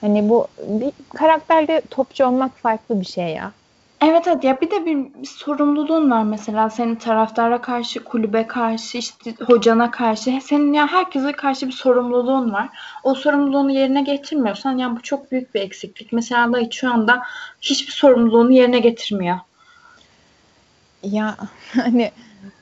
Hani 0.00 0.28
bu 0.28 0.46
bir 0.68 0.92
karakterde 1.14 1.82
topçu 1.90 2.26
olmak 2.26 2.56
farklı 2.56 3.00
bir 3.00 3.06
şey 3.06 3.28
ya. 3.28 3.52
Evet 4.02 4.28
evet 4.28 4.44
ya 4.44 4.60
bir 4.60 4.70
de 4.70 4.86
bir, 4.86 4.96
bir 4.96 5.26
sorumluluğun 5.26 6.10
var 6.10 6.22
mesela 6.22 6.70
senin 6.70 6.94
taraftara 6.94 7.60
karşı, 7.60 8.04
kulübe 8.04 8.46
karşı, 8.46 8.98
işte 8.98 9.34
hocana 9.46 9.90
karşı. 9.90 10.40
Senin 10.42 10.72
ya 10.72 10.86
herkese 10.86 11.32
karşı 11.32 11.66
bir 11.66 11.72
sorumluluğun 11.72 12.52
var. 12.52 12.68
O 13.02 13.14
sorumluluğunu 13.14 13.70
yerine 13.70 14.02
getirmiyorsan 14.02 14.78
ya 14.78 14.96
bu 14.96 15.02
çok 15.02 15.32
büyük 15.32 15.54
bir 15.54 15.60
eksiklik. 15.60 16.12
Mesela 16.12 16.52
Dayı 16.52 16.72
şu 16.72 16.92
anda 16.92 17.22
hiçbir 17.60 17.92
sorumluluğunu 17.92 18.52
yerine 18.52 18.78
getirmiyor. 18.78 19.38
Ya 21.10 21.36
hani 21.74 22.10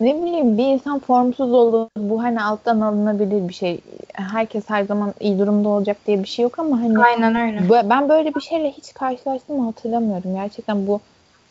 ne 0.00 0.22
bileyim 0.22 0.58
bir 0.58 0.66
insan 0.66 0.98
formsuz 0.98 1.52
olur. 1.52 1.88
Bu 1.96 2.22
hani 2.22 2.42
alttan 2.42 2.80
alınabilir 2.80 3.48
bir 3.48 3.54
şey. 3.54 3.80
Herkes 4.12 4.64
her 4.70 4.84
zaman 4.84 5.14
iyi 5.20 5.38
durumda 5.38 5.68
olacak 5.68 5.96
diye 6.06 6.22
bir 6.22 6.28
şey 6.28 6.42
yok 6.42 6.58
ama 6.58 6.80
hani 6.80 6.98
Aynen 6.98 7.34
öyle. 7.34 7.90
ben 7.90 8.08
böyle 8.08 8.34
bir 8.34 8.40
şeyle 8.40 8.70
hiç 8.72 8.94
karşılaştığımı 8.94 9.64
hatırlamıyorum. 9.64 10.34
Gerçekten 10.34 10.86
bu 10.86 11.00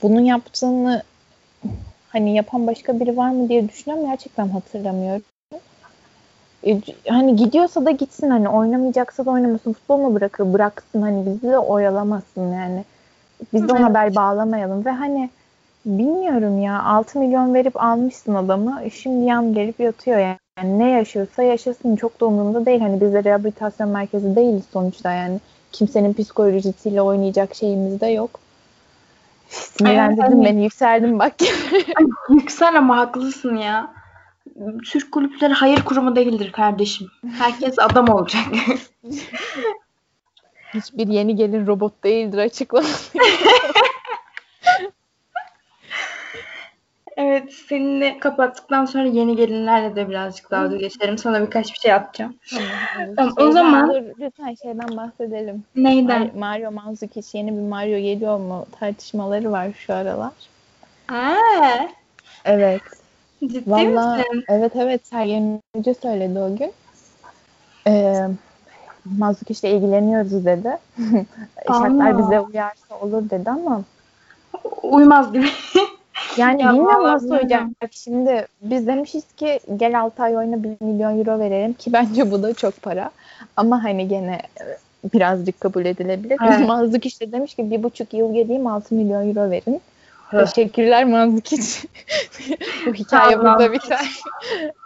bunun 0.04 0.22
yaptığını 0.22 1.04
hani 2.10 2.36
yapan 2.36 2.68
başka 2.68 3.00
biri 3.00 3.18
var 3.18 3.30
mı 3.30 3.50
diye 3.50 3.70
düşünüyorum. 3.70 4.10
Gerçekten 4.10 4.48
hatırlamıyorum. 4.48 5.24
E, 6.68 6.82
hani 7.10 7.36
gidiyorsa 7.36 7.86
da 7.86 7.92
gitsin 7.92 8.30
hani 8.30 8.50
oynamayacaksa 8.50 9.26
da 9.26 9.32
oynamasın. 9.32 9.74
Futbol 9.74 9.98
mu 9.98 10.16
bırakır? 10.16 10.54
Bıraksın 10.54 11.02
hani 11.02 11.26
bizi 11.26 11.44
de 11.44 11.58
oyalamasın 11.58 12.54
yani. 12.54 12.86
Biz 13.54 13.68
de 13.68 13.74
ona 13.74 13.94
bel 13.94 14.16
bağlamayalım 14.16 14.86
ve 14.86 14.92
hani 14.92 15.30
bilmiyorum 15.86 16.62
ya 16.62 16.84
6 16.84 17.20
milyon 17.20 17.54
verip 17.54 17.84
almışsın 17.84 18.36
adamı. 18.36 18.82
Şimdi 18.94 19.26
yan 19.26 19.54
gelip 19.54 19.80
yatıyor 19.80 20.20
yani. 20.20 20.38
Yani 20.58 20.80
ne 20.80 20.90
yaşıyorsa 20.90 21.44
yaşasın 21.44 21.96
çok 21.96 22.22
da 22.22 22.26
umurumda 22.26 22.66
değil. 22.66 22.80
Hani 22.80 23.02
biz 23.02 23.14
de 23.14 23.24
rehabilitasyon 23.24 23.90
merkezi 23.90 24.36
değiliz 24.36 24.64
sonuçta 24.74 25.12
yani. 25.12 25.40
Kimsenin 25.72 26.14
psikolojisiyle 26.14 27.02
oynayacak 27.02 27.56
şeyimiz 27.56 28.02
de 28.02 28.08
yok. 28.08 28.40
Sinirlendirdin 29.50 30.36
Evet, 30.36 30.46
beni 30.46 30.64
yükseldim 30.64 31.20
bak. 31.20 31.34
Yüksel 32.30 32.78
ama 32.78 32.98
haklısın 32.98 33.56
ya. 33.56 33.94
Türk 34.92 35.12
kulüpleri 35.12 35.54
hayır 35.54 35.84
kurumu 35.84 36.16
değildir 36.16 36.52
kardeşim. 36.52 37.08
Herkes 37.38 37.80
adam 37.80 38.10
olacak. 38.10 38.44
Hiçbir 40.74 41.08
yeni 41.08 41.36
gelin 41.36 41.68
robot 41.68 42.04
değildir 42.04 42.38
açıklaması. 42.38 43.18
Evet, 47.42 47.54
seninle 47.70 48.20
kapattıktan 48.20 48.86
sonra 48.86 49.04
yeni 49.04 49.36
gelinlerle 49.36 49.96
de 49.96 50.10
birazcık 50.10 50.52
dalga 50.52 50.76
geçelim. 50.78 51.18
Sana 51.18 51.42
birkaç 51.42 51.74
bir 51.74 51.80
şey 51.80 51.94
atacağım. 51.94 52.36
Tamam, 53.16 53.34
o 53.38 53.40
Şeyden- 53.42 53.52
zaman- 53.52 53.90
dur, 53.90 54.02
lütfen 54.20 54.56
şeyden 54.62 54.98
bahsedelim. 54.98 55.64
Neyden? 55.76 56.22
Mar- 56.28 56.38
Mario 56.40 56.72
Mandzukic 56.72 57.38
yeni 57.38 57.52
bir 57.58 57.62
Mario 57.62 58.00
geliyor 58.00 58.38
mu 58.40 58.66
tartışmaları 58.80 59.52
var 59.52 59.68
şu 59.78 59.94
aralar. 59.94 60.32
Aa, 61.10 61.88
Evet. 62.46 62.82
ciddi 63.42 63.64
Valla 63.72 64.16
misin? 64.18 64.44
evet 64.50 64.72
evet 64.76 65.08
Sergen 65.08 65.60
Hoca 65.76 65.94
söyledi 65.94 66.40
o 66.40 66.56
gün. 66.58 66.72
Ee, 67.88 68.28
Mandzukic 69.18 69.68
ile 69.68 69.78
ilgileniyoruz 69.78 70.46
dedi. 70.46 70.78
Şartlar 71.68 72.18
bize 72.18 72.40
uyarsa 72.40 73.00
olur 73.02 73.30
dedi 73.30 73.50
ama 73.50 73.82
Uymaz 74.84 75.34
gibi. 75.34 75.48
yani 76.38 76.62
Ya 76.62 76.74
bilmiyorum 76.74 77.04
nasıl 77.04 77.32
olacak. 77.32 77.64
Şimdi 77.92 78.48
biz 78.62 78.88
demişiz 78.88 79.24
ki 79.38 79.60
gel 79.76 80.02
6 80.02 80.24
ay 80.24 80.38
oyna 80.38 80.64
1 80.64 80.70
milyon 80.82 81.20
euro 81.20 81.40
verelim 81.40 81.74
ki 81.74 81.94
bence 81.94 82.32
bu 82.32 82.44
da 82.44 82.54
çok 82.54 82.82
para. 82.82 83.12
Ama 83.58 83.84
hani 83.84 84.08
gene 84.08 84.42
e, 84.62 84.64
birazcık 85.14 85.60
kabul 85.60 85.86
edilebilir. 85.86 86.38
Evet. 86.48 86.60
Mandzukic 86.68 87.20
de 87.20 87.32
demiş 87.32 87.56
ki 87.56 87.72
bir 87.72 87.84
buçuk 87.84 88.14
yıl 88.14 88.34
geleyim 88.34 88.68
6 88.68 88.96
milyon 88.96 89.28
euro 89.30 89.52
verin. 89.52 89.82
Teşekkürler 90.32 91.06
Mandzukic. 91.06 91.64
bu 92.86 92.94
hikaye 92.94 93.40
burada 93.40 93.72
biter. 93.72 94.22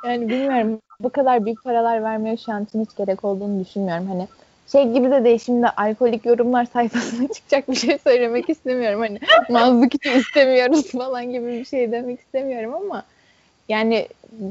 yani 0.06 0.30
bilmiyorum 0.30 0.80
bu 1.00 1.10
kadar 1.10 1.46
büyük 1.46 1.64
paralar 1.64 2.04
vermeye 2.04 2.38
şu 2.38 2.52
an 2.52 2.64
için 2.64 2.82
hiç 2.82 2.96
gerek 2.98 3.26
olduğunu 3.26 3.66
düşünmüyorum. 3.66 4.08
Hani 4.08 4.28
şey 4.72 4.92
gibi 4.92 5.12
de 5.12 5.24
değil 5.24 5.40
şimdi 5.40 5.68
alkolik 5.68 6.26
yorumlar 6.26 6.66
sayfasına 6.66 7.28
çıkacak 7.34 7.70
bir 7.70 7.76
şey 7.76 7.98
söylemek 7.98 8.50
istemiyorum. 8.50 9.00
Hani 9.00 9.20
Manzukic'i 9.50 10.18
istemiyoruz 10.18 10.92
falan 10.92 11.32
gibi 11.32 11.48
bir 11.48 11.66
şey 11.66 11.92
demek 11.92 12.20
istemiyorum 12.20 12.74
ama 12.74 13.04
yani 13.70 14.08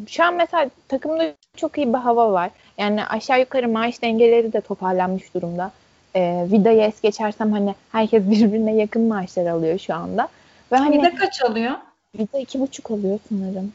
şu 0.09 0.25
an 0.25 0.35
mesela 0.35 0.71
takımda 0.89 1.33
çok 1.57 1.79
iyi 1.79 1.89
bir 1.89 1.99
hava 1.99 2.33
var. 2.33 2.51
Yani 2.79 3.05
aşağı 3.05 3.41
yukarı 3.41 3.69
maaş 3.69 4.03
dengeleri 4.03 4.53
de 4.53 4.61
toparlanmış 4.61 5.35
durumda. 5.35 5.73
Ee, 6.17 6.47
Vida'yı 6.53 6.81
es 6.81 7.01
geçersem 7.01 7.53
hani 7.53 7.75
herkes 7.93 8.31
birbirine 8.31 8.75
yakın 8.75 9.03
maaşlar 9.03 9.47
alıyor 9.47 9.79
şu 9.79 9.95
anda. 9.95 10.29
Ve 10.73 10.77
hani 10.77 11.03
de 11.03 11.15
kaç 11.15 11.43
alıyor? 11.43 11.73
Vida 12.19 12.39
iki 12.39 12.61
buçuk 12.61 12.91
alıyor 12.91 13.19
sanırım. 13.29 13.73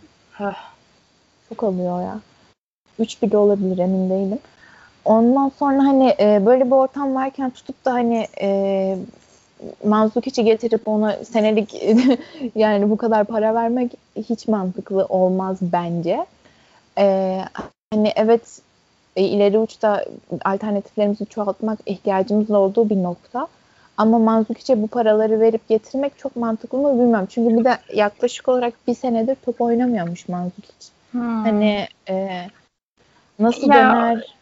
Çok 1.49 1.63
alıyor 1.63 2.01
ya. 2.01 2.19
Üç 2.99 3.21
bile 3.21 3.37
olabilir 3.37 3.77
emin 3.77 4.09
değilim. 4.09 4.39
Ondan 5.09 5.51
sonra 5.59 5.83
hani 5.83 6.15
e, 6.19 6.45
böyle 6.45 6.65
bir 6.65 6.71
ortam 6.71 7.15
varken 7.15 7.49
tutup 7.49 7.85
da 7.85 7.93
hani 7.93 8.27
e, 8.41 8.97
Manzukic'i 9.83 10.45
getirip 10.45 10.87
ona 10.87 11.13
senelik 11.13 11.83
yani 12.55 12.89
bu 12.89 12.97
kadar 12.97 13.25
para 13.25 13.55
vermek 13.55 13.91
hiç 14.15 14.47
mantıklı 14.47 15.05
olmaz 15.05 15.57
bence. 15.61 16.25
E, 16.97 17.37
hani 17.93 18.11
evet 18.15 18.61
e, 19.15 19.23
ileri 19.23 19.59
uçta 19.59 20.05
alternatiflerimizi 20.45 21.25
çoğaltmak 21.25 21.79
ihtiyacımız 21.85 22.51
olduğu 22.51 22.89
bir 22.89 23.03
nokta. 23.03 23.47
Ama 23.97 24.19
Manzukic'e 24.19 24.81
bu 24.81 24.87
paraları 24.87 25.39
verip 25.39 25.67
getirmek 25.67 26.17
çok 26.17 26.35
mantıklı 26.35 26.77
mı 26.77 26.93
bilmiyorum. 26.93 27.27
Çünkü 27.29 27.57
bir 27.57 27.65
de 27.65 27.77
yaklaşık 27.93 28.47
olarak 28.47 28.73
bir 28.87 28.95
senedir 28.95 29.35
top 29.45 29.61
oynamıyormuş 29.61 30.27
Manzukic. 30.27 30.87
Hmm. 31.11 31.43
Hani 31.43 31.87
e, 32.09 32.47
nasıl 33.39 33.67
Ya, 33.67 33.73
döner 33.73 34.38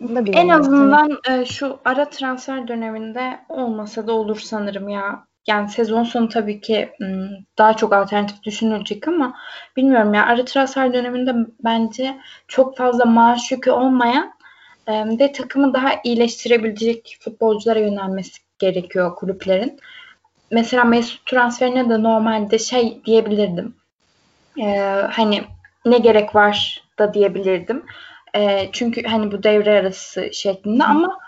da 0.00 0.30
En 0.32 0.48
azından 0.48 1.18
e, 1.30 1.44
şu 1.44 1.78
ara 1.84 2.10
transfer 2.10 2.68
döneminde 2.68 3.40
olmasa 3.48 4.06
da 4.06 4.12
olur 4.12 4.40
sanırım 4.40 4.88
ya. 4.88 5.28
Yani 5.46 5.68
sezon 5.68 6.04
sonu 6.04 6.28
tabii 6.28 6.60
ki 6.60 6.90
m, 7.00 7.28
daha 7.58 7.74
çok 7.74 7.92
alternatif 7.92 8.42
düşünülecek 8.42 9.08
ama 9.08 9.36
bilmiyorum 9.76 10.14
ya 10.14 10.26
ara 10.26 10.44
transfer 10.44 10.94
döneminde 10.94 11.34
bence 11.64 12.16
çok 12.48 12.76
fazla 12.76 13.04
maaş 13.04 13.52
yükü 13.52 13.70
olmayan 13.70 14.32
e, 14.86 15.18
ve 15.18 15.32
takımı 15.32 15.74
daha 15.74 15.90
iyileştirebilecek 16.04 17.16
futbolculara 17.20 17.78
yönelmesi 17.78 18.40
gerekiyor 18.58 19.16
kulüplerin. 19.16 19.78
Mesela 20.50 20.84
Mesut 20.84 21.26
transferine 21.26 21.90
de 21.90 22.02
normalde 22.02 22.58
şey 22.58 23.00
diyebilirdim. 23.04 23.74
E, 24.60 24.78
hani 25.10 25.44
ne 25.86 25.98
gerek 25.98 26.34
var 26.34 26.82
da 26.98 27.14
diyebilirdim. 27.14 27.82
E, 28.34 28.68
çünkü 28.72 29.02
hani 29.02 29.32
bu 29.32 29.42
devre 29.42 29.80
arası 29.80 30.30
şeklinde 30.32 30.84
Hı. 30.84 30.88
ama 30.88 31.18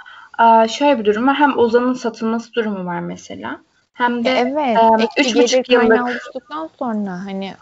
e, 0.64 0.68
şöyle 0.68 0.98
bir 0.98 1.04
durum 1.04 1.26
var. 1.26 1.34
Hem 1.34 1.58
Ozan'ın 1.58 1.94
satılması 1.94 2.54
durumu 2.54 2.86
var 2.86 3.00
mesela. 3.00 3.60
Hem 3.92 4.24
de 4.24 4.30
E, 4.30 4.32
evet, 4.32 4.78
e, 5.16 5.20
üç 5.20 5.36
buçuk 5.36 5.70
yıllık 5.70 6.04
oluştuktan 6.04 6.70
sonra 6.78 7.10
hani 7.10 7.54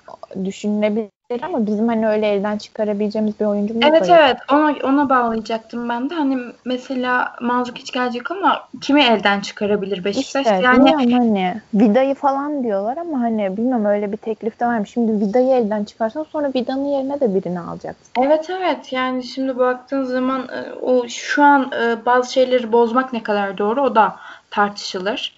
düşünülebilir 0.45 1.18
ama 1.43 1.67
bizim 1.67 1.89
hani 1.89 2.09
öyle 2.09 2.27
elden 2.27 2.59
çıkarabileceğimiz 2.59 3.41
bir 3.41 3.45
oyuncumuz 3.45 3.85
Evet 3.87 4.03
da 4.03 4.07
yok. 4.07 4.19
evet 4.21 4.37
ona 4.53 4.75
ona 4.85 5.09
bağlayacaktım 5.09 5.89
ben 5.89 6.11
de. 6.11 6.15
Hani 6.15 6.39
mesela 6.65 7.37
Mandzukic 7.41 7.93
gelecek 7.93 8.31
ama 8.31 8.69
kimi 8.81 9.03
elden 9.03 9.41
çıkarabilir 9.41 10.05
Beşiktaş? 10.05 10.47
İşte 10.47 10.61
yani 10.65 10.79
bilmiyorum 10.79 11.13
hani 11.13 11.61
Vida'yı 11.75 12.15
falan 12.15 12.63
diyorlar 12.65 12.97
ama 12.97 13.21
hani 13.21 13.57
bilmiyorum 13.57 13.85
öyle 13.85 14.13
bir 14.13 14.17
teklif 14.17 14.61
de 14.61 14.67
varmış. 14.67 14.91
Şimdi 14.91 15.27
Vida'yı 15.27 15.51
elden 15.55 15.85
çıkarsan 15.85 16.23
sonra 16.23 16.51
Vida'nın 16.55 16.85
yerine 16.85 17.21
de 17.21 17.35
birini 17.35 17.61
alacaksın. 17.61 18.07
evet 18.23 18.51
evet 18.51 18.93
yani 18.93 19.25
şimdi 19.25 19.59
baktığın 19.59 20.05
zaman 20.05 20.41
e, 20.41 20.73
o 20.73 21.09
şu 21.09 21.45
an 21.45 21.71
e, 21.83 22.07
bazı 22.07 22.33
şeyleri 22.33 22.73
bozmak 22.73 23.13
ne 23.13 23.23
kadar 23.23 23.59
doğru 23.59 23.83
o 23.83 23.95
da 23.95 24.17
tartışılır. 24.51 25.37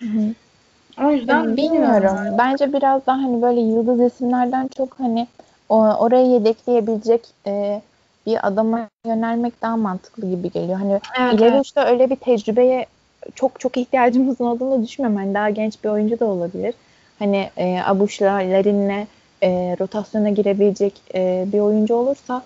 O 1.05 1.11
yüzden 1.11 1.57
Bilmiyorum. 1.57 2.39
Bence 2.39 2.73
biraz 2.73 3.07
daha 3.07 3.17
hani 3.17 3.43
böyle 3.43 3.61
yıldız 3.61 4.01
isimlerden 4.13 4.69
çok 4.77 4.99
hani 4.99 5.27
o, 5.71 5.77
oraya 5.77 6.27
yedekleyebilecek 6.27 7.27
e, 7.47 7.83
bir 8.27 8.47
adama 8.47 8.89
yönelmek 9.07 9.63
daha 9.63 9.77
mantıklı 9.77 10.31
gibi 10.31 10.51
geliyor. 10.51 10.79
Hani 10.79 11.01
Evet, 11.19 11.35
ileri 11.35 11.55
evet. 11.55 11.73
öyle 11.77 12.11
bir 12.11 12.17
tecrübeye 12.17 12.87
çok 13.35 13.61
çok 13.61 13.77
ihtiyacımızın 13.77 14.45
olduğunu 14.45 14.83
düşünmüyorum. 14.83 15.25
Hani 15.25 15.35
daha 15.35 15.51
genç 15.51 15.85
bir 15.85 15.89
oyuncu 15.89 16.21
da 16.21 16.25
olabilir. 16.25 16.75
Hani 17.19 17.51
e, 17.57 17.81
Abuş'la, 17.87 18.35
Larin'le 18.35 19.07
e, 19.43 19.77
rotasyona 19.81 20.31
girebilecek 20.31 21.01
e, 21.15 21.45
bir 21.53 21.61
oyuncu 21.61 21.95
olursa 21.95 22.43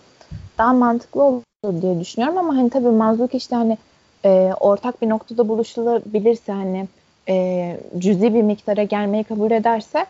daha 0.59 0.73
mantıklı 0.73 1.23
olur 1.23 1.43
diye 1.83 2.01
düşünüyorum 2.01 2.39
ama 2.39 2.57
hani 2.57 2.71
tabii 2.71 2.89
Mazluk 2.89 3.35
işte 3.35 3.57
hani 3.57 3.79
e, 4.25 4.53
ortak 4.61 5.03
bir 5.03 5.09
noktada 5.09 5.49
buluşulabilirse 5.49 6.53
hani 6.53 6.87
e, 7.29 7.77
cüzi 7.99 8.35
bir 8.35 8.43
miktara 8.43 8.83
gelmeyi 8.83 9.25
kabul 9.25 9.51
ederse 9.51 10.07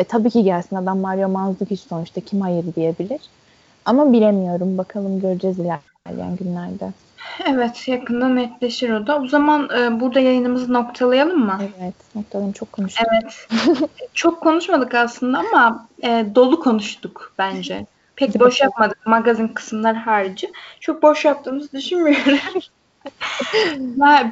e, 0.00 0.04
tabii 0.04 0.30
ki 0.30 0.42
gelsin 0.42 0.76
adam 0.76 0.98
Mario 0.98 1.54
hiç 1.70 1.80
sonuçta 1.80 2.20
kim 2.20 2.40
hayır 2.40 2.64
diyebilir. 2.76 3.20
Ama 3.84 4.12
bilemiyorum 4.12 4.78
bakalım 4.78 5.20
göreceğiz 5.20 5.58
ilerleyen 5.58 6.36
günlerde. 6.36 6.92
Evet 7.46 7.88
yakında 7.88 8.28
netleşir 8.28 8.90
o 8.90 9.06
da. 9.06 9.20
O 9.20 9.28
zaman 9.28 9.68
e, 9.78 10.00
burada 10.00 10.20
yayınımızı 10.20 10.72
noktalayalım 10.72 11.38
mı? 11.38 11.58
Evet 11.80 11.94
noktalayalım 12.14 12.52
çok 12.52 12.72
konuştuk. 12.72 13.06
Evet. 13.12 13.48
çok 14.14 14.40
konuşmadık 14.40 14.94
aslında 14.94 15.38
ama 15.38 15.88
e, 16.02 16.26
dolu 16.34 16.60
konuştuk 16.60 17.32
bence. 17.38 17.86
Pek 18.16 18.40
boş 18.40 18.60
yapmadık 18.60 19.06
magazin 19.06 19.48
kısımları 19.48 19.98
harici. 19.98 20.52
Çok 20.80 21.02
boş 21.02 21.24
yaptığımızı 21.24 21.72
düşünmüyorum. 21.72 22.38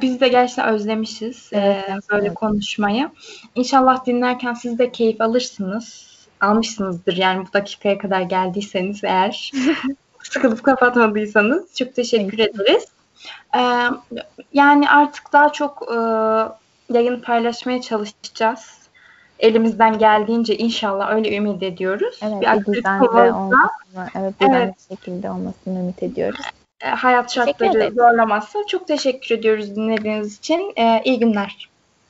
Biz 0.01 0.21
de 0.21 0.27
gerçekten 0.27 0.67
özlemişiz 0.67 1.49
evet, 1.51 1.89
e, 1.89 1.97
böyle 2.11 2.27
evet. 2.27 2.35
konuşmayı. 2.35 3.09
İnşallah 3.55 4.05
dinlerken 4.05 4.53
siz 4.53 4.79
de 4.79 4.91
keyif 4.91 5.21
alırsınız. 5.21 6.09
Almışsınızdır 6.41 7.17
yani 7.17 7.45
bu 7.47 7.53
dakikaya 7.53 7.97
kadar 7.97 8.21
geldiyseniz 8.21 9.03
eğer. 9.03 9.51
sıkılıp 10.23 10.63
kapatmadıysanız 10.63 11.75
çok 11.75 11.95
teşekkür 11.95 12.39
ederiz. 12.39 12.85
Ee, 13.55 13.59
yani 14.53 14.89
artık 14.89 15.33
daha 15.33 15.51
çok 15.51 15.91
e, 15.91 15.97
yayın 16.93 17.21
paylaşmaya 17.21 17.81
çalışacağız. 17.81 18.79
Elimizden 19.39 19.97
geldiğince 19.97 20.57
inşallah 20.57 21.11
öyle 21.11 21.37
ümit 21.37 21.63
ediyoruz. 21.63 22.19
Evet, 22.21 22.41
bir, 22.41 22.73
bir 22.73 22.73
düzenli 22.73 23.09
olmasını, 23.09 24.09
evet, 24.15 24.33
düzenli 24.41 24.57
evet. 24.57 24.75
şekilde 24.89 25.31
olmasını 25.31 25.79
ümit 25.79 26.03
ediyoruz. 26.03 26.45
Hayat 26.83 27.33
şartları 27.33 27.91
zorlamazsa 27.91 28.59
çok 28.67 28.87
teşekkür 28.87 29.35
ediyoruz 29.35 29.75
dinlediğiniz 29.75 30.37
için. 30.37 30.73
Ee, 30.77 31.01
iyi 31.05 31.19
günler. 31.19 31.68